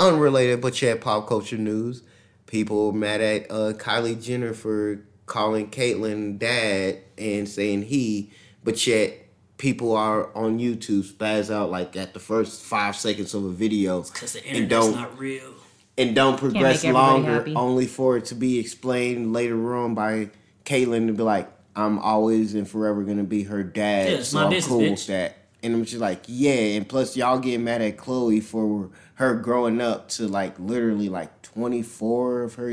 unrelated, 0.00 0.60
but 0.60 0.80
yet 0.82 1.00
pop 1.00 1.26
culture 1.28 1.56
news. 1.58 2.02
People 2.46 2.92
mad 2.92 3.20
at 3.20 3.50
uh, 3.50 3.72
Kylie 3.74 4.22
Jenner 4.22 4.54
for 4.54 5.00
calling 5.26 5.70
Caitlyn 5.70 6.38
dad 6.38 6.98
and 7.18 7.48
saying 7.48 7.82
he, 7.82 8.30
but 8.62 8.86
yet 8.86 9.14
people 9.56 9.94
are 9.96 10.34
on 10.36 10.58
YouTube 10.58 11.04
spaz 11.10 11.52
out 11.52 11.70
like 11.70 11.96
at 11.96 12.12
the 12.12 12.20
first 12.20 12.62
five 12.62 12.94
seconds 12.96 13.32
of 13.34 13.44
a 13.44 13.50
video 13.50 14.02
Because 14.02 14.34
the 14.34 14.46
and 14.46 14.56
internet's 14.58 14.86
don't 14.86 14.94
not 15.00 15.18
real. 15.18 15.54
and 15.96 16.14
don't 16.14 16.38
progress 16.38 16.84
longer, 16.84 17.34
happy. 17.36 17.54
only 17.54 17.86
for 17.86 18.16
it 18.18 18.26
to 18.26 18.34
be 18.34 18.58
explained 18.58 19.32
later 19.32 19.74
on 19.76 19.94
by 19.94 20.30
Caitlyn 20.66 21.06
to 21.06 21.12
be 21.14 21.22
like, 21.22 21.50
"I'm 21.74 21.98
always 21.98 22.54
and 22.54 22.68
forever 22.68 23.02
gonna 23.04 23.24
be 23.24 23.44
her 23.44 23.62
dad, 23.62 24.08
Yeah, 24.10 24.18
it's 24.18 24.28
so 24.28 24.38
my 24.38 24.44
I'm 24.44 24.50
business, 24.50 24.68
cool 24.68 24.80
bitch." 24.80 24.90
with 24.90 25.06
that." 25.06 25.36
And 25.64 25.74
I'm 25.74 25.84
just 25.84 26.00
like, 26.00 26.22
"Yeah," 26.28 26.52
and 26.76 26.88
plus 26.88 27.16
y'all 27.16 27.38
getting 27.38 27.64
mad 27.64 27.80
at 27.82 27.96
Chloe 27.96 28.40
for 28.40 28.90
her 29.14 29.34
growing 29.34 29.80
up 29.80 30.08
to 30.10 30.28
like 30.28 30.58
literally 30.60 31.08
like 31.08 31.42
24 31.42 32.42
of 32.42 32.54
her. 32.56 32.72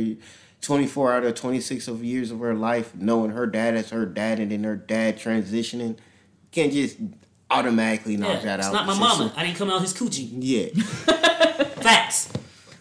24 0.61 1.13
out 1.13 1.23
of 1.23 1.33
26 1.33 1.87
of 1.87 2.03
years 2.03 2.29
of 2.29 2.37
her 2.39 2.53
life 2.53 2.93
knowing 2.93 3.31
her 3.31 3.47
dad 3.47 3.73
as 3.75 3.89
her 3.89 4.05
dad 4.05 4.39
and 4.39 4.51
then 4.51 4.63
her 4.63 4.75
dad 4.75 5.17
transitioning 5.17 5.97
can't 6.51 6.71
just 6.71 6.97
automatically 7.49 8.15
knock 8.15 8.43
Yeah, 8.43 8.57
that 8.57 8.59
it's 8.59 8.67
out 8.67 8.73
It's 8.73 8.73
not 8.73 8.85
my 8.85 8.91
It's 8.91 8.99
mama. 9.19 9.33
I 9.35 9.43
didn't 9.43 9.57
come 9.57 9.71
out 9.71 9.81
his 9.81 9.91
coochie. 9.95 10.29
yeah 10.37 10.67
Facts. 11.81 12.31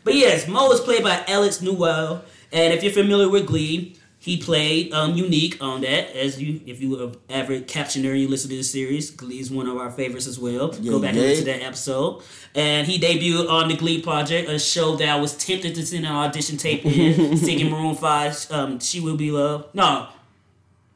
But 0.04 0.14
yes, 0.14 0.46
Mo 0.46 0.70
is 0.72 0.80
played 0.80 1.02
by 1.02 1.24
Alex 1.26 1.62
Newell, 1.62 2.22
and 2.52 2.74
if 2.74 2.82
you're 2.82 2.92
familiar 2.92 3.30
with 3.30 3.46
Glee, 3.46 3.96
he 4.22 4.36
played 4.36 4.92
um, 4.92 5.14
Unique 5.14 5.56
on 5.62 5.80
that. 5.80 6.14
As 6.14 6.40
you, 6.40 6.60
if 6.66 6.80
you 6.82 6.90
were 6.90 7.04
an 7.04 7.14
avid 7.30 7.66
captioner 7.66 8.10
and 8.10 8.20
you 8.20 8.28
listen 8.28 8.50
to 8.50 8.56
the 8.56 8.62
series, 8.62 9.10
Glee 9.10 9.40
is 9.40 9.50
one 9.50 9.66
of 9.66 9.78
our 9.78 9.90
favorites 9.90 10.26
as 10.26 10.38
well. 10.38 10.74
Yeah, 10.78 10.90
Go 10.92 11.00
back 11.00 11.14
yeah. 11.14 11.20
and 11.20 11.28
listen 11.30 11.46
to 11.46 11.52
that 11.52 11.62
episode. 11.62 12.22
And 12.54 12.86
he 12.86 12.98
debuted 13.00 13.50
on 13.50 13.68
the 13.68 13.76
Glee 13.76 14.02
Project, 14.02 14.50
a 14.50 14.58
show 14.58 14.94
that 14.96 15.08
I 15.08 15.16
was 15.16 15.34
tempted 15.38 15.74
to 15.74 15.86
send 15.86 16.04
an 16.04 16.12
audition 16.12 16.58
tape 16.58 16.84
in, 16.84 17.34
singing 17.38 17.70
Maroon 17.70 17.94
Five. 17.94 18.46
Um, 18.50 18.78
she 18.78 19.00
will 19.00 19.16
be 19.16 19.30
loved. 19.30 19.74
No. 19.74 20.08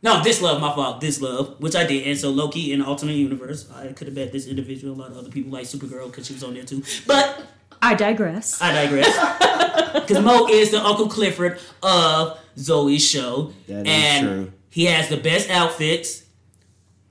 No, 0.02 0.22
this 0.22 0.42
love, 0.42 0.60
my 0.60 0.74
fault. 0.74 1.00
This 1.00 1.22
love, 1.22 1.58
which 1.60 1.74
I 1.74 1.87
did, 1.87 2.06
and 2.06 2.18
so 2.18 2.28
low 2.28 2.50
key 2.50 2.74
in 2.74 2.80
the 2.80 2.84
alternate 2.84 3.14
universe, 3.14 3.66
I 3.74 3.87
could 3.94 4.06
have 4.06 4.14
bet 4.14 4.32
this 4.32 4.46
individual. 4.46 4.92
A 4.94 4.98
lot 5.00 5.10
of 5.12 5.16
other 5.16 5.30
people 5.30 5.50
like 5.50 5.64
Supergirl 5.64 6.10
because 6.10 6.26
she 6.26 6.34
was 6.34 6.44
on 6.44 6.52
there 6.52 6.64
too. 6.64 6.82
But 7.06 7.42
I 7.80 7.94
digress. 7.94 8.60
I 8.60 8.72
digress. 8.84 9.40
Because 9.94 10.22
Mo 10.24 10.48
is 10.48 10.72
the 10.72 10.84
Uncle 10.84 11.08
Clifford 11.08 11.58
of 11.80 12.38
Zoey's 12.56 13.06
show. 13.08 13.52
That 13.68 13.86
is 13.86 13.92
and 13.92 14.26
true. 14.26 14.52
he 14.70 14.84
has 14.86 15.08
the 15.08 15.16
best 15.16 15.50
outfits. 15.50 16.22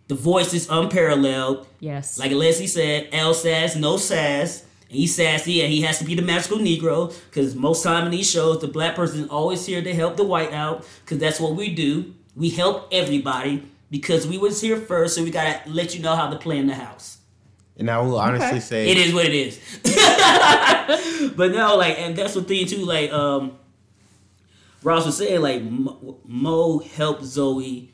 The 0.08 0.16
voice 0.16 0.54
is 0.54 0.68
unparalleled. 0.70 1.66
yes. 1.80 2.20
Like 2.20 2.32
Leslie 2.32 2.68
said, 2.68 3.10
L 3.14 3.34
sass, 3.34 3.76
no 3.76 3.98
sass. 3.98 4.64
And 4.90 4.98
he's 5.00 5.16
sassy 5.16 5.62
and 5.64 5.72
he 5.72 5.82
has 5.82 5.98
to 6.00 6.06
be 6.06 6.14
the 6.14 6.22
magical 6.22 6.58
Negro. 6.58 7.14
Because 7.30 7.56
most 7.56 7.84
time 7.84 8.06
in 8.06 8.12
these 8.12 8.30
shows, 8.30 8.60
the 8.62 8.68
black 8.68 8.96
person 8.96 9.22
is 9.24 9.30
always 9.30 9.66
here 9.66 9.82
to 9.82 9.94
help 9.96 10.18
the 10.18 10.24
white 10.24 10.52
out. 10.54 10.86
Because 11.04 11.20
that's 11.20 11.40
what 11.40 11.56
we 11.56 11.74
do. 11.74 12.14
We 12.36 12.50
help 12.50 12.90
everybody. 12.92 13.64
Because 13.90 14.28
we 14.28 14.38
was 14.38 14.60
here 14.60 14.78
first, 14.78 15.16
so 15.16 15.24
we 15.24 15.32
gotta 15.32 15.62
let 15.70 15.96
you 15.96 16.02
know 16.02 16.16
how 16.16 16.30
to 16.30 16.38
play 16.38 16.58
in 16.58 16.68
the 16.68 16.76
house. 16.76 17.18
and 17.78 17.90
I 17.90 18.00
will 18.02 18.20
honestly 18.20 18.48
Okay. 18.48 18.60
say 18.60 18.90
It 18.90 18.98
is 18.98 19.14
what 19.14 19.26
it 19.26 19.34
is. 19.34 19.60
but 21.36 21.52
no, 21.52 21.76
like, 21.78 21.98
and 22.00 22.16
that's 22.16 22.34
the 22.34 22.44
thing 22.44 22.66
too. 22.68 22.86
Like, 22.86 23.12
um, 23.12 23.58
Ross 24.84 25.06
was 25.06 25.18
saying, 25.18 25.42
like, 25.42 25.64
Mo, 25.64 26.80
helped 26.80 27.24
Zoey 27.24 27.90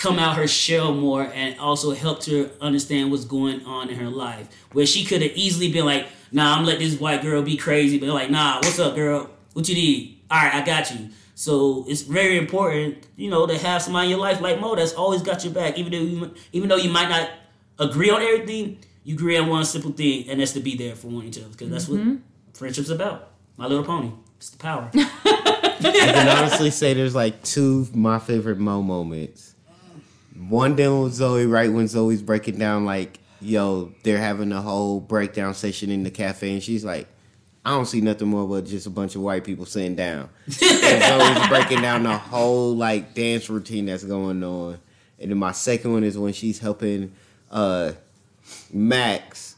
come 0.00 0.18
out 0.18 0.36
her 0.36 0.48
shell 0.48 0.94
more, 0.94 1.30
and 1.34 1.58
also 1.60 1.92
helped 1.92 2.24
her 2.26 2.50
understand 2.60 3.10
what's 3.10 3.26
going 3.26 3.64
on 3.66 3.90
in 3.90 3.96
her 3.96 4.08
life. 4.08 4.48
Where 4.72 4.86
she 4.86 5.04
could 5.04 5.20
have 5.20 5.32
easily 5.34 5.70
been 5.70 5.84
like, 5.84 6.06
"Nah, 6.32 6.56
I'm 6.56 6.64
letting 6.64 6.88
this 6.88 6.98
white 6.98 7.20
girl 7.22 7.42
be 7.42 7.56
crazy," 7.56 7.98
but 7.98 8.08
like, 8.08 8.30
"Nah, 8.30 8.56
what's 8.56 8.78
up, 8.78 8.94
girl? 8.94 9.28
What 9.52 9.68
you 9.68 9.74
need? 9.74 10.22
All 10.30 10.42
right, 10.42 10.54
I 10.54 10.64
got 10.64 10.90
you." 10.90 11.10
So 11.34 11.84
it's 11.86 12.02
very 12.02 12.38
important, 12.38 13.06
you 13.16 13.30
know, 13.30 13.46
to 13.46 13.58
have 13.58 13.82
somebody 13.82 14.06
in 14.06 14.10
your 14.10 14.20
life 14.20 14.40
like 14.40 14.60
Mo 14.60 14.74
that's 14.74 14.94
always 14.94 15.22
got 15.22 15.44
your 15.44 15.52
back, 15.52 15.78
even 15.78 15.92
though 15.92 15.98
you, 15.98 16.34
even 16.52 16.68
though 16.68 16.76
you 16.76 16.90
might 16.90 17.08
not 17.08 17.30
agree 17.78 18.10
on 18.10 18.22
everything. 18.22 18.78
You 19.02 19.14
agree 19.14 19.38
on 19.38 19.48
one 19.48 19.64
simple 19.64 19.92
thing, 19.92 20.28
and 20.28 20.40
that's 20.40 20.52
to 20.52 20.60
be 20.60 20.76
there 20.76 20.94
for 20.94 21.08
one 21.08 21.24
each 21.24 21.38
other, 21.38 21.48
because 21.48 21.70
that's 21.70 21.88
what 21.88 22.00
mm-hmm. 22.00 22.16
friendship's 22.52 22.90
about. 22.90 23.30
My 23.56 23.66
Little 23.66 23.84
Pony, 23.84 24.12
it's 24.36 24.50
the 24.50 24.58
power. 24.58 24.90
I 25.84 26.12
can 26.12 26.28
honestly 26.28 26.70
say 26.70 26.94
there's 26.94 27.14
like 27.14 27.42
two 27.42 27.86
my 27.94 28.18
favorite 28.18 28.58
Mo 28.58 28.82
moments. 28.82 29.54
One 30.48 30.74
dealing 30.76 31.02
with 31.02 31.12
Zoey 31.12 31.50
right 31.50 31.70
when 31.72 31.86
Zoey's 31.86 32.22
breaking 32.22 32.58
down 32.58 32.84
like, 32.84 33.18
yo, 33.40 33.92
they're 34.02 34.18
having 34.18 34.52
a 34.52 34.60
whole 34.62 35.00
breakdown 35.00 35.54
session 35.54 35.90
in 35.90 36.02
the 36.02 36.10
cafe 36.10 36.52
and 36.52 36.62
she's 36.62 36.84
like, 36.84 37.06
I 37.64 37.70
don't 37.70 37.86
see 37.86 38.00
nothing 38.00 38.28
more 38.28 38.48
but 38.48 38.64
just 38.64 38.86
a 38.86 38.90
bunch 38.90 39.14
of 39.16 39.22
white 39.22 39.44
people 39.44 39.66
sitting 39.66 39.94
down. 39.96 40.30
and 40.46 40.54
Zoey's 40.54 41.48
breaking 41.48 41.82
down 41.82 42.04
the 42.04 42.16
whole 42.16 42.74
like 42.74 43.14
dance 43.14 43.50
routine 43.50 43.86
that's 43.86 44.04
going 44.04 44.42
on. 44.42 44.78
And 45.18 45.30
then 45.30 45.38
my 45.38 45.52
second 45.52 45.92
one 45.92 46.04
is 46.04 46.16
when 46.16 46.32
she's 46.32 46.58
helping 46.58 47.12
uh 47.50 47.92
Max 48.72 49.56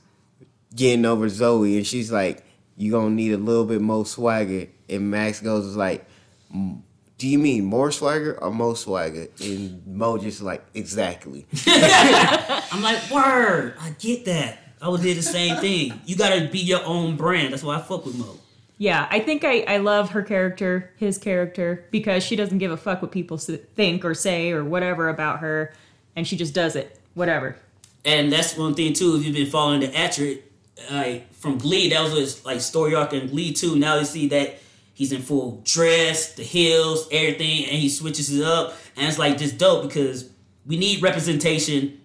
getting 0.75 1.05
over 1.05 1.27
Zoey, 1.27 1.77
and 1.77 1.87
she's 1.87 2.11
like, 2.11 2.45
"You 2.77 2.93
gonna 2.93 3.11
need 3.11 3.33
a 3.33 3.39
little 3.39 3.65
bit 3.65 3.81
more 3.81 4.05
swagger." 4.07 4.69
And 4.89 5.11
Max 5.11 5.41
goes 5.41 5.77
like, 5.77 6.01
"M- 6.01 6.07
"Do 6.53 7.29
you 7.29 7.39
mean 7.39 7.65
more 7.65 7.91
swagger 7.91 8.39
or 8.43 8.51
more 8.51 8.77
swagger?" 8.77 9.29
And 9.41 9.87
Mo 9.87 10.19
just 10.19 10.43
like, 10.43 10.65
"Exactly." 10.75 11.47
I'm 11.67 12.83
like, 12.83 13.11
word, 13.11 13.75
I 13.81 13.91
get 13.99 14.25
that. 14.27 14.59
I 14.81 14.89
would 14.89 15.03
do 15.03 15.15
the 15.15 15.23
same 15.23 15.57
thing. 15.59 16.01
You 16.05 16.17
gotta 16.17 16.49
be 16.49 16.59
your 16.59 16.85
own 16.85 17.17
brand. 17.17 17.53
That's 17.53 17.63
why 17.63 17.77
I 17.77 17.81
fuck 17.81 18.05
with 18.05 18.17
Mo. 18.17 18.39
Yeah, 18.79 19.07
I 19.11 19.21
think 19.21 19.45
I, 19.45 19.61
I 19.61 19.77
love 19.77 20.11
her 20.11 20.23
character, 20.23 20.91
his 20.97 21.17
character, 21.17 21.87
because 21.93 22.25
she 22.25 22.35
doesn't 22.35 22.59
give 22.59 22.73
a 22.73 22.77
fuck 22.77 23.01
what 23.01 23.13
people 23.13 23.39
think 23.39 24.05
or 24.05 24.13
say 24.13 24.51
or 24.51 24.65
whatever 24.65 25.09
about 25.09 25.39
her, 25.39 25.73
and 26.17 26.27
she 26.27 26.37
just 26.37 26.53
does 26.53 26.75
it, 26.75 26.99
whatever. 27.15 27.57
And 28.05 28.33
that's 28.33 28.57
one 28.57 28.75
thing 28.75 28.93
too. 28.93 29.15
If 29.15 29.25
you've 29.25 29.37
been 29.37 29.47
following 29.47 29.81
the 29.81 29.97
actor, 29.97 30.35
like 30.91 31.33
from 31.33 31.59
Glee, 31.59 31.91
that 31.91 32.03
was 32.03 32.13
his 32.13 32.45
like 32.45 32.61
story 32.61 32.95
arc 32.97 33.13
in 33.13 33.29
Glee 33.29 33.53
too. 33.53 33.77
Now 33.77 33.99
you 33.99 34.05
see 34.05 34.27
that 34.29 34.59
he's 35.03 35.11
in 35.11 35.21
full 35.21 35.61
dress, 35.65 36.35
the 36.35 36.45
heels, 36.45 37.09
everything, 37.11 37.65
and 37.65 37.77
he 37.77 37.89
switches 37.89 38.33
it 38.33 38.45
up, 38.45 38.77
and 38.97 39.09
it's 39.09 39.19
like 39.19 39.37
just 39.37 39.59
dope 39.59 39.83
because 39.83 40.31
we 40.65 40.77
need 40.77 41.03
representation 41.03 42.01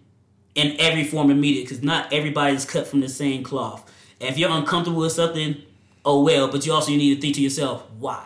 in 0.55 0.75
every 0.79 1.03
form 1.03 1.29
of 1.29 1.38
media 1.38 1.62
because 1.63 1.83
not 1.83 2.12
everybody's 2.12 2.65
cut 2.65 2.88
from 2.88 3.01
the 3.01 3.07
same 3.07 3.43
cloth. 3.43 3.88
And 4.19 4.29
if 4.31 4.39
you're 4.39 4.49
uncomfortable 4.49 5.01
with 5.01 5.12
something, 5.12 5.62
oh 6.03 6.23
well. 6.23 6.47
But 6.51 6.65
you 6.65 6.73
also 6.73 6.89
need 6.89 7.13
to 7.13 7.21
think 7.21 7.36
to 7.36 7.41
yourself, 7.41 7.86
why? 7.99 8.25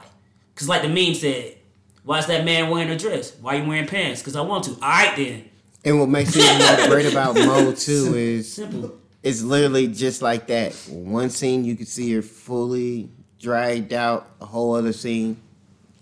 Because 0.54 0.70
like 0.70 0.84
the 0.84 0.88
meme 0.88 1.16
said, 1.16 1.58
why 2.06 2.20
is 2.20 2.28
that 2.28 2.46
man 2.46 2.70
wearing 2.70 2.90
a 2.90 2.98
dress? 2.98 3.36
Why 3.42 3.56
are 3.56 3.62
you 3.62 3.68
wearing 3.68 3.88
pants? 3.88 4.22
Because 4.22 4.38
I 4.38 4.42
want 4.42 4.64
to. 4.66 4.72
All 4.72 4.80
right 4.80 5.14
then. 5.18 5.50
And 5.84 6.00
what 6.00 6.08
makes 6.08 6.32
it 6.34 6.78
more 6.80 6.88
great 6.96 7.12
about 7.12 7.36
Mo 7.36 7.74
too 7.74 8.16
is 8.16 8.54
Simple. 8.54 8.98
it's 9.22 9.42
literally 9.42 9.88
just 9.88 10.22
like 10.22 10.48
that. 10.48 10.74
One 10.90 11.30
scene 11.30 11.66
you 11.66 11.76
can 11.76 11.88
see 11.88 12.14
her 12.14 12.22
fully 12.22 13.10
dragged 13.42 13.94
out. 13.94 14.28
A 14.40 14.46
whole 14.46 14.76
other 14.76 14.94
scene, 14.94 15.38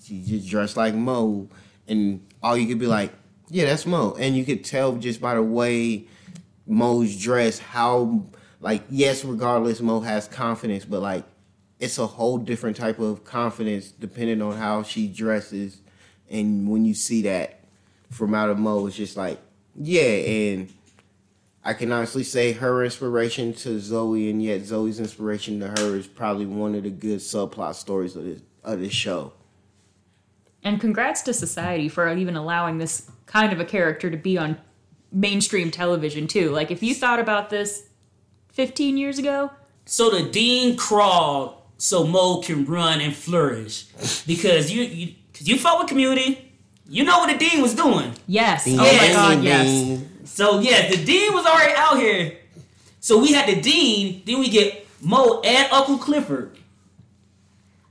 she 0.04 0.22
just 0.22 0.50
dressed 0.50 0.78
like 0.78 0.94
Mo, 0.94 1.48
and 1.88 2.26
all 2.44 2.58
you 2.58 2.68
could 2.68 2.80
be 2.80 2.88
like, 2.88 3.12
"Yeah, 3.50 3.66
that's 3.66 3.86
Mo," 3.86 4.16
and 4.20 4.36
you 4.36 4.46
could 4.46 4.64
tell 4.64 4.96
just 4.96 5.22
by 5.22 5.36
the 5.36 5.44
way 5.44 6.06
Mo's 6.68 7.20
dressed 7.20 7.62
how, 7.62 8.24
like, 8.62 8.84
yes, 8.90 9.26
regardless, 9.26 9.82
Mo 9.82 10.02
has 10.02 10.28
confidence, 10.28 10.86
but 10.86 11.02
like, 11.02 11.24
it's 11.80 11.98
a 11.98 12.06
whole 12.06 12.38
different 12.38 12.76
type 12.76 13.00
of 13.00 13.24
confidence 13.24 13.92
depending 13.92 14.42
on 14.42 14.56
how 14.58 14.84
she 14.84 15.08
dresses, 15.08 15.82
and 16.30 16.70
when 16.70 16.86
you 16.86 16.94
see 16.94 17.22
that 17.24 17.62
from 18.12 18.36
out 18.36 18.50
of 18.50 18.60
Mo, 18.60 18.86
it's 18.88 18.96
just 18.96 19.18
like, 19.18 19.40
yeah, 19.76 20.02
and 20.02 20.74
I 21.64 21.74
can 21.74 21.92
honestly 21.92 22.24
say 22.24 22.54
her 22.54 22.84
inspiration 22.84 23.54
to 23.54 23.70
Zoey, 23.78 24.30
and 24.30 24.42
yet 24.42 24.62
Zoey's 24.62 25.00
inspiration 25.00 25.60
to 25.60 25.68
her 25.68 25.96
is 25.96 26.08
probably 26.08 26.46
one 26.46 26.74
of 26.76 26.84
the 26.84 26.90
good 26.90 27.20
subplot 27.20 27.76
stories 27.76 28.16
of 28.16 28.24
this 28.24 28.42
of 28.64 28.80
this 28.80 28.94
show. 28.94 29.34
And 30.64 30.80
congrats 30.80 31.22
to 31.24 31.34
society 31.34 31.88
for 31.90 32.12
even 32.14 32.36
allowing 32.36 32.78
this 32.78 33.10
kind 33.26 33.54
of 33.54 33.60
a 33.60 33.66
character 33.66 34.10
to 34.10 34.18
be 34.18 34.38
on 34.38 34.58
mainstream 35.12 35.72
television 35.72 36.28
too. 36.28 36.50
Like 36.52 36.72
if 36.72 36.84
you 36.84 36.94
thought 36.94 37.20
about 37.20 37.50
this 37.50 37.88
15 38.50 38.98
years 38.98 39.18
ago, 39.20 39.52
So 39.86 40.10
the 40.10 40.30
dean 40.30 40.76
crawled 40.78 41.56
so 41.78 42.06
Mo 42.06 42.42
can 42.42 42.66
run 42.66 43.00
and 43.02 43.16
flourish 43.16 43.86
because 44.28 44.72
you 44.72 44.84
you 44.84 45.16
cause 45.34 45.48
you 45.48 45.58
fought 45.58 45.80
with 45.80 45.88
community. 45.88 46.46
You 46.88 47.04
know 47.04 47.20
what 47.20 47.32
the 47.32 47.38
dean 47.38 47.62
was 47.62 47.76
doing. 47.76 48.14
yes. 48.28 48.66
Ding, 48.66 48.80
oh 48.80 48.84
my 48.84 49.08
god, 49.14 49.36
ding, 49.36 49.44
yes. 49.44 50.02
Ding. 50.40 50.48
So 50.48 50.60
yes, 50.60 50.96
the 50.96 51.04
dean 51.04 51.34
was 51.34 51.46
already 51.46 51.74
out 51.76 51.98
here. 51.98 52.38
So 53.00 53.20
we 53.20 53.34
had 53.34 53.48
the 53.48 53.62
dean. 53.62 54.22
Then 54.26 54.40
we 54.40 54.50
get 54.50 54.88
Mo 55.02 55.42
and 55.42 55.72
Uncle 55.72 55.98
Clifford, 55.98 56.58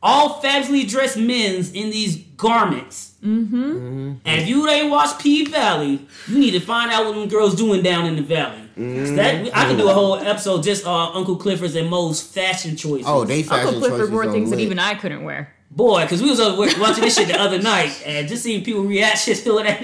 all 0.03 0.41
fabulously 0.41 0.85
dressed 0.85 1.17
men's 1.17 1.73
in 1.73 1.91
these 1.91 2.17
garments. 2.37 3.15
Mm-hmm. 3.25 3.57
mm-hmm. 3.57 4.15
And 4.25 4.43
if 4.43 4.49
you 4.49 4.69
ain't 4.69 4.91
watched 4.91 5.19
P 5.21 5.45
Valley, 5.47 6.07
you 6.29 6.39
need 6.39 6.53
to 6.53 6.61
find 6.61 6.91
out 6.91 7.07
what 7.07 7.15
them 7.15 7.29
girls 7.29 7.57
doing 7.57 7.83
down 7.83 8.07
in 8.07 8.17
the 8.17 8.23
valley. 8.23 8.63
'Cause 8.77 9.17
That 9.17 9.51
I 9.57 9.67
could 9.67 9.77
do 9.79 9.89
a 9.89 9.93
whole 9.93 10.17
episode 10.17 10.63
just 10.63 10.87
on 10.87 11.17
Uncle 11.17 11.35
Clifford's 11.35 11.75
and 11.75 11.91
Mo's 11.91 12.23
fashion 12.23 12.77
choices. 12.77 13.07
Oh, 13.09 13.25
they 13.25 13.43
fashion 13.43 13.67
Uncle 13.67 13.81
Clifford 13.81 13.99
choices 13.99 14.13
wore 14.13 14.25
on 14.25 14.33
things 14.33 14.51
that 14.51 14.61
even 14.61 14.79
I 14.79 14.95
couldn't 14.95 15.25
wear. 15.25 15.53
Boy, 15.71 16.03
because 16.03 16.23
we 16.23 16.31
was 16.31 16.39
over 16.39 16.63
watching 16.81 17.03
this 17.03 17.17
shit 17.17 17.27
the 17.27 17.41
other 17.41 17.59
night 17.61 18.01
and 18.07 18.29
just 18.29 18.45
seeing 18.45 18.63
people 18.63 18.85
reactions 18.85 19.43
to 19.43 19.53
that. 19.55 19.81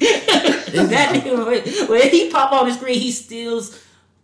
that 0.90 1.14
nigga, 1.14 1.88
when 1.88 2.10
he 2.10 2.30
pop 2.30 2.52
on 2.52 2.68
the 2.68 2.74
screen, 2.74 2.98
he 2.98 3.10
steals 3.10 3.82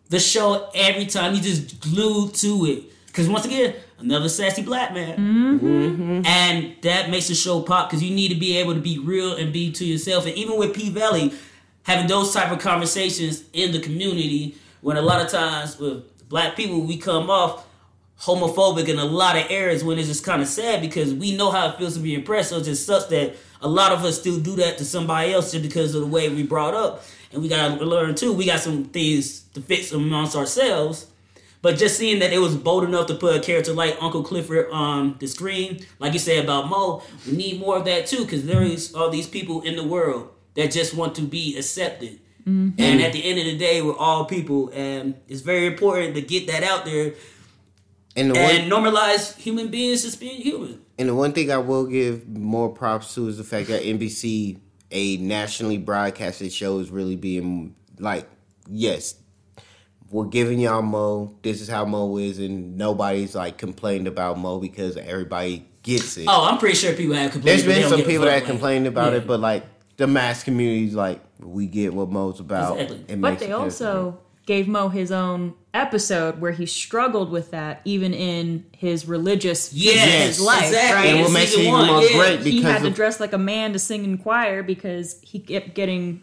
the 0.09 0.19
show 0.19 0.71
every 0.75 1.07
time. 1.07 1.35
He 1.35 1.41
just 1.41 1.81
glued 1.81 2.35
to 2.35 2.67
it. 2.67 2.85
Because 3.07 3.29
once 3.29 3.45
again, 3.45 3.75
another 3.99 4.29
sassy 4.29 4.63
black 4.63 4.93
man. 4.93 5.17
Mm-hmm. 5.17 5.67
Mm-hmm. 5.67 6.27
And 6.27 6.77
that 6.83 7.11
makes 7.11 7.29
the 7.29 7.35
show 7.35 7.63
pop 7.63 7.91
because 7.91 8.03
you 8.03 8.15
need 8.15 8.29
to 8.29 8.39
be 8.39 8.57
able 8.59 8.75
to 8.75 8.81
be 8.81 8.99
real 8.99 9.35
and 9.35 9.53
be 9.53 9.73
to 9.73 9.85
yourself. 9.85 10.27
And 10.27 10.35
even 10.35 10.59
with 10.59 10.75
P 10.75 10.91
Valley, 10.91 11.33
having 11.83 12.07
those 12.07 12.33
type 12.33 12.53
of 12.53 12.59
conversations 12.59 13.45
in 13.53 13.73
the 13.73 13.81
community, 13.81 14.57
when 14.81 14.97
a 14.97 15.03
lot 15.03 15.25
of 15.25 15.31
times 15.31 15.79
with 15.79 16.29
black 16.29 16.55
people, 16.57 16.81
we 16.81 16.97
come 16.97 17.29
off 17.31 17.67
homophobic 18.21 18.89
in 18.89 18.99
a 18.99 19.05
lot 19.05 19.37
of 19.37 19.47
areas 19.49 19.85
when 19.85 19.99
it's 19.99 20.09
just 20.09 20.25
kind 20.25 20.43
of 20.43 20.49
sad 20.49 20.81
because 20.81 21.15
we 21.15 21.37
know 21.37 21.51
how 21.51 21.69
it 21.69 21.79
feels 21.79 21.95
to 21.95 22.01
be 22.01 22.15
oppressed. 22.17 22.51
So 22.51 22.59
it 22.59 22.65
just 22.65 22.85
sucks 22.85 23.07
that 23.07 23.37
a 23.61 23.69
lot 23.69 23.93
of 23.93 24.05
us 24.05 24.21
still 24.21 24.39
do 24.39 24.57
that 24.57 24.79
to 24.79 24.85
somebody 24.85 25.33
else 25.33 25.53
just 25.53 25.63
because 25.63 25.95
of 25.95 26.01
the 26.01 26.07
way 26.07 26.29
we 26.29 26.43
brought 26.43 26.75
up. 26.75 27.05
And 27.33 27.43
we 27.43 27.49
gotta 27.49 27.85
learn 27.85 28.15
too. 28.15 28.33
We 28.33 28.47
got 28.47 28.61
some 28.61 28.85
things 28.85 29.41
to 29.55 29.61
fix 29.61 29.93
amongst 29.93 30.37
ourselves. 30.37 31.07
But 31.61 31.77
just 31.77 31.99
seeing 31.99 32.21
that 32.21 32.33
it 32.33 32.39
was 32.39 32.57
bold 32.57 32.85
enough 32.85 33.09
to 33.09 33.15
put 33.15 33.37
a 33.37 33.41
character 33.41 33.73
like 33.73 33.97
Uncle 34.01 34.23
Clifford 34.23 34.69
on 34.71 35.17
the 35.19 35.27
screen, 35.27 35.85
like 35.99 36.13
you 36.13 36.21
said 36.21 36.45
about 36.45 36.69
Mo, 36.69 37.03
we 37.27 37.37
need 37.37 37.61
more 37.61 37.77
of 37.77 37.85
that 37.87 38.07
too, 38.07 38.25
because 38.25 38.47
there 38.47 38.63
is 38.63 38.95
all 38.95 39.11
these 39.11 39.27
people 39.27 39.63
in 39.63 39.75
the 39.75 39.83
world 39.83 40.31
that 40.55 40.71
just 40.71 40.95
want 40.95 41.17
to 41.17 41.23
be 41.23 41.59
accepted. 41.59 42.21
Mm-hmm. 42.47 42.81
And 42.81 43.03
at 43.03 43.13
the 43.13 43.25
end 43.25 43.41
of 43.41 43.45
the 43.45 43.59
day, 43.59 43.83
we're 43.83 43.97
all 43.97 44.25
people, 44.25 44.71
and 44.73 45.17
it's 45.27 45.41
very 45.41 45.67
important 45.67 46.15
to 46.15 46.23
get 46.23 46.47
that 46.47 46.63
out 46.63 46.85
there 46.85 47.15
And 48.19 48.31
the 48.35 48.39
and 48.39 48.71
one 48.73 48.85
normalize 48.85 49.37
human 49.37 49.69
beings 49.69 50.03
just 50.03 50.19
being 50.21 50.41
human. 50.41 50.81
and 50.99 51.09
the 51.09 51.15
one 51.15 51.33
thing 51.33 51.51
I 51.51 51.59
will 51.59 51.87
give 51.87 52.27
more 52.29 52.69
props 52.69 53.15
to 53.15 53.29
is 53.29 53.37
the 53.39 53.45
fact 53.45 53.69
that 53.69 53.83
NBC, 53.83 54.59
a 54.91 55.17
nationally 55.19 55.79
broadcasted 55.79 56.53
show, 56.53 56.79
is 56.81 56.91
really 56.91 57.17
being 57.17 57.75
like, 57.99 58.27
yes, 58.69 59.15
we're 60.11 60.25
giving 60.27 60.59
y'all 60.59 60.83
Mo. 60.83 61.37
This 61.43 61.61
is 61.61 61.69
how 61.69 61.85
Mo 61.85 62.17
is, 62.17 62.39
and 62.39 62.77
nobody's 62.77 63.35
like 63.35 63.59
complained 63.59 64.07
about 64.09 64.39
Mo 64.39 64.59
because 64.59 64.97
everybody 64.97 65.69
gets 65.83 66.17
it. 66.17 66.25
Oh, 66.29 66.47
I'm 66.47 66.59
pretty 66.59 66.77
sure 66.77 66.95
people 66.95 67.15
have 67.15 67.31
complained. 67.33 67.59
There's 67.61 67.67
but 67.67 67.75
they 67.75 67.81
been 67.83 67.91
some 67.91 68.03
people 68.03 68.25
that 68.27 68.35
like- 68.37 68.45
complained 68.47 68.87
about 68.87 69.13
Yeah. 69.13 69.19
it, 69.19 69.27
but 69.27 69.41
like 69.41 69.65
the 69.97 70.07
mass 70.07 70.43
community's 70.45 70.95
like, 70.95 71.21
we 71.41 71.67
get 71.67 71.93
what 71.95 72.09
Mo's 72.11 72.41
about. 72.41 72.81
Exactly. 72.81 73.05
It 73.09 73.21
But 73.21 73.39
they 73.39 73.47
it 73.51 73.53
also 73.53 74.19
gave 74.49 74.67
Mo 74.67 74.89
his 74.89 75.13
own 75.13 75.55
episode 75.75 76.41
where 76.41 76.53
he 76.53 76.65
struggled 76.67 77.31
with 77.31 77.51
that 77.51 77.83
even 77.85 78.15
in 78.15 78.65
his 78.73 79.07
religious 79.07 79.73
Yes, 79.75 80.27
his 80.27 80.41
life, 80.41 80.65
exactly. 80.69 80.97
right? 80.97 81.07
And 81.15 81.21
what 81.23 81.33
makes 81.33 81.53
it 81.53 81.61
even 81.61 81.87
more 81.87 82.03
yeah. 82.03 82.17
great 82.17 82.41
he 82.41 82.63
had 82.63 82.77
because 82.77 82.83
to 82.89 82.91
dress 82.91 83.21
like 83.21 83.33
a 83.35 83.39
man 83.39 83.75
to 83.75 83.79
sing 83.79 84.05
in 84.05 84.17
choir 84.19 84.63
because 84.63 85.21
he 85.23 85.39
kept 85.39 85.75
getting, 85.75 86.23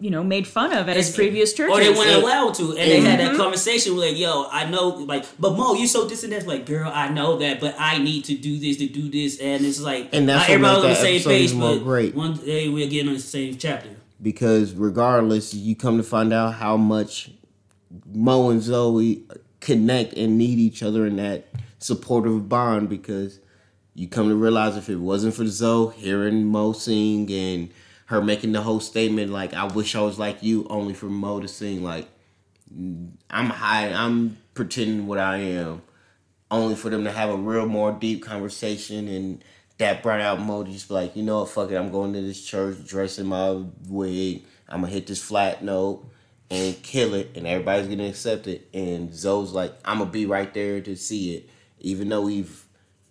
you 0.00 0.10
know, 0.10 0.24
made 0.24 0.46
fun 0.46 0.72
of 0.72 0.88
at 0.88 0.96
his 0.96 1.14
previous 1.14 1.54
church. 1.54 1.70
Or 1.70 1.78
they 1.78 1.88
weren't 1.90 2.10
And- 2.10 2.22
allowed 2.24 2.54
to, 2.54 2.70
and 2.70 2.90
they 2.90 3.00
had 3.00 3.20
Mm-hmm. 3.20 3.32
that 3.34 3.42
conversation 3.42 3.94
with 3.94 4.04
like, 4.04 4.18
"Yo, 4.18 4.46
I 4.50 4.68
know, 4.68 4.88
like, 4.88 5.24
but 5.38 5.56
Mo, 5.56 5.74
you're 5.74 5.86
so 5.86 6.04
this 6.04 6.24
and 6.24 6.32
that." 6.32 6.46
Like, 6.46 6.66
girl, 6.66 6.90
I 6.92 7.08
know 7.08 7.38
that, 7.38 7.60
but 7.60 7.76
I 7.78 7.98
need 7.98 8.24
to 8.24 8.34
do 8.34 8.58
this 8.58 8.76
to 8.78 8.88
do 8.88 9.08
this, 9.08 9.38
and 9.40 9.64
it's 9.64 9.80
like, 9.80 10.08
And 10.12 10.28
that's 10.28 10.48
not 10.50 10.60
what 10.60 10.68
everybody 10.68 10.82
made 10.82 10.84
on 10.84 10.90
the 10.90 10.94
same 10.96 11.14
episode 11.14 11.30
page, 11.30 11.58
but 11.60 11.78
great. 11.84 12.14
one 12.16 12.34
day 12.34 12.68
we're 12.68 12.88
getting 12.88 13.08
on 13.08 13.14
the 13.14 13.20
same 13.20 13.56
chapter. 13.56 13.90
because 14.20 14.72
regardless, 14.74 15.54
you 15.54 15.76
come 15.76 15.96
to 15.98 16.02
find 16.02 16.32
out 16.32 16.54
how 16.54 16.76
much 16.76 17.30
Mo 18.16 18.48
and 18.48 18.62
Zoey 18.62 19.30
connect 19.60 20.14
and 20.14 20.38
need 20.38 20.58
each 20.58 20.82
other 20.82 21.06
in 21.06 21.16
that 21.16 21.48
supportive 21.78 22.48
bond 22.48 22.88
because 22.88 23.40
you 23.94 24.08
come 24.08 24.30
to 24.30 24.34
realize 24.34 24.74
if 24.74 24.88
it 24.88 24.96
wasn't 24.96 25.34
for 25.34 25.44
Zoey 25.44 25.92
hearing 25.92 26.46
Mo 26.46 26.72
sing 26.72 27.30
and 27.30 27.70
her 28.06 28.22
making 28.22 28.52
the 28.52 28.62
whole 28.62 28.80
statement 28.80 29.32
like 29.32 29.52
I 29.52 29.64
wish 29.64 29.94
I 29.94 30.00
was 30.00 30.18
like 30.18 30.42
you 30.42 30.66
only 30.70 30.94
for 30.94 31.06
Mo 31.06 31.40
to 31.40 31.48
sing 31.48 31.82
like 31.82 32.08
I'm 32.74 33.50
high 33.50 33.92
I'm 33.92 34.38
pretending 34.54 35.06
what 35.06 35.18
I 35.18 35.36
am 35.36 35.82
only 36.50 36.74
for 36.74 36.88
them 36.88 37.04
to 37.04 37.12
have 37.12 37.28
a 37.28 37.36
real 37.36 37.66
more 37.66 37.92
deep 37.92 38.24
conversation 38.24 39.08
and 39.08 39.44
that 39.76 40.02
brought 40.02 40.22
out 40.22 40.40
Mo 40.40 40.64
to 40.64 40.72
just 40.72 40.88
be 40.88 40.94
like, 40.94 41.16
you 41.16 41.22
know 41.22 41.40
what, 41.40 41.50
fuck 41.50 41.70
it, 41.70 41.76
I'm 41.76 41.92
going 41.92 42.14
to 42.14 42.22
this 42.22 42.42
church, 42.42 42.78
dressing 42.86 43.26
my 43.26 43.62
wig, 43.86 44.42
I'm 44.70 44.80
gonna 44.80 44.90
hit 44.90 45.06
this 45.06 45.22
flat 45.22 45.62
note 45.62 46.10
and 46.50 46.80
kill 46.82 47.14
it, 47.14 47.32
and 47.34 47.46
everybody's 47.46 47.88
gonna 47.88 48.08
accept 48.08 48.46
it. 48.46 48.68
And 48.72 49.10
Zoey's 49.10 49.52
like, 49.52 49.74
I'm 49.84 49.98
gonna 49.98 50.10
be 50.10 50.26
right 50.26 50.52
there 50.52 50.80
to 50.80 50.96
see 50.96 51.34
it, 51.34 51.50
even 51.80 52.08
though 52.08 52.22
we've, 52.22 52.64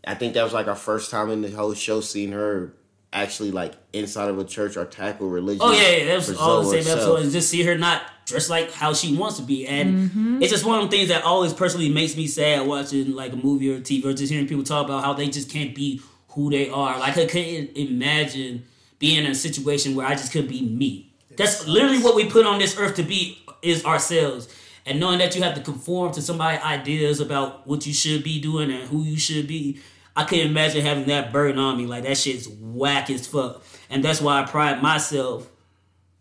I 0.07 0.15
think 0.15 0.33
that 0.33 0.43
was 0.43 0.53
like 0.53 0.67
our 0.67 0.75
first 0.75 1.11
time 1.11 1.29
in 1.29 1.41
the 1.41 1.51
whole 1.51 1.73
show 1.73 2.01
seeing 2.01 2.31
her 2.31 2.73
actually 3.15 3.49
like 3.51 3.73
inside 3.93 4.29
of 4.29 4.37
a 4.37 4.43
church 4.43 4.77
or 4.77 4.85
tackle 4.85 5.29
religion. 5.29 5.61
Oh 5.63 5.71
yeah, 5.71 5.97
yeah 5.97 6.05
that 6.05 6.15
was 6.15 6.29
for 6.29 6.39
all 6.39 6.61
the 6.61 6.69
same 6.69 6.79
herself. 6.79 6.97
episode, 6.97 7.23
and 7.23 7.31
just 7.31 7.49
see 7.49 7.63
her 7.63 7.77
not 7.77 8.03
dressed 8.25 8.49
like 8.49 8.71
how 8.71 8.93
she 8.93 9.15
wants 9.15 9.37
to 9.37 9.43
be, 9.43 9.65
and 9.67 10.09
mm-hmm. 10.09 10.41
it's 10.41 10.51
just 10.51 10.65
one 10.65 10.79
of 10.79 10.89
the 10.89 10.95
things 10.95 11.09
that 11.09 11.23
always 11.23 11.53
personally 11.53 11.89
makes 11.89 12.15
me 12.15 12.27
sad 12.27 12.67
watching 12.67 13.15
like 13.15 13.33
a 13.33 13.37
movie 13.37 13.71
or 13.71 13.79
TV 13.79 14.05
or 14.05 14.13
just 14.13 14.31
hearing 14.31 14.47
people 14.47 14.63
talk 14.63 14.85
about 14.85 15.03
how 15.03 15.13
they 15.13 15.29
just 15.29 15.49
can't 15.49 15.73
be 15.73 16.01
who 16.29 16.49
they 16.49 16.69
are. 16.69 16.99
Like 16.99 17.17
I 17.17 17.25
couldn't 17.25 17.77
imagine 17.77 18.65
being 18.99 19.23
in 19.23 19.31
a 19.31 19.35
situation 19.35 19.95
where 19.95 20.05
I 20.05 20.11
just 20.11 20.31
couldn't 20.31 20.49
be 20.49 20.61
me. 20.61 21.13
That's 21.37 21.67
literally 21.67 21.99
what 21.99 22.15
we 22.15 22.29
put 22.29 22.45
on 22.45 22.59
this 22.59 22.77
earth 22.77 22.95
to 22.95 23.03
be 23.03 23.43
is 23.61 23.85
ourselves. 23.85 24.47
and 24.85 24.99
knowing 24.99 25.17
that 25.17 25.35
you 25.35 25.41
have 25.41 25.55
to 25.55 25.61
conform 25.61 26.11
to 26.13 26.21
somebody's 26.21 26.61
ideas 26.61 27.19
about 27.19 27.65
what 27.65 27.87
you 27.87 27.93
should 27.93 28.23
be 28.23 28.39
doing 28.39 28.71
and 28.71 28.87
who 28.87 29.01
you 29.01 29.17
should 29.17 29.47
be. 29.47 29.79
I 30.15 30.23
couldn't 30.23 30.47
imagine 30.47 30.85
having 30.85 31.05
that 31.05 31.33
burden 31.33 31.59
on 31.59 31.77
me. 31.77 31.87
Like 31.87 32.03
that 32.03 32.17
shit's 32.17 32.47
whack 32.47 33.09
as 33.09 33.25
fuck. 33.27 33.63
And 33.89 34.03
that's 34.03 34.21
why 34.21 34.41
I 34.41 34.45
pride 34.45 34.81
myself 34.81 35.49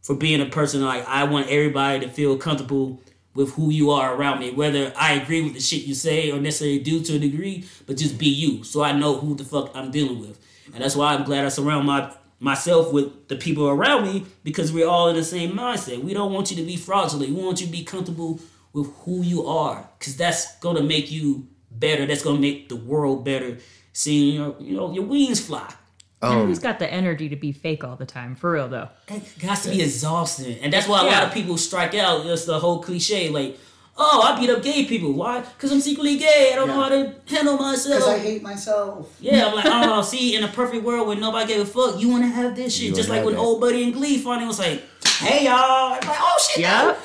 for 0.00 0.14
being 0.16 0.40
a 0.40 0.46
person 0.46 0.82
like 0.82 1.06
I 1.06 1.24
want 1.24 1.48
everybody 1.48 2.00
to 2.00 2.08
feel 2.10 2.36
comfortable 2.36 3.02
with 3.34 3.52
who 3.54 3.70
you 3.70 3.90
are 3.90 4.14
around 4.14 4.40
me. 4.40 4.50
Whether 4.52 4.92
I 4.96 5.12
agree 5.14 5.42
with 5.42 5.54
the 5.54 5.60
shit 5.60 5.82
you 5.84 5.94
say 5.94 6.30
or 6.30 6.40
necessarily 6.40 6.78
do 6.78 7.02
to 7.04 7.16
a 7.16 7.18
degree, 7.18 7.64
but 7.86 7.96
just 7.98 8.16
be 8.18 8.28
you. 8.28 8.64
So 8.64 8.82
I 8.82 8.92
know 8.92 9.18
who 9.18 9.34
the 9.34 9.44
fuck 9.44 9.72
I'm 9.74 9.90
dealing 9.90 10.20
with. 10.20 10.40
And 10.72 10.82
that's 10.82 10.96
why 10.96 11.14
I'm 11.14 11.24
glad 11.24 11.44
I 11.44 11.48
surround 11.48 11.86
my 11.86 12.12
myself 12.44 12.92
with 12.92 13.28
the 13.28 13.36
people 13.36 13.68
around 13.68 14.04
me 14.04 14.26
because 14.44 14.70
we're 14.70 14.86
all 14.86 15.08
in 15.08 15.16
the 15.16 15.24
same 15.24 15.52
mindset. 15.52 16.04
We 16.04 16.12
don't 16.12 16.30
want 16.30 16.50
you 16.50 16.56
to 16.58 16.62
be 16.62 16.76
fraudulent. 16.76 17.34
We 17.34 17.42
want 17.42 17.60
you 17.60 17.66
to 17.66 17.72
be 17.72 17.82
comfortable 17.82 18.38
with 18.74 18.94
who 18.98 19.22
you 19.22 19.46
are. 19.46 19.88
Cause 19.98 20.14
that's 20.16 20.56
gonna 20.58 20.82
make 20.82 21.10
you 21.10 21.48
better. 21.70 22.04
That's 22.04 22.22
gonna 22.22 22.38
make 22.38 22.68
the 22.68 22.76
world 22.76 23.24
better. 23.24 23.56
Seeing 23.94 24.34
your 24.34 24.56
you 24.60 24.76
know 24.76 24.92
your 24.92 25.04
wings 25.04 25.40
fly. 25.40 25.72
Um, 26.20 26.46
Who's 26.46 26.58
got 26.58 26.78
the 26.78 26.90
energy 26.90 27.28
to 27.30 27.36
be 27.36 27.52
fake 27.52 27.82
all 27.82 27.96
the 27.96 28.06
time? 28.06 28.34
For 28.34 28.52
real 28.52 28.68
though. 28.68 28.88
It 29.08 29.22
has 29.42 29.62
to 29.64 29.70
be 29.70 29.82
exhausting. 29.82 30.58
And 30.60 30.72
that's 30.72 30.86
why 30.86 31.02
a 31.02 31.06
lot 31.06 31.22
of 31.24 31.32
people 31.32 31.56
strike 31.56 31.94
out. 31.94 32.26
It's 32.26 32.44
the 32.46 32.58
whole 32.58 32.82
cliche, 32.82 33.28
like, 33.28 33.58
oh, 33.96 34.22
I 34.22 34.38
beat 34.38 34.50
up 34.50 34.62
gay 34.62 34.84
people. 34.84 35.12
Why? 35.12 35.40
Because 35.40 35.72
I'm 35.72 35.80
secretly 35.80 36.16
gay. 36.16 36.50
I 36.52 36.56
don't 36.56 36.68
know 36.68 36.74
how 36.80 36.88
to 36.88 37.14
handle 37.28 37.56
myself. 37.56 37.98
Because. 38.00 38.08
I 38.08 38.18
hate 38.18 38.42
myself. 38.42 39.16
yeah, 39.20 39.46
I'm 39.46 39.54
like, 39.54 39.66
oh, 39.68 40.02
see, 40.10 40.36
in 40.36 40.44
a 40.44 40.48
perfect 40.48 40.82
world 40.84 41.06
where 41.08 41.16
nobody 41.16 41.54
gave 41.54 41.60
a 41.62 41.66
fuck, 41.66 42.00
you 42.00 42.08
want 42.08 42.22
to 42.24 42.28
have 42.28 42.56
this 42.56 42.74
shit. 42.76 42.88
You 42.90 42.94
Just 42.94 43.08
like 43.08 43.24
when 43.24 43.34
that. 43.34 43.40
old 43.40 43.60
buddy 43.60 43.82
in 43.82 43.92
Glee 43.92 44.18
finally 44.18 44.46
was 44.46 44.58
like, 44.58 44.82
hey, 45.18 45.44
y'all. 45.44 45.92
I'm 45.94 46.06
like, 46.06 46.18
oh, 46.20 46.48
shit, 46.50 46.62
Yeah. 46.62 46.86
yeah. 46.88 46.96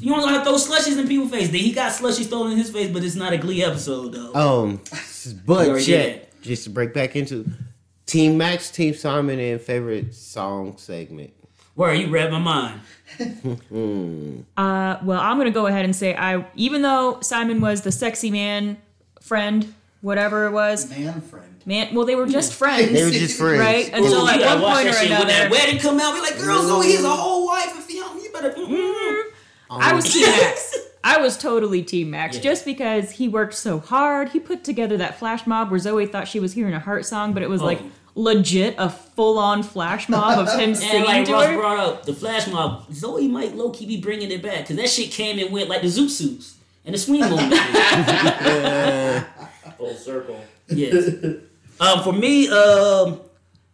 You 0.00 0.12
want 0.12 0.34
to 0.36 0.42
throw 0.42 0.54
slushies 0.54 0.98
in 0.98 1.06
people's 1.06 1.30
face. 1.30 1.46
Then 1.50 1.60
he 1.60 1.72
got 1.72 1.92
slushies 1.92 2.28
thrown 2.28 2.50
in 2.50 2.58
his 2.58 2.70
face, 2.70 2.90
but 2.90 3.04
it's 3.04 3.14
not 3.14 3.32
a 3.32 3.38
Glee 3.38 3.62
episode, 3.62 4.12
though. 4.12 4.34
Um, 4.34 4.80
but 5.46 5.86
yet, 5.86 6.40
just 6.42 6.64
to 6.64 6.70
break 6.70 6.92
back 6.92 7.14
into 7.16 7.46
Team 8.06 8.36
Max, 8.36 8.70
Team 8.70 8.94
Simon, 8.94 9.38
and 9.38 9.60
favorite 9.60 10.14
song 10.14 10.76
segment. 10.78 11.32
Where 11.74 11.92
you 11.94 12.08
read 12.08 12.30
my 12.30 12.38
mind. 12.38 12.80
Uh, 14.56 14.98
well, 15.02 15.20
I'm 15.20 15.36
gonna 15.38 15.50
go 15.50 15.66
ahead 15.66 15.84
and 15.84 15.94
say 15.94 16.14
I, 16.16 16.44
even 16.54 16.82
though 16.82 17.18
Simon 17.20 17.60
was 17.60 17.82
the 17.82 17.92
sexy 17.92 18.30
man 18.30 18.76
friend, 19.20 19.72
whatever 20.00 20.46
it 20.46 20.52
was, 20.52 20.88
Man 20.90 21.20
friend. 21.20 21.62
man. 21.66 21.94
Well, 21.94 22.06
they 22.06 22.14
were 22.14 22.26
just 22.26 22.54
friends. 22.62 22.92
They 22.92 23.04
were 23.04 23.10
just 23.10 23.38
friends. 23.38 23.60
right? 23.60 23.86
So 23.86 23.96
Until 23.96 24.24
like, 24.24 24.40
at 24.40 24.60
one 24.60 24.74
point 24.74 24.86
that 24.86 24.94
or 24.94 24.98
shit 24.98 25.10
when 25.10 25.28
that 25.28 25.40
another. 25.46 25.50
wedding 25.50 25.78
come 25.80 26.00
out. 26.00 26.14
Be 26.14 26.20
like, 26.20 26.38
girls, 26.38 26.64
oh, 26.68 26.80
he's 26.80 27.04
a 27.04 27.08
whole 27.10 27.46
wife 27.46 27.72
and 27.74 27.82
fiance. 27.84 28.22
You 28.22 28.32
better. 28.32 28.50
mm 28.52 29.22
I 29.70 29.92
was 29.94 30.12
Team 30.12 30.26
Max. 30.26 30.76
I 31.04 31.18
was 31.20 31.36
totally 31.36 31.82
Team 31.82 32.10
Max 32.10 32.36
Yeah. 32.36 32.42
just 32.42 32.64
because 32.64 33.12
he 33.12 33.28
worked 33.28 33.54
so 33.54 33.78
hard. 33.80 34.30
He 34.30 34.40
put 34.40 34.64
together 34.64 34.96
that 34.98 35.18
flash 35.18 35.46
mob 35.46 35.70
where 35.70 35.78
Zoey 35.80 36.10
thought 36.10 36.28
she 36.28 36.40
was 36.40 36.52
hearing 36.54 36.74
a 36.74 36.80
heart 36.80 37.04
song, 37.06 37.32
but 37.34 37.42
it 37.42 37.48
was 37.50 37.60
like 37.62 37.80
Oh. 37.82 37.90
Legit 38.16 38.76
a 38.78 38.88
full 38.90 39.38
on 39.38 39.62
flash 39.64 40.08
mob 40.08 40.38
of 40.38 40.52
him 40.54 40.60
And 40.70 40.76
singing 40.76 41.04
like 41.04 41.24
to 41.26 41.32
Ross 41.32 41.46
her. 41.46 41.56
brought 41.56 41.78
up, 41.78 42.06
the 42.06 42.14
flash 42.14 42.46
mob, 42.46 42.88
Zoey 42.90 43.28
might 43.28 43.56
low 43.56 43.70
key 43.70 43.86
be 43.86 44.00
bringing 44.00 44.30
it 44.30 44.42
back 44.42 44.60
because 44.60 44.76
that 44.76 44.88
shit 44.88 45.10
came 45.10 45.38
and 45.38 45.52
went 45.52 45.68
like 45.68 45.82
the 45.82 45.88
Zoot 45.88 46.10
suits 46.10 46.56
and 46.84 46.94
the 46.94 46.98
swing 46.98 47.20
moment. 47.20 47.54
Full 49.78 49.94
circle. 49.94 50.40
yes. 50.68 51.12
Um, 51.80 52.02
for 52.04 52.12
me, 52.12 52.48
um, 52.48 53.20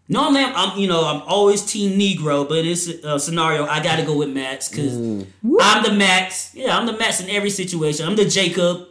normally 0.09 0.43
I'm, 0.43 0.55
I'm, 0.57 0.79
you 0.79 0.89
know, 0.89 1.05
I'm 1.05 1.21
always 1.23 1.63
Team 1.65 1.99
Negro, 2.01 2.49
but 2.49 2.59
in 2.59 2.65
this 2.67 2.89
uh, 3.05 3.19
scenario, 3.19 3.67
I 3.67 3.83
got 3.83 3.97
to 3.97 4.05
go 4.07 4.17
with 4.17 4.31
Max 4.31 4.69
because 4.71 4.97
I'm 4.97 5.83
the 5.83 5.93
Max. 5.93 6.55
Yeah, 6.55 6.79
I'm 6.79 6.87
the 6.87 6.95
Max 6.97 7.21
in 7.21 7.29
every 7.29 7.51
situation. 7.51 8.07
I'm 8.07 8.17
the 8.17 8.25
Jacob. 8.25 8.87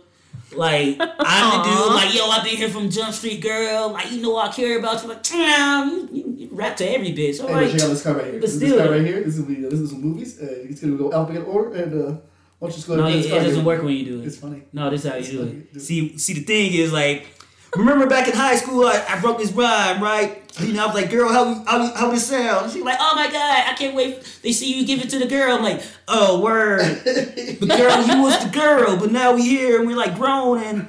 Like 0.55 0.97
I'm 0.99 1.63
the 1.63 1.69
dude. 1.69 1.93
Like 1.93 2.15
yo, 2.15 2.27
I've 2.29 2.43
been 2.43 2.57
here 2.57 2.69
from 2.69 2.89
Jump 2.89 3.13
Street, 3.13 3.39
girl. 3.41 3.89
Like 3.91 4.11
you 4.11 4.21
know 4.21 4.35
I 4.37 4.47
care 4.51 4.79
about 4.79 5.03
you. 5.03 5.09
Like 5.09 5.21
damn, 5.23 5.89
you, 5.89 6.09
you, 6.11 6.35
you 6.37 6.49
rap 6.51 6.75
to 6.77 6.89
every 6.89 7.13
bitch. 7.13 7.39
All 7.41 7.47
Hey, 7.49 7.53
right. 7.53 7.71
check 7.71 7.81
out 7.81 7.87
this 7.89 8.03
guy 8.03 8.11
right 8.13 8.23
here. 8.25 8.33
But 8.33 8.41
This, 8.41 8.53
is 8.55 8.59
this 8.59 8.69
still- 8.71 8.83
guy 8.85 8.91
right 8.91 9.05
here. 9.05 9.23
This 9.23 9.37
is 9.37 9.45
the 9.45 9.55
this 9.69 9.79
is 9.79 9.89
some 9.91 10.01
movies. 10.01 10.41
Uh, 10.41 10.65
he's 10.67 10.81
gonna 10.81 10.95
go 10.97 11.11
alphabet 11.13 11.43
order 11.45 11.75
and 11.83 11.93
uh, 11.93 12.11
why 12.57 12.67
don't 12.67 12.69
you 12.71 12.75
just 12.75 12.87
go 12.87 12.95
No, 12.95 13.05
it, 13.07 13.11
it 13.11 13.21
this 13.23 13.27
doesn't 13.31 13.53
card 13.53 13.65
work 13.65 13.83
when 13.83 13.93
you 13.95 14.05
do 14.05 14.21
it. 14.21 14.25
It's 14.25 14.37
funny. 14.37 14.63
No, 14.73 14.89
this 14.89 15.05
is 15.05 15.11
how 15.11 15.17
you 15.17 15.31
do 15.31 15.37
funny. 15.45 15.63
it. 15.73 15.81
See, 15.81 16.17
see, 16.17 16.33
the 16.33 16.41
thing 16.41 16.73
is 16.73 16.91
like, 16.91 17.27
remember 17.75 18.07
back 18.07 18.27
in 18.27 18.35
high 18.35 18.55
school, 18.55 18.85
I, 18.85 19.03
I 19.07 19.19
wrote 19.19 19.37
this 19.37 19.51
rhyme, 19.51 20.01
right? 20.01 20.43
You 20.59 20.73
know, 20.73 20.83
I 20.83 20.85
was 20.87 20.95
like, 20.95 21.09
girl, 21.09 21.31
how 21.31 21.63
how 21.65 21.93
how 21.93 22.11
it 22.11 22.19
sound? 22.19 22.65
And 22.65 22.71
she 22.71 22.79
was 22.79 22.85
like, 22.85 22.97
oh 22.99 23.13
my 23.15 23.27
god, 23.27 23.65
I 23.67 23.73
can't 23.75 23.95
wait. 23.95 24.39
They 24.41 24.51
see 24.51 24.77
you 24.77 24.85
give 24.85 25.01
it 25.01 25.09
to 25.11 25.19
the 25.19 25.27
girl. 25.27 25.55
I'm 25.55 25.63
like, 25.63 25.81
oh 26.07 26.41
word, 26.41 27.01
but 27.59 27.69
girl, 27.69 28.05
you 28.05 28.21
was 28.21 28.43
the 28.43 28.49
girl, 28.51 28.97
but 28.97 29.11
now 29.11 29.35
we 29.35 29.43
here 29.43 29.79
and 29.79 29.87
we're 29.87 29.97
like 29.97 30.15
grown 30.15 30.63
and. 30.63 30.87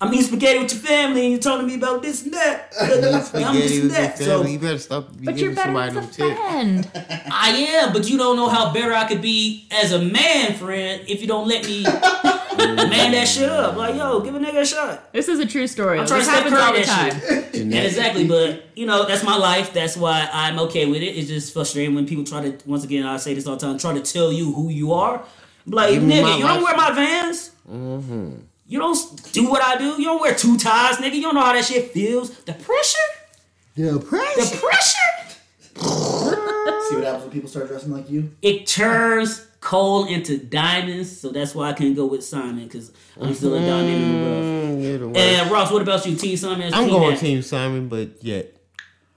I'm 0.00 0.12
eating 0.12 0.26
spaghetti 0.26 0.58
with 0.58 0.72
your 0.72 0.82
family, 0.82 1.22
and 1.22 1.30
you're 1.30 1.40
telling 1.40 1.66
me 1.66 1.76
about 1.76 2.02
this 2.02 2.24
and 2.24 2.34
that. 2.34 2.74
I'm 2.80 3.54
this 3.54 3.80
and 3.80 3.90
that. 3.92 4.18
So. 4.18 4.44
You 4.44 4.58
better 4.58 4.76
stop. 4.76 5.08
But 5.22 5.38
you're 5.38 5.54
giving 5.54 5.54
better 5.54 5.68
somebody 5.68 5.88
as 5.88 5.96
a 5.96 6.00
them 6.00 6.10
tips. 6.10 6.40
friend. 6.40 6.90
I 7.32 7.50
am, 7.70 7.92
but 7.94 8.10
you 8.10 8.18
don't 8.18 8.36
know 8.36 8.48
how 8.48 8.74
better 8.74 8.92
I 8.92 9.06
could 9.06 9.22
be 9.22 9.66
as 9.70 9.92
a 9.92 10.00
man 10.00 10.54
friend 10.54 11.04
if 11.08 11.22
you 11.22 11.28
don't 11.28 11.48
let 11.48 11.64
me 11.64 11.84
man 12.90 13.12
that 13.12 13.26
shit 13.28 13.48
up. 13.48 13.76
Like, 13.76 13.94
yo, 13.96 14.20
give 14.20 14.34
a 14.34 14.38
nigga 14.38 14.60
a 14.62 14.66
shot. 14.66 15.12
This 15.12 15.28
is 15.28 15.38
a 15.40 15.46
true 15.46 15.66
story. 15.66 15.98
I'm 15.98 16.06
trying 16.06 16.20
This 16.20 16.28
to 16.28 16.34
happens 16.34 16.54
all 16.54 16.72
the 16.72 16.82
time. 16.84 17.20
that. 17.20 17.44
Yeah, 17.54 17.82
exactly, 17.82 18.26
but 18.26 18.64
you 18.74 18.84
know, 18.84 19.06
that's 19.06 19.22
my 19.22 19.36
life. 19.36 19.72
That's 19.72 19.96
why 19.96 20.28
I'm 20.32 20.58
okay 20.60 20.86
with 20.86 21.02
it. 21.02 21.16
It's 21.16 21.28
just 21.28 21.52
frustrating 21.52 21.94
when 21.94 22.04
people 22.06 22.24
try 22.24 22.48
to 22.50 22.68
once 22.68 22.84
again 22.84 23.06
I 23.06 23.16
say 23.16 23.32
this 23.34 23.46
all 23.46 23.56
the 23.56 23.66
time, 23.66 23.78
try 23.78 23.94
to 23.94 24.00
tell 24.02 24.32
you 24.32 24.52
who 24.52 24.70
you 24.70 24.92
are. 24.92 25.24
Like, 25.66 25.94
Give 25.94 26.02
nigga, 26.02 26.36
you 26.38 26.44
don't 26.44 26.62
wear 26.62 26.76
my 26.76 26.90
vans. 26.92 27.52
Mm-hmm. 27.70 28.34
You 28.66 28.78
don't 28.78 29.32
do 29.32 29.48
what 29.48 29.62
I 29.62 29.78
do. 29.78 29.90
You 30.00 30.04
don't 30.04 30.20
wear 30.20 30.34
two 30.34 30.56
ties, 30.58 30.96
nigga. 30.96 31.14
You 31.14 31.22
don't 31.22 31.34
know 31.36 31.42
how 31.42 31.52
that 31.52 31.64
shit 31.64 31.90
feels. 31.92 32.30
The 32.40 32.54
pressure? 32.54 32.98
The 33.76 33.98
pressure. 34.00 34.40
The 34.40 34.56
pressure. 34.58 34.58
pressure? 34.58 35.76
See 36.88 36.94
what 36.96 37.04
happens 37.04 37.22
when 37.24 37.30
people 37.30 37.48
start 37.48 37.68
dressing 37.68 37.92
like 37.92 38.10
you. 38.10 38.30
it 38.42 38.66
turns 38.66 39.46
coal 39.64 40.04
into 40.04 40.36
diamonds, 40.36 41.20
so 41.20 41.30
that's 41.30 41.54
why 41.54 41.70
I 41.70 41.72
couldn't 41.72 41.94
go 41.94 42.04
with 42.04 42.22
Simon 42.22 42.64
because 42.64 42.92
I'm 43.18 43.32
still 43.34 43.54
a 43.54 43.60
diamond 43.60 43.88
in 43.90 44.12
the 44.12 44.30
rough. 44.30 44.44
Mm, 44.44 44.98
the 44.98 45.08
worst. 45.08 45.18
And 45.20 45.50
Ross, 45.50 45.72
what 45.72 45.80
about 45.82 46.04
you, 46.06 46.14
Team 46.16 46.36
Simon? 46.36 46.72
I'm 46.74 46.84
Team 46.84 46.92
going 46.92 47.10
Matt? 47.12 47.18
Team 47.18 47.40
Simon, 47.42 47.88
but 47.88 48.22
yet 48.22 48.54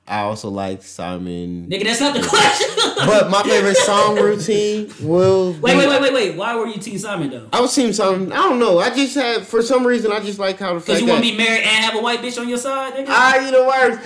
I 0.07 0.19
also 0.21 0.49
like 0.49 0.83
Simon. 0.83 1.67
Nigga, 1.69 1.83
that's 1.83 1.99
not 1.99 2.15
the 2.15 2.25
question. 2.27 2.67
But 2.97 3.29
my 3.29 3.43
favorite 3.43 3.77
song 3.77 4.15
routine 4.21 4.91
will. 5.01 5.51
wait, 5.53 5.73
be- 5.73 5.77
wait, 5.77 5.87
wait, 5.87 6.01
wait, 6.01 6.13
wait. 6.13 6.35
Why 6.35 6.55
were 6.55 6.65
you 6.65 6.79
Team 6.79 6.97
Simon 6.97 7.29
though? 7.29 7.47
I 7.53 7.61
was 7.61 7.75
Team 7.75 7.93
Simon. 7.93 8.31
I 8.31 8.37
don't 8.37 8.57
know. 8.57 8.79
I 8.79 8.89
just 8.89 9.13
had 9.15 9.45
for 9.45 9.61
some 9.61 9.85
reason 9.85 10.11
I 10.11 10.19
just 10.19 10.39
like 10.39 10.57
how 10.57 10.73
the 10.73 10.79
Because 10.79 10.95
fact 10.95 11.01
you 11.01 11.07
want 11.07 11.23
to 11.23 11.29
be 11.29 11.37
married 11.37 11.59
and 11.63 11.85
have 11.85 11.95
a 11.95 12.01
white 12.01 12.21
bitch 12.21 12.41
on 12.41 12.49
your 12.49 12.57
side, 12.57 12.93
nigga? 12.95 13.05
I 13.09 13.45
you 13.45 13.51
know 13.51 13.65
what. 13.65 14.01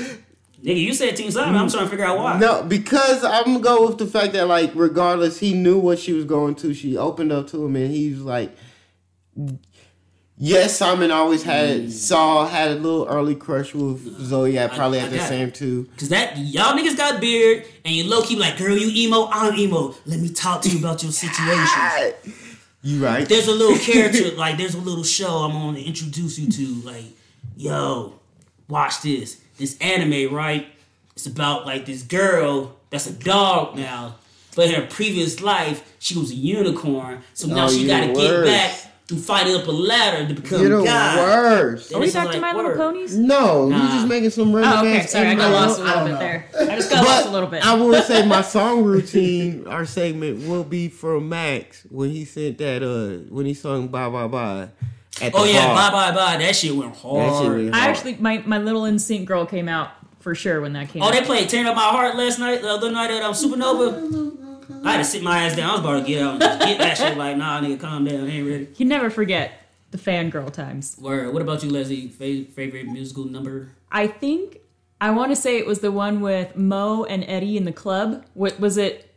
Nigga, 0.63 0.79
you 0.79 0.93
said 0.93 1.15
Team 1.15 1.31
Simon. 1.31 1.55
I'm 1.55 1.67
mm. 1.67 1.71
trying 1.71 1.85
to 1.85 1.89
figure 1.89 2.05
out 2.05 2.19
why. 2.19 2.37
No, 2.37 2.61
because 2.61 3.23
I'm 3.23 3.45
gonna 3.45 3.59
go 3.59 3.87
with 3.87 3.97
the 3.97 4.05
fact 4.05 4.33
that 4.33 4.47
like 4.47 4.71
regardless, 4.75 5.39
he 5.39 5.53
knew 5.53 5.79
what 5.79 5.97
she 5.97 6.13
was 6.13 6.25
going 6.25 6.55
to. 6.55 6.73
She 6.73 6.95
opened 6.97 7.31
up 7.31 7.47
to 7.47 7.65
him, 7.65 7.75
and 7.75 7.89
he's 7.89 8.19
like, 8.19 8.55
"Yes, 10.37 10.77
Simon 10.77 11.09
always 11.09 11.41
had 11.41 11.81
mm. 11.81 11.91
saw 11.91 12.47
had 12.47 12.69
a 12.69 12.75
little 12.75 13.07
early 13.07 13.33
crush 13.33 13.73
with 13.73 14.05
Zoey. 14.19 14.55
at 14.57 14.73
probably 14.73 14.99
I 14.99 15.05
at 15.05 15.09
the 15.09 15.17
got 15.17 15.29
same 15.29 15.51
too. 15.51 15.89
Cause 15.97 16.09
that 16.09 16.37
y'all 16.37 16.77
niggas 16.77 16.95
got 16.95 17.19
beard 17.19 17.65
and 17.83 17.95
you 17.95 18.03
low 18.03 18.21
key 18.21 18.35
like, 18.35 18.59
girl, 18.59 18.77
you 18.77 18.91
emo, 19.07 19.29
I'm 19.31 19.57
emo. 19.57 19.95
Let 20.05 20.19
me 20.19 20.29
talk 20.29 20.61
to 20.61 20.69
you 20.69 20.77
about 20.77 21.01
your 21.01 21.11
situation. 21.11 22.13
You 22.83 23.03
right? 23.03 23.27
there's 23.27 23.47
a 23.47 23.51
little 23.51 23.77
character, 23.79 24.31
like 24.35 24.57
there's 24.57 24.75
a 24.75 24.79
little 24.79 25.03
show 25.03 25.37
I'm 25.37 25.53
gonna 25.53 25.79
introduce 25.79 26.37
you 26.37 26.51
to. 26.51 26.87
Like, 26.87 27.05
yo, 27.55 28.20
watch 28.71 29.01
this. 29.01 29.39
This 29.57 29.77
anime, 29.79 30.33
right? 30.33 30.67
It's 31.15 31.25
about 31.27 31.65
like 31.65 31.85
this 31.85 32.01
girl 32.03 32.75
that's 32.89 33.05
a 33.07 33.13
dog 33.13 33.75
now, 33.75 34.15
but 34.55 34.69
in 34.69 34.75
her 34.81 34.87
previous 34.87 35.41
life 35.41 35.83
she 35.99 36.17
was 36.17 36.31
a 36.31 36.35
unicorn. 36.35 37.21
So 37.33 37.47
now 37.47 37.65
Oh, 37.65 37.69
she 37.69 37.85
gotta 37.85 38.13
get 38.13 38.45
back 38.45 38.71
to 39.07 39.15
fighting 39.17 39.55
up 39.55 39.67
a 39.67 39.71
ladder 39.71 40.25
to 40.27 40.33
become 40.33 40.61
You're 40.61 40.79
the 40.79 40.85
God. 40.85 41.17
worst. 41.19 41.93
Are 41.93 41.99
we 41.99 42.05
This 42.05 42.09
is 42.11 42.15
back 42.15 42.27
to 42.27 42.31
like 42.31 42.41
My 42.41 42.53
Little 42.53 42.71
word. 42.71 42.77
Ponies? 42.77 43.17
No, 43.17 43.67
Nah. 43.67 43.83
you 43.83 43.89
just 43.93 44.07
making 44.07 44.29
some 44.29 44.55
random 44.55 44.73
Oh, 44.73 44.87
okay. 44.87 44.99
ass 45.01 45.11
Sorry, 45.11 45.27
I 45.27 45.35
got 45.35 45.43
anime. 45.51 45.53
lost 45.67 45.79
a 45.79 45.83
I 45.83 45.85
little 45.87 46.03
bit 46.05 46.11
know. 46.13 46.19
there. 46.19 46.45
I 46.71 46.75
just 46.77 46.89
got 46.89 47.03
lost 47.05 47.25
a 47.27 47.29
little 47.29 47.49
bit. 47.49 47.65
I 47.65 47.73
will 47.75 48.01
say 48.01 48.25
my 48.25 48.41
song 48.41 48.83
routine, 48.83 49.67
our 49.75 49.85
segment 49.85 50.47
will 50.47 50.63
be 50.63 50.87
from 50.87 51.27
Max 51.29 51.85
when 51.89 52.09
he 52.09 52.23
sent 52.25 52.57
that 52.59 52.81
uh 52.81 53.27
when 53.29 53.45
he 53.45 53.53
sung 53.53 53.89
bye 53.89 54.09
bye 54.09 54.27
bye. 54.27 54.69
At 55.21 55.33
the 55.33 55.37
Oh 55.39 55.43
yeah, 55.43 55.67
bar. 55.67 55.91
bye 55.91 56.11
bye 56.11 56.15
bye. 56.15 56.37
That 56.37 56.55
shit 56.55 56.75
went 56.75 56.95
hard. 56.95 57.21
That 57.29 57.41
shit 57.41 57.51
went 57.51 57.75
I 57.75 57.87
actually, 57.87 58.15
my, 58.15 58.39
my 58.45 58.57
little 58.57 58.81
NSYNC 58.83 59.25
girl 59.25 59.45
came 59.45 59.67
out 59.69 59.91
for 60.19 60.33
sure 60.35 60.61
when 60.61 60.73
that 60.73 60.89
came 60.89 61.01
Oh, 61.01 61.07
out. 61.07 61.13
they 61.13 61.21
played 61.21 61.49
"Tearing 61.49 61.67
Up 61.67 61.75
My 61.75 61.83
Heart" 61.89 62.15
last 62.15 62.39
night, 62.39 62.61
the 62.61 62.69
other 62.69 62.91
night 62.91 63.11
at 63.11 63.21
um, 63.23 63.33
Supernova. 63.33 64.37
I 64.83 64.91
had 64.93 64.97
to 64.99 65.03
sit 65.03 65.21
my 65.21 65.43
ass 65.43 65.55
down. 65.55 65.69
I 65.69 65.73
was 65.73 65.81
about 65.81 65.99
to 66.01 66.07
get 66.07 66.21
out 66.21 66.31
and 66.33 66.41
just 66.41 66.59
get 66.59 66.77
that 66.79 66.97
shit. 66.97 67.17
Like, 67.17 67.37
nah, 67.37 67.61
nigga, 67.61 67.79
calm 67.79 68.05
down. 68.05 68.23
I 68.25 68.29
ain't 68.29 68.47
ready. 68.47 68.67
You 68.77 68.85
never 68.85 69.09
forget 69.09 69.51
the 69.91 69.97
fangirl 69.97 70.51
times. 70.51 70.97
Word. 70.99 71.33
What 71.33 71.41
about 71.41 71.63
you, 71.63 71.69
Leslie? 71.69 72.07
Fa- 72.07 72.51
favorite 72.51 72.87
musical 72.87 73.25
number? 73.25 73.69
I 73.91 74.07
think 74.07 74.59
I 74.99 75.11
want 75.11 75.31
to 75.31 75.35
say 75.35 75.57
it 75.59 75.67
was 75.67 75.79
the 75.79 75.91
one 75.91 76.21
with 76.21 76.55
Mo 76.55 77.03
and 77.03 77.23
Eddie 77.27 77.57
in 77.57 77.65
the 77.65 77.73
club. 77.73 78.23
What 78.33 78.59
was 78.59 78.77
it? 78.77 79.13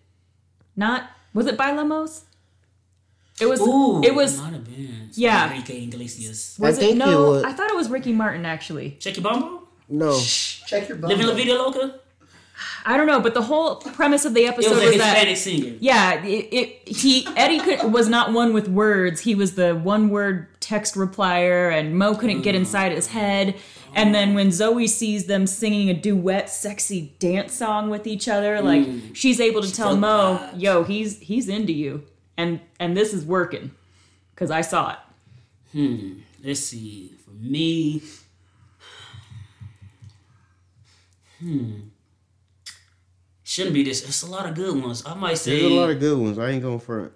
Not 0.76 1.09
was 1.32 1.46
it 1.46 1.57
Bailamos? 1.57 2.22
It 3.41 3.47
was. 3.47 3.61
Ooh, 3.61 4.03
it 4.03 4.14
was. 4.14 4.39
might 4.39 4.53
have 4.53 4.64
been. 4.64 5.11
Yeah. 5.12 5.51
Enrique 5.51 5.85
Iglesias. 5.85 6.57
Was 6.59 6.78
I 6.78 6.82
it? 6.82 6.85
think 6.85 6.99
No, 6.99 7.26
it 7.26 7.30
was- 7.30 7.45
I 7.45 7.53
thought 7.53 7.70
it 7.70 7.76
was 7.76 7.89
Ricky 7.89 8.12
Martin 8.12 8.47
actually. 8.47 8.97
Check 9.01 9.16
your 9.16 9.24
bumbo. 9.24 9.62
No. 9.89 10.18
Check 10.20 10.89
your 10.89 10.99
bumbo. 10.99 11.14
Living 11.14 11.26
La 11.26 11.35
Vida 11.35 11.55
Loca. 11.55 12.01
I 12.87 12.97
don't 12.97 13.07
know, 13.07 13.20
but 13.20 13.35
the 13.35 13.43
whole 13.43 13.76
premise 13.76 14.24
of 14.24 14.35
the 14.35 14.45
It 14.45 14.51
episode 14.51 14.74
was 14.74 14.82
a 14.82 14.87
was 14.87 14.97
that 14.99 15.26
Hispanic 15.26 15.37
singer. 15.37 15.76
Yeah, 15.80 16.22
it, 16.22 16.49
it 16.53 16.89
he 16.89 17.26
Eddie 17.37 17.59
could, 17.59 17.93
was 17.93 18.09
not 18.09 18.32
one 18.32 18.53
with 18.53 18.68
words. 18.68 19.20
He 19.20 19.35
was 19.35 19.55
the 19.55 19.74
one 19.74 20.11
word 20.11 20.49
text 20.61 20.95
replier, 20.95 21.72
and 21.72 21.99
Mo 21.99 22.14
couldn't 22.14 22.43
get 22.43 22.55
mm. 22.55 22.59
inside 22.59 22.93
his 22.93 23.09
head. 23.09 23.57
And 23.97 24.14
then 24.14 24.35
when 24.35 24.49
Zoey 24.49 24.89
sees 24.89 25.26
them 25.26 25.47
singing 25.47 25.89
a 25.89 25.95
duet, 25.95 26.51
sexy 26.51 27.14
dance 27.20 27.55
song 27.55 27.91
with 27.91 28.07
each 28.07 28.28
other, 28.28 28.61
like 28.61 28.82
mm. 28.82 29.14
she's 29.14 29.41
able 29.41 29.62
to 29.62 29.72
tell 29.72 29.91
felt 29.91 30.01
Mo, 30.01 30.39
vibes. 30.41 30.61
"Yo, 30.61 30.85
he's 30.85 31.18
he's 31.20 31.49
into 31.49 31.72
you," 31.72 32.03
and 32.37 32.61
and 32.80 32.97
this 32.97 33.12
is 33.12 33.24
working 33.24 33.70
because 34.35 34.51
I 34.51 34.61
saw 34.62 34.93
it. 34.93 34.99
Hmm. 35.72 36.20
Let's 36.43 36.61
see. 36.61 37.12
For 37.24 37.30
me. 37.30 38.03
Hmm. 41.41 41.72
Shouldn't 43.43 43.74
be 43.74 43.85
this. 43.85 44.03
It's 44.07 44.22
a 44.22 44.26
lot 44.26 44.49
of 44.49 44.55
good 44.55 44.80
ones. 44.82 45.03
I 45.07 45.14
might 45.14 45.39
say. 45.39 45.61
There's 45.61 45.72
a 45.72 45.74
lot 45.74 45.91
of 45.91 46.01
good 46.01 46.18
ones. 46.18 46.39
I 46.39 46.51
ain't 46.51 46.62
going 46.62 46.80
front. 46.80 47.12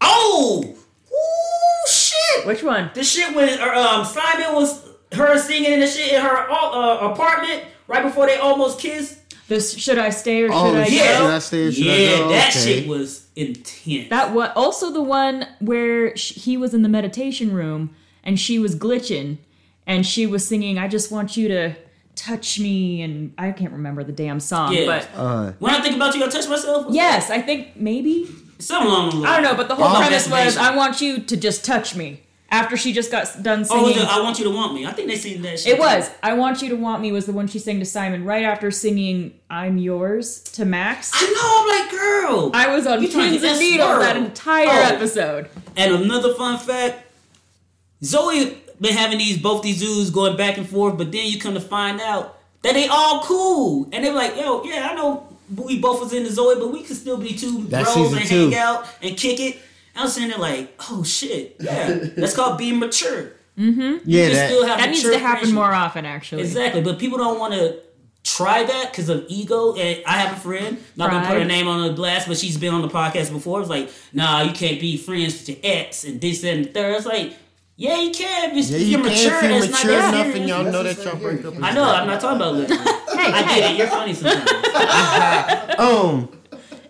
oh! 0.00 0.64
Ooh, 1.10 1.88
shit! 1.90 2.46
Which 2.46 2.62
one? 2.62 2.90
The 2.94 3.04
shit 3.04 3.34
when 3.34 3.58
uh, 3.60 3.64
um 3.64 4.04
Simon 4.04 4.54
was 4.54 4.86
her 5.12 5.38
singing 5.38 5.72
in 5.72 5.80
the 5.80 5.86
shit 5.86 6.12
in 6.12 6.20
her 6.20 6.50
uh, 6.50 7.12
apartment 7.12 7.64
right 7.86 8.02
before 8.02 8.26
they 8.26 8.36
almost 8.36 8.78
kissed. 8.80 9.17
This 9.48 9.76
should 9.78 9.98
I 9.98 10.10
stay 10.10 10.42
or 10.42 10.48
should 10.48 10.54
Oh, 10.56 10.76
I 10.76 10.86
yeah. 10.86 11.18
go? 11.18 11.24
Should 11.24 11.30
I 11.34 11.38
stay 11.38 11.66
or 11.66 11.72
should 11.72 11.86
I 11.86 11.96
yeah, 11.96 12.16
go? 12.18 12.28
that 12.28 12.50
Okay. 12.50 12.60
shit 12.80 12.88
was 12.88 13.26
intense. 13.34 14.10
That 14.10 14.34
was 14.34 14.50
also 14.54 14.90
the 14.92 15.02
one 15.02 15.46
where 15.60 16.14
sh- 16.16 16.34
he 16.34 16.56
was 16.56 16.74
in 16.74 16.82
the 16.82 16.88
meditation 16.88 17.52
room 17.52 17.90
and 18.22 18.38
she 18.38 18.58
was 18.58 18.76
glitching 18.76 19.38
and 19.86 20.04
she 20.06 20.26
was 20.26 20.46
singing, 20.46 20.78
"I 20.78 20.86
just 20.86 21.10
want 21.10 21.36
you 21.38 21.48
to 21.48 21.74
touch 22.14 22.60
me," 22.60 23.00
and 23.00 23.32
I 23.38 23.52
can't 23.52 23.72
remember 23.72 24.04
the 24.04 24.12
damn 24.12 24.38
song, 24.40 24.74
Yeah. 24.74 24.84
but 24.86 25.08
Uh, 25.18 25.52
when 25.60 25.72
I 25.74 25.80
think 25.80 25.96
about 25.96 26.14
you, 26.14 26.22
I 26.24 26.28
touch 26.28 26.46
myself. 26.48 26.86
yes, 26.90 27.30
I 27.30 27.40
think 27.40 27.68
maybe 27.76 28.28
something 28.58 28.86
along 28.86 29.10
the 29.10 29.16
lines. 29.16 29.26
I 29.30 29.40
don't 29.40 29.44
know, 29.50 29.54
but 29.56 29.68
the 29.68 29.76
whole 29.76 29.96
Oh, 29.96 30.00
premise 30.00 30.28
was, 30.28 30.58
"I 30.58 30.76
want 30.76 31.00
you 31.00 31.20
to 31.20 31.36
just 31.38 31.64
touch 31.64 31.94
me." 31.94 32.20
After 32.50 32.78
she 32.78 32.94
just 32.94 33.10
got 33.10 33.42
done 33.42 33.58
Oh, 33.70 33.82
was 33.84 33.92
singing, 33.92 34.08
it, 34.08 34.08
I 34.08 34.22
want 34.22 34.38
you 34.38 34.44
to 34.46 34.50
want 34.50 34.72
me. 34.72 34.86
I 34.86 34.92
think 34.92 35.08
they 35.08 35.16
seen 35.16 35.42
that 35.42 35.60
shit. 35.60 35.74
it 35.74 35.78
was 35.78 36.10
"I 36.22 36.32
want 36.32 36.62
you 36.62 36.70
to 36.70 36.76
want 36.76 37.02
me" 37.02 37.12
was 37.12 37.26
the 37.26 37.32
one 37.32 37.46
she 37.46 37.58
sang 37.58 37.78
to 37.80 37.84
Simon 37.84 38.24
right 38.24 38.42
after 38.44 38.70
singing 38.70 39.34
"I'm 39.50 39.76
yours" 39.76 40.40
to 40.54 40.64
Max. 40.64 41.10
I 41.14 41.26
know. 41.26 41.72
I'm 41.74 41.80
like, 41.80 41.90
girl. 41.90 42.50
I 42.54 42.74
was 42.74 42.86
on 42.86 43.02
You 43.02 43.10
trying 43.10 43.32
pins 43.32 43.42
and 43.44 43.52
get 43.52 43.58
needles 43.60 43.88
swirled. 43.88 44.02
that 44.02 44.16
entire 44.16 44.66
Oh. 44.66 44.94
episode. 44.94 45.50
And 45.76 45.94
another 45.94 46.32
fun 46.34 46.58
fact: 46.58 47.04
Zoey 48.02 48.56
been 48.80 48.94
having 48.94 49.18
these 49.18 49.38
both 49.38 49.62
these 49.62 49.80
dudes 49.80 50.10
going 50.10 50.36
back 50.36 50.56
and 50.56 50.68
forth, 50.68 50.96
but 50.96 51.10
then 51.12 51.26
you 51.26 51.38
come 51.38 51.54
to 51.54 51.60
find 51.60 52.00
out 52.00 52.38
that 52.62 52.74
they 52.74 52.86
all 52.88 53.22
cool, 53.24 53.88
and 53.92 54.04
they're 54.04 54.12
like, 54.14 54.36
yo, 54.36 54.62
yeah, 54.64 54.88
I 54.90 54.94
know 54.94 55.26
we 55.54 55.78
both 55.80 56.00
was 56.00 56.12
into 56.12 56.30
Zoey, 56.30 56.58
but 56.58 56.72
we 56.72 56.82
could 56.82 56.96
still 56.96 57.16
be 57.16 57.34
two 57.34 57.64
That's 57.64 57.92
bros 57.94 58.12
and 58.12 58.26
two. 58.26 58.50
hang 58.50 58.54
out 58.54 58.86
and 59.02 59.16
kick 59.16 59.40
it. 59.40 59.58
I 59.98 60.02
was 60.04 60.14
saying 60.14 60.30
it 60.30 60.38
like, 60.38 60.74
oh 60.90 61.02
shit, 61.02 61.56
yeah, 61.60 61.92
that's 62.16 62.34
called 62.34 62.56
being 62.58 62.78
mature. 62.78 63.32
yeah, 63.56 63.64
You 64.04 64.30
that. 64.32 64.50
still 64.50 64.66
have 64.66 64.78
That 64.78 64.90
needs 64.90 65.02
to 65.02 65.18
happen 65.18 65.38
friendship. 65.38 65.54
more 65.54 65.72
often, 65.72 66.06
actually. 66.06 66.42
Exactly, 66.42 66.80
but 66.80 66.98
people 66.98 67.18
don't 67.18 67.38
want 67.40 67.54
to 67.54 67.80
try 68.24 68.62
that 68.62 68.90
because 68.92 69.08
of 69.08 69.24
ego. 69.28 69.74
And 69.74 70.02
I 70.06 70.12
have 70.18 70.36
a 70.36 70.40
friend, 70.40 70.78
not 70.96 71.10
gonna 71.10 71.26
put 71.26 71.38
her 71.38 71.44
name 71.44 71.66
on 71.66 71.86
the 71.88 71.92
blast, 71.94 72.28
but 72.28 72.36
she's 72.36 72.56
been 72.56 72.72
on 72.74 72.82
the 72.82 72.88
podcast 72.88 73.32
before. 73.32 73.60
It's 73.60 73.68
like, 73.70 73.90
nah, 74.12 74.42
you 74.42 74.52
can't 74.52 74.80
be 74.80 74.96
friends 74.96 75.38
with 75.38 75.48
your 75.48 75.58
ex 75.64 76.04
and 76.04 76.20
this 76.20 76.44
and 76.44 76.66
the 76.66 76.68
third. 76.70 76.96
It's 76.96 77.06
like, 77.06 77.34
yeah, 77.76 78.00
you 78.00 78.10
can. 78.10 78.56
If, 78.56 78.66
Yeah, 78.70 78.76
if 78.76 78.82
you 78.82 78.88
you're 78.88 79.00
can 79.00 79.08
mature, 79.08 79.36
if 79.38 79.42
you're 79.42 79.52
it's 79.52 79.70
not 79.70 79.84
mature 79.84 79.90
that 79.92 80.14
enough 80.14 80.26
serious. 80.26 80.36
and 80.40 80.48
y'all 80.48 80.64
That's 80.64 80.72
know 80.74 80.82
just 80.84 80.96
that 80.98 81.04
y'all 81.04 81.14
like 81.30 81.42
break 81.42 81.56
up. 81.56 81.62
I 81.62 81.74
know. 81.74 81.84
I'm 81.84 82.06
not 82.08 82.20
talking 82.20 82.36
about 82.36 82.54
literally. 82.54 82.82
I 82.84 83.42
get 83.56 83.70
it. 83.72 83.76
You're 83.78 83.86
funny 83.88 84.14
sometimes. 84.14 84.50
Um, 85.78 86.28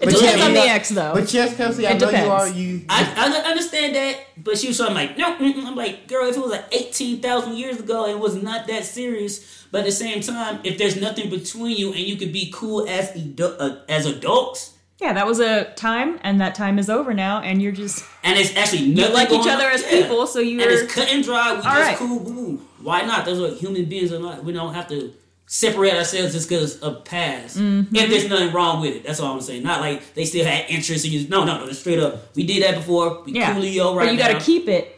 It 0.01 0.05
But 0.07 0.15
depends 0.15 0.43
on 0.45 0.53
the 0.53 0.61
got- 0.61 0.69
ex, 0.69 0.89
though. 0.91 1.13
but 1.15 1.35
yes, 1.35 1.57
Kelsey, 1.57 1.87
I 1.87 1.91
It 1.91 2.01
know 2.01 2.07
depends. 2.07 2.27
you 2.27 2.33
are. 2.33 2.49
You 2.49 2.83
I, 2.89 3.43
I 3.45 3.51
understand 3.51 3.97
that, 3.97 4.17
but 4.37 4.57
she 4.57 4.69
was 4.69 4.77
sort 4.77 4.91
of 4.91 4.95
like, 4.95 5.19
no, 5.19 5.35
mm-mm. 5.37 5.65
I'm 5.67 5.75
like, 5.75 6.07
girl, 6.07 6.29
if 6.29 6.37
it 6.37 6.41
was 6.41 6.53
like 6.53 6.67
18,000 6.73 7.55
years 7.57 7.81
ago, 7.81 8.07
it 8.07 8.19
was 8.19 8.37
not 8.41 8.69
that 8.69 8.85
serious. 8.85 9.67
But 9.73 9.81
at 9.81 9.87
the 9.87 9.93
same 9.93 10.21
time, 10.21 10.61
if 10.63 10.79
there's 10.79 11.01
nothing 11.01 11.29
between 11.31 11.77
you 11.77 11.89
and 11.89 12.01
you 12.01 12.17
could 12.17 12.33
be 12.33 12.51
cool 12.55 12.89
as 12.89 13.11
edu- 13.11 13.57
uh, 13.59 13.81
as 13.89 14.07
adults, 14.07 14.75
yeah, 15.01 15.13
that 15.13 15.27
was 15.27 15.39
a 15.41 15.73
time, 15.75 16.19
and 16.23 16.41
that 16.41 16.55
time 16.57 16.79
is 16.79 16.89
over 16.91 17.13
now, 17.15 17.41
and 17.41 17.61
you're 17.63 17.71
just 17.73 18.05
and 18.25 18.37
it's 18.39 18.57
actually 18.57 18.83
you 18.83 18.95
nothing 18.97 19.15
like 19.15 19.31
each 19.31 19.47
other 19.47 19.67
on- 19.67 19.73
as 19.73 19.83
yeah. 19.83 19.91
people, 20.03 20.27
so 20.27 20.39
you're 20.41 20.61
and 20.63 20.71
it's 20.73 20.93
cut 20.93 21.09
and 21.09 21.23
dry. 21.23 21.51
We 21.55 21.63
just 21.63 21.67
right. 21.67 21.97
cool. 21.97 22.19
Boom. 22.21 22.67
Why 22.83 23.03
not? 23.03 23.25
That's 23.25 23.39
what 23.39 23.55
human 23.55 23.85
beings 23.85 24.13
are 24.13 24.19
like. 24.19 24.43
We 24.43 24.53
don't 24.53 24.75
have 24.75 24.89
to 24.89 25.13
separate 25.49 25.95
ourselves 25.95 26.35
just 26.35 26.49
because 26.49 26.79
of 26.81 27.05
past. 27.05 27.57
Mm-hmm. 27.59 27.97
If 27.97 28.11
there's 28.11 28.29
nothing 28.29 28.53
wrong 28.53 28.81
with 28.83 28.95
it, 28.97 29.05
that's 29.05 29.19
all 29.19 29.35
I'm 29.35 29.41
saying. 29.41 29.63
Not 29.63 29.81
like 29.81 30.15
they 30.15 30.25
still 30.25 30.45
had 30.45 30.67
interest 30.69 31.05
in 31.05 31.11
you. 31.11 31.27
No, 31.29 31.45
no, 31.45 31.65
no. 31.65 31.73
Straight 31.73 31.99
up, 31.99 32.37
we 32.37 32.47
did 32.47 32.63
that 32.63 32.77
before. 32.77 33.23
We 33.25 33.33
yeah. 33.33 33.55
coolio 33.55 33.97
right 33.97 34.07
but 34.07 34.13
you 34.13 34.19
got 34.19 34.39
to 34.39 34.45
keep 34.45 34.69
it 34.69 34.95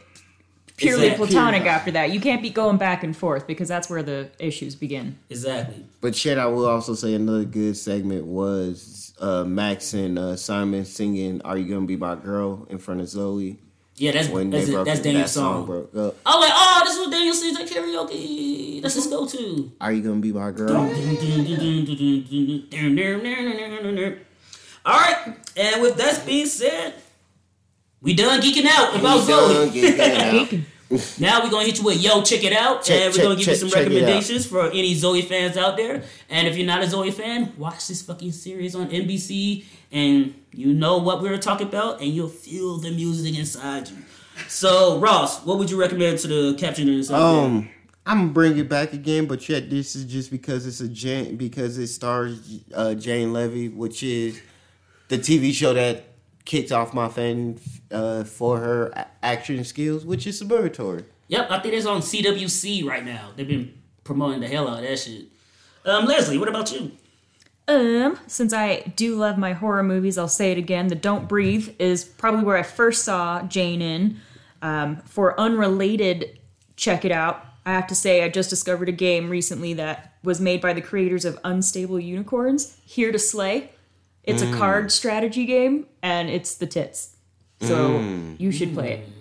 purely 0.76 1.06
Exactly. 1.06 1.26
platonic 1.26 1.66
after 1.66 1.92
that. 1.92 2.10
You 2.10 2.20
can't 2.20 2.42
be 2.42 2.50
going 2.50 2.78
back 2.78 3.04
and 3.04 3.16
forth 3.16 3.46
because 3.46 3.68
that's 3.68 3.88
where 3.88 4.02
the 4.02 4.30
issues 4.38 4.74
begin. 4.74 5.18
exactly. 5.28 5.84
But 6.00 6.16
shit, 6.16 6.36
I 6.36 6.46
will 6.46 6.66
also 6.66 6.94
say 6.94 7.14
another 7.14 7.44
good 7.44 7.76
segment 7.76 8.24
was 8.24 9.14
uh, 9.20 9.44
Max 9.44 9.94
and 9.94 10.18
uh, 10.18 10.34
Simon 10.36 10.84
singing 10.84 11.40
"Are 11.42 11.56
You 11.56 11.72
Gonna 11.72 11.86
Be 11.86 11.96
My 11.96 12.16
Girl" 12.16 12.66
in 12.70 12.78
front 12.78 13.00
of 13.00 13.06
Zoey 13.06 13.58
Yeah, 14.00 14.12
that's 14.12 14.28
when 14.30 14.48
that's, 14.48 14.66
it. 14.66 14.72
that's 14.72 15.00
that 15.00 15.04
Daniel's 15.04 15.30
song 15.30 15.56
song. 15.56 15.66
broke 15.66 15.94
up. 15.94 16.16
I 16.24 16.34
was 16.34 16.48
like, 16.48 16.52
oh, 16.56 16.82
this 16.86 16.94
is 16.94 17.00
what 17.00 17.10
Daniel 17.10 17.34
sings 17.34 17.60
at 17.60 17.68
karaoke. 17.68 18.80
That's 18.80 18.94
his 18.94 19.06
go-to. 19.08 19.72
Are 19.78 19.92
you 19.92 20.00
gonna 20.00 20.20
be 20.20 20.32
my 20.32 20.50
girl? 20.52 20.74
All 24.86 24.98
right, 24.98 25.36
and 25.54 25.82
with 25.82 25.96
that 25.98 26.24
being 26.24 26.46
said, 26.46 26.94
we 28.00 28.14
done 28.14 28.40
geeking 28.40 28.64
out 28.64 28.98
about 28.98 29.20
Zoey. 29.20 30.64
Geeking 30.90 31.14
out. 31.14 31.20
Now 31.20 31.44
we're 31.44 31.50
gonna 31.50 31.64
hit 31.66 31.78
you 31.78 31.84
with 31.84 32.02
yo, 32.02 32.22
check 32.22 32.42
it 32.44 32.52
out, 32.52 32.82
Check- 32.84 32.96
and 32.96 33.06
we're 33.06 33.12
check- 33.16 33.22
gonna 33.24 33.36
give 33.36 33.46
you 33.48 33.54
some 33.54 33.68
check 33.68 33.78
it 33.78 33.86
out. 33.86 33.92
recommendations 33.92 34.46
for 34.46 34.66
any 34.68 34.94
Zoey 34.94 35.24
fans 35.24 35.56
out 35.56 35.76
there. 35.76 36.02
And 36.28 36.48
if 36.48 36.56
you're 36.56 36.66
not 36.66 36.82
a 36.82 36.86
Zoey 36.86 37.12
fan, 37.12 37.52
watch 37.56 37.86
this 37.88 38.02
fucking 38.02 38.32
series 38.32 38.74
on 38.74 38.88
NBC, 38.90 39.64
and 39.92 40.34
you 40.52 40.72
know 40.72 40.98
what 40.98 41.22
we 41.22 41.28
are 41.28 41.38
talking 41.38 41.66
about, 41.68 42.00
and 42.00 42.10
you'll 42.10 42.28
feel 42.28 42.78
the 42.78 42.90
music 42.90 43.38
inside 43.38 43.88
you. 43.88 43.96
So 44.48 44.98
Ross, 44.98 45.44
what 45.44 45.58
would 45.58 45.70
you 45.70 45.78
recommend 45.80 46.18
to 46.20 46.28
the 46.28 46.54
captioners? 46.54 47.12
out 47.12 47.32
there? 47.34 47.44
Um, 47.44 47.68
I'm 48.06 48.18
gonna 48.22 48.32
bring 48.32 48.58
it 48.58 48.68
back 48.68 48.92
again, 48.94 49.26
but 49.26 49.46
yet 49.48 49.68
this 49.70 49.94
is 49.94 50.04
just 50.06 50.30
because 50.30 50.66
it's 50.66 50.80
a 50.80 50.88
Jane 50.88 51.36
because 51.36 51.76
it 51.78 51.86
stars 51.88 52.60
uh, 52.74 52.94
Jane 52.94 53.32
Levy, 53.32 53.68
which 53.68 54.02
is 54.02 54.40
the 55.08 55.18
TV 55.18 55.52
show 55.52 55.74
that 55.74 56.04
kicked 56.50 56.72
off 56.72 56.92
my 56.92 57.08
fan 57.08 57.56
uh, 57.92 58.24
for 58.24 58.58
her 58.58 58.88
a- 58.88 59.06
action 59.22 59.62
skills, 59.62 60.04
which 60.04 60.26
is 60.26 60.42
Suburgatory. 60.42 61.04
Yep, 61.28 61.48
I 61.48 61.60
think 61.60 61.74
it's 61.74 61.86
on 61.86 62.00
CW 62.00 62.50
Seed 62.50 62.84
right 62.84 63.04
now. 63.04 63.30
They've 63.36 63.46
been 63.46 63.72
promoting 64.02 64.40
the 64.40 64.48
hell 64.48 64.66
out 64.66 64.78
of 64.78 64.82
that 64.82 64.98
shit. 64.98 65.26
Um, 65.84 66.06
Leslie, 66.06 66.38
what 66.38 66.48
about 66.48 66.72
you? 66.72 66.90
Um, 67.68 68.18
since 68.26 68.52
I 68.52 68.80
do 68.96 69.14
love 69.14 69.38
my 69.38 69.52
horror 69.52 69.84
movies, 69.84 70.18
I'll 70.18 70.26
say 70.26 70.50
it 70.50 70.58
again. 70.58 70.88
The 70.88 70.96
Don't 70.96 71.28
Breathe 71.28 71.68
is 71.78 72.04
probably 72.04 72.42
where 72.42 72.56
I 72.56 72.64
first 72.64 73.04
saw 73.04 73.42
Jane 73.42 73.80
in. 73.80 74.18
Um, 74.60 74.96
for 75.02 75.38
unrelated, 75.38 76.40
check 76.74 77.04
it 77.04 77.12
out. 77.12 77.46
I 77.64 77.74
have 77.74 77.86
to 77.86 77.94
say, 77.94 78.24
I 78.24 78.28
just 78.28 78.50
discovered 78.50 78.88
a 78.88 78.92
game 78.92 79.30
recently 79.30 79.72
that 79.74 80.14
was 80.24 80.40
made 80.40 80.60
by 80.60 80.72
the 80.72 80.82
creators 80.82 81.24
of 81.24 81.38
Unstable 81.44 82.00
Unicorns, 82.00 82.76
Here 82.84 83.12
to 83.12 83.20
Slay. 83.20 83.70
It's 84.30 84.42
a 84.42 84.46
mm. 84.46 84.58
card 84.58 84.92
strategy 84.92 85.44
game, 85.44 85.86
and 86.02 86.30
it's 86.30 86.54
the 86.54 86.66
tits. 86.66 87.16
So 87.60 87.90
mm. 87.90 88.40
you 88.40 88.52
should 88.52 88.74
play 88.74 88.92
it. 88.92 89.06
Mm. 89.06 89.12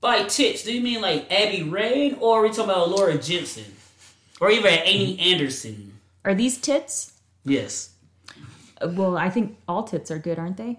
By 0.00 0.22
tits, 0.24 0.64
do 0.64 0.72
you 0.72 0.80
mean 0.80 1.00
like 1.00 1.30
Abby 1.30 1.62
Rain, 1.62 2.16
or 2.20 2.40
are 2.40 2.42
we 2.42 2.48
talking 2.48 2.64
about 2.64 2.90
Laura 2.90 3.18
Jensen? 3.18 3.76
Or 4.40 4.50
even 4.50 4.72
Amy 4.84 5.18
Anderson? 5.20 5.92
Are 6.24 6.34
these 6.34 6.58
tits? 6.58 7.12
Yes. 7.44 7.90
Uh, 8.80 8.88
Well, 8.88 9.16
I 9.16 9.28
think 9.28 9.58
all 9.68 9.84
tits 9.84 10.10
are 10.10 10.18
good, 10.18 10.38
aren't 10.38 10.56
they? 10.56 10.78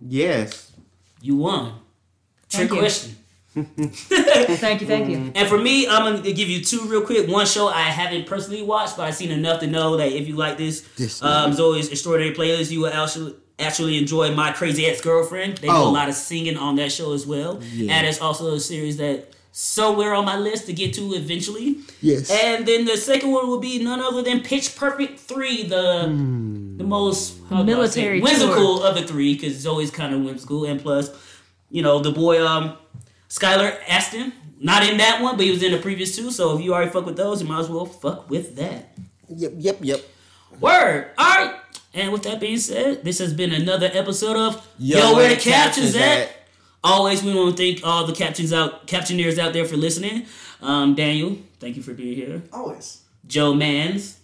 Yes. 0.00 0.72
You 1.20 1.36
won. 1.36 1.74
Trick 2.48 2.68
Thank 2.68 2.72
you. 2.72 2.78
question. 2.78 3.16
Thank 3.54 4.80
you, 4.80 4.86
thank 4.86 5.08
you. 5.10 5.30
And 5.34 5.46
for 5.48 5.58
me, 5.58 5.86
I'm 5.86 6.16
gonna 6.16 6.32
give 6.32 6.48
you 6.48 6.64
two 6.64 6.80
real 6.86 7.02
quick. 7.02 7.28
One 7.28 7.44
show 7.46 7.68
I 7.68 7.82
haven't 7.82 8.26
personally 8.26 8.62
watched, 8.62 8.96
but 8.96 9.02
I've 9.04 9.14
seen 9.14 9.30
enough 9.30 9.60
to 9.60 9.66
know 9.66 9.96
that 9.98 10.10
if 10.10 10.26
you 10.26 10.36
like 10.36 10.56
this, 10.56 10.80
This 10.96 11.22
um, 11.22 11.52
Zoey's 11.52 11.88
extraordinary 11.90 12.34
playlist, 12.34 12.70
you 12.70 12.80
will 12.80 12.92
actually 12.92 13.34
actually 13.58 13.98
enjoy 13.98 14.34
my 14.34 14.52
crazy 14.52 14.86
ex 14.86 15.00
girlfriend. 15.02 15.58
They 15.58 15.68
do 15.68 15.74
Oh. 15.74 15.88
a 15.88 15.92
lot 15.92 16.08
of 16.08 16.14
singing 16.14 16.56
on 16.56 16.76
that 16.76 16.90
show 16.92 17.12
as 17.12 17.26
well, 17.26 17.60
Yeah. 17.74 17.92
and 17.94 18.06
it's 18.06 18.20
also 18.20 18.54
a 18.54 18.60
series 18.60 18.96
that 18.96 19.32
somewhere 19.52 20.14
on 20.14 20.24
my 20.24 20.38
list 20.38 20.64
to 20.66 20.72
get 20.72 20.94
to 20.94 21.12
eventually. 21.12 21.76
Yes. 22.00 22.30
And 22.30 22.64
then 22.66 22.86
the 22.86 22.96
second 22.96 23.30
one 23.32 23.46
will 23.48 23.60
be 23.60 23.82
none 23.84 24.00
other 24.00 24.22
than 24.22 24.40
Pitch 24.40 24.74
Perfect 24.76 25.20
three, 25.20 25.64
the 25.64 26.04
the 26.78 26.84
most 26.84 27.34
how 27.50 27.62
do 27.62 27.68
say, 27.68 27.74
military 27.74 28.20
whimsical 28.22 28.82
of 28.82 28.94
the 28.94 29.02
three, 29.06 29.34
because 29.34 29.62
Zoey's 29.62 29.90
kind 29.90 30.14
of 30.14 30.22
whimsical, 30.22 30.64
and 30.64 30.80
plus 30.80 31.10
you 31.70 31.82
know, 31.82 32.00
the 32.00 32.10
boy 32.12 32.44
um 32.44 32.76
Skylar 33.32 33.78
Astin. 33.88 34.34
Not 34.60 34.86
in 34.86 34.98
that 34.98 35.22
one, 35.22 35.36
but 35.36 35.44
he 35.46 35.50
was 35.50 35.62
in 35.62 35.72
the 35.72 35.78
previous 35.78 36.14
two. 36.14 36.30
So 36.30 36.56
if 36.56 36.62
you 36.62 36.74
already 36.74 36.90
fuck 36.90 37.06
with 37.06 37.16
those, 37.16 37.40
you 37.42 37.48
might 37.48 37.60
as 37.60 37.68
well 37.70 37.86
fuck 37.86 38.28
with 38.30 38.54
that. 38.56 38.96
Yep, 39.28 39.52
yep, 39.56 39.78
yep. 39.80 40.00
Word. 40.60 41.10
All 41.16 41.24
right. 41.26 41.56
And 41.94 42.12
with 42.12 42.22
that 42.24 42.40
being 42.40 42.58
said, 42.58 43.02
this 43.04 43.18
has 43.18 43.32
been 43.32 43.52
another 43.52 43.90
episode 43.92 44.36
of 44.36 44.66
Yo, 44.78 44.98
Yo, 44.98 45.16
where 45.16 45.28
the 45.28 45.34
where 45.34 45.36
captions 45.36 45.94
Captions 45.94 45.96
at? 45.96 46.18
at? 46.18 46.36
Always, 46.84 47.22
we 47.22 47.34
want 47.34 47.56
to 47.56 47.62
thank 47.62 47.84
all 47.86 48.06
the 48.06 48.12
captions 48.12 48.52
out, 48.52 48.86
captioneers 48.86 49.38
out 49.38 49.52
there 49.52 49.64
for 49.64 49.76
listening. 49.76 50.26
Um, 50.60 50.94
Daniel, 50.94 51.38
thank 51.58 51.76
you 51.76 51.82
for 51.82 51.94
being 51.94 52.14
here. 52.14 52.42
Always. 52.52 53.02
Joe 53.26 53.54
Mans, 53.54 54.18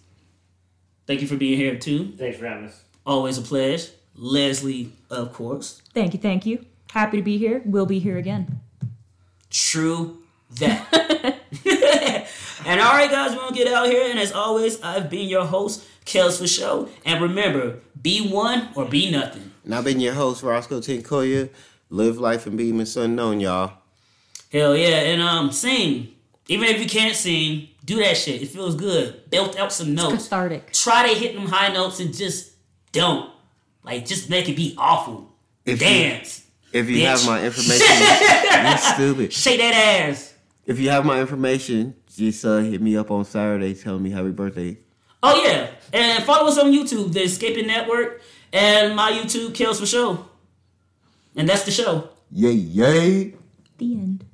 thank 1.07 1.21
you 1.21 1.27
for 1.27 1.35
being 1.35 1.57
here 1.57 1.77
too. 1.77 2.13
Thanks 2.17 2.37
for 2.37 2.45
having 2.45 2.65
us. 2.65 2.83
Always 3.05 3.37
a 3.37 3.41
pleasure. 3.41 3.91
Leslie, 4.15 4.93
of 5.09 5.33
course. 5.33 5.81
Thank 5.93 6.13
you, 6.13 6.19
thank 6.19 6.45
you. 6.45 6.65
Happy 6.91 7.17
to 7.17 7.23
be 7.23 7.37
here. 7.37 7.61
We'll 7.65 7.85
be 7.85 7.99
here 7.99 8.17
again. 8.17 8.61
True 9.49 10.19
that. 10.51 11.39
and 12.65 12.81
all 12.81 12.93
right, 12.93 13.09
guys, 13.09 13.31
we're 13.31 13.37
gonna 13.37 13.55
get 13.55 13.67
out 13.67 13.87
here. 13.87 14.09
And 14.09 14.19
as 14.19 14.31
always, 14.31 14.81
I've 14.81 15.09
been 15.09 15.27
your 15.27 15.45
host, 15.45 15.85
Kels 16.05 16.39
for 16.39 16.47
Show. 16.47 16.89
And 17.05 17.21
remember, 17.21 17.79
be 18.01 18.27
one 18.27 18.69
or 18.75 18.85
be 18.85 19.11
nothing. 19.11 19.51
And 19.63 19.75
I've 19.75 19.83
been 19.83 19.99
your 19.99 20.13
host, 20.13 20.43
Roscoe 20.43 20.79
Tinkoya. 20.79 21.49
Live 21.89 22.19
life 22.19 22.45
and 22.45 22.57
be 22.57 22.71
Miss 22.71 22.95
Unknown, 22.95 23.39
y'all. 23.39 23.73
Hell 24.51 24.75
yeah, 24.75 25.01
and 25.01 25.21
um, 25.21 25.51
sing. 25.51 26.13
Even 26.47 26.67
if 26.69 26.79
you 26.79 26.87
can't 26.87 27.15
sing, 27.15 27.69
do 27.85 27.97
that 27.97 28.17
shit. 28.17 28.41
It 28.41 28.47
feels 28.47 28.75
good. 28.75 29.29
Belt 29.29 29.57
out 29.59 29.71
some 29.71 29.93
notes. 29.93 30.23
Cathartic. 30.23 30.71
Try 30.71 31.07
to 31.07 31.19
hit 31.19 31.35
them 31.35 31.45
high 31.45 31.71
notes 31.71 31.99
and 31.99 32.15
just 32.15 32.53
don't. 32.91 33.31
Like, 33.83 34.05
just 34.05 34.29
make 34.29 34.49
it 34.49 34.55
be 34.55 34.75
awful. 34.77 35.31
If 35.65 35.79
you, 35.81 35.87
Dance. 35.87 36.48
If 36.73 36.89
you 36.89 36.97
bitch. 36.97 37.05
have 37.05 37.25
my 37.25 37.43
information, 37.43 37.87
you 38.71 38.77
stupid. 38.77 39.33
Shake 39.33 39.59
that 39.59 39.73
ass. 39.73 40.33
If 40.65 40.79
you 40.79 40.89
have 40.89 41.05
my 41.05 41.19
information, 41.19 41.95
just 42.15 42.45
uh, 42.45 42.57
hit 42.57 42.81
me 42.81 42.95
up 42.95 43.09
on 43.11 43.25
Saturday. 43.25 43.73
Tell 43.73 43.97
me 43.97 44.11
happy 44.11 44.31
birthday. 44.31 44.77
Oh 45.23 45.43
yeah, 45.43 45.71
and 45.91 46.23
follow 46.23 46.47
us 46.47 46.57
on 46.57 46.71
YouTube, 46.71 47.11
the 47.13 47.23
Escaping 47.23 47.67
Network, 47.67 48.21
and 48.53 48.95
my 48.95 49.11
YouTube 49.11 49.53
kills 49.53 49.79
for 49.79 49.85
show. 49.85 50.25
And 51.35 51.47
that's 51.47 51.63
the 51.63 51.71
show. 51.71 52.09
Yay, 52.31 52.51
yay. 52.51 53.33
The 53.77 53.93
end. 53.93 54.25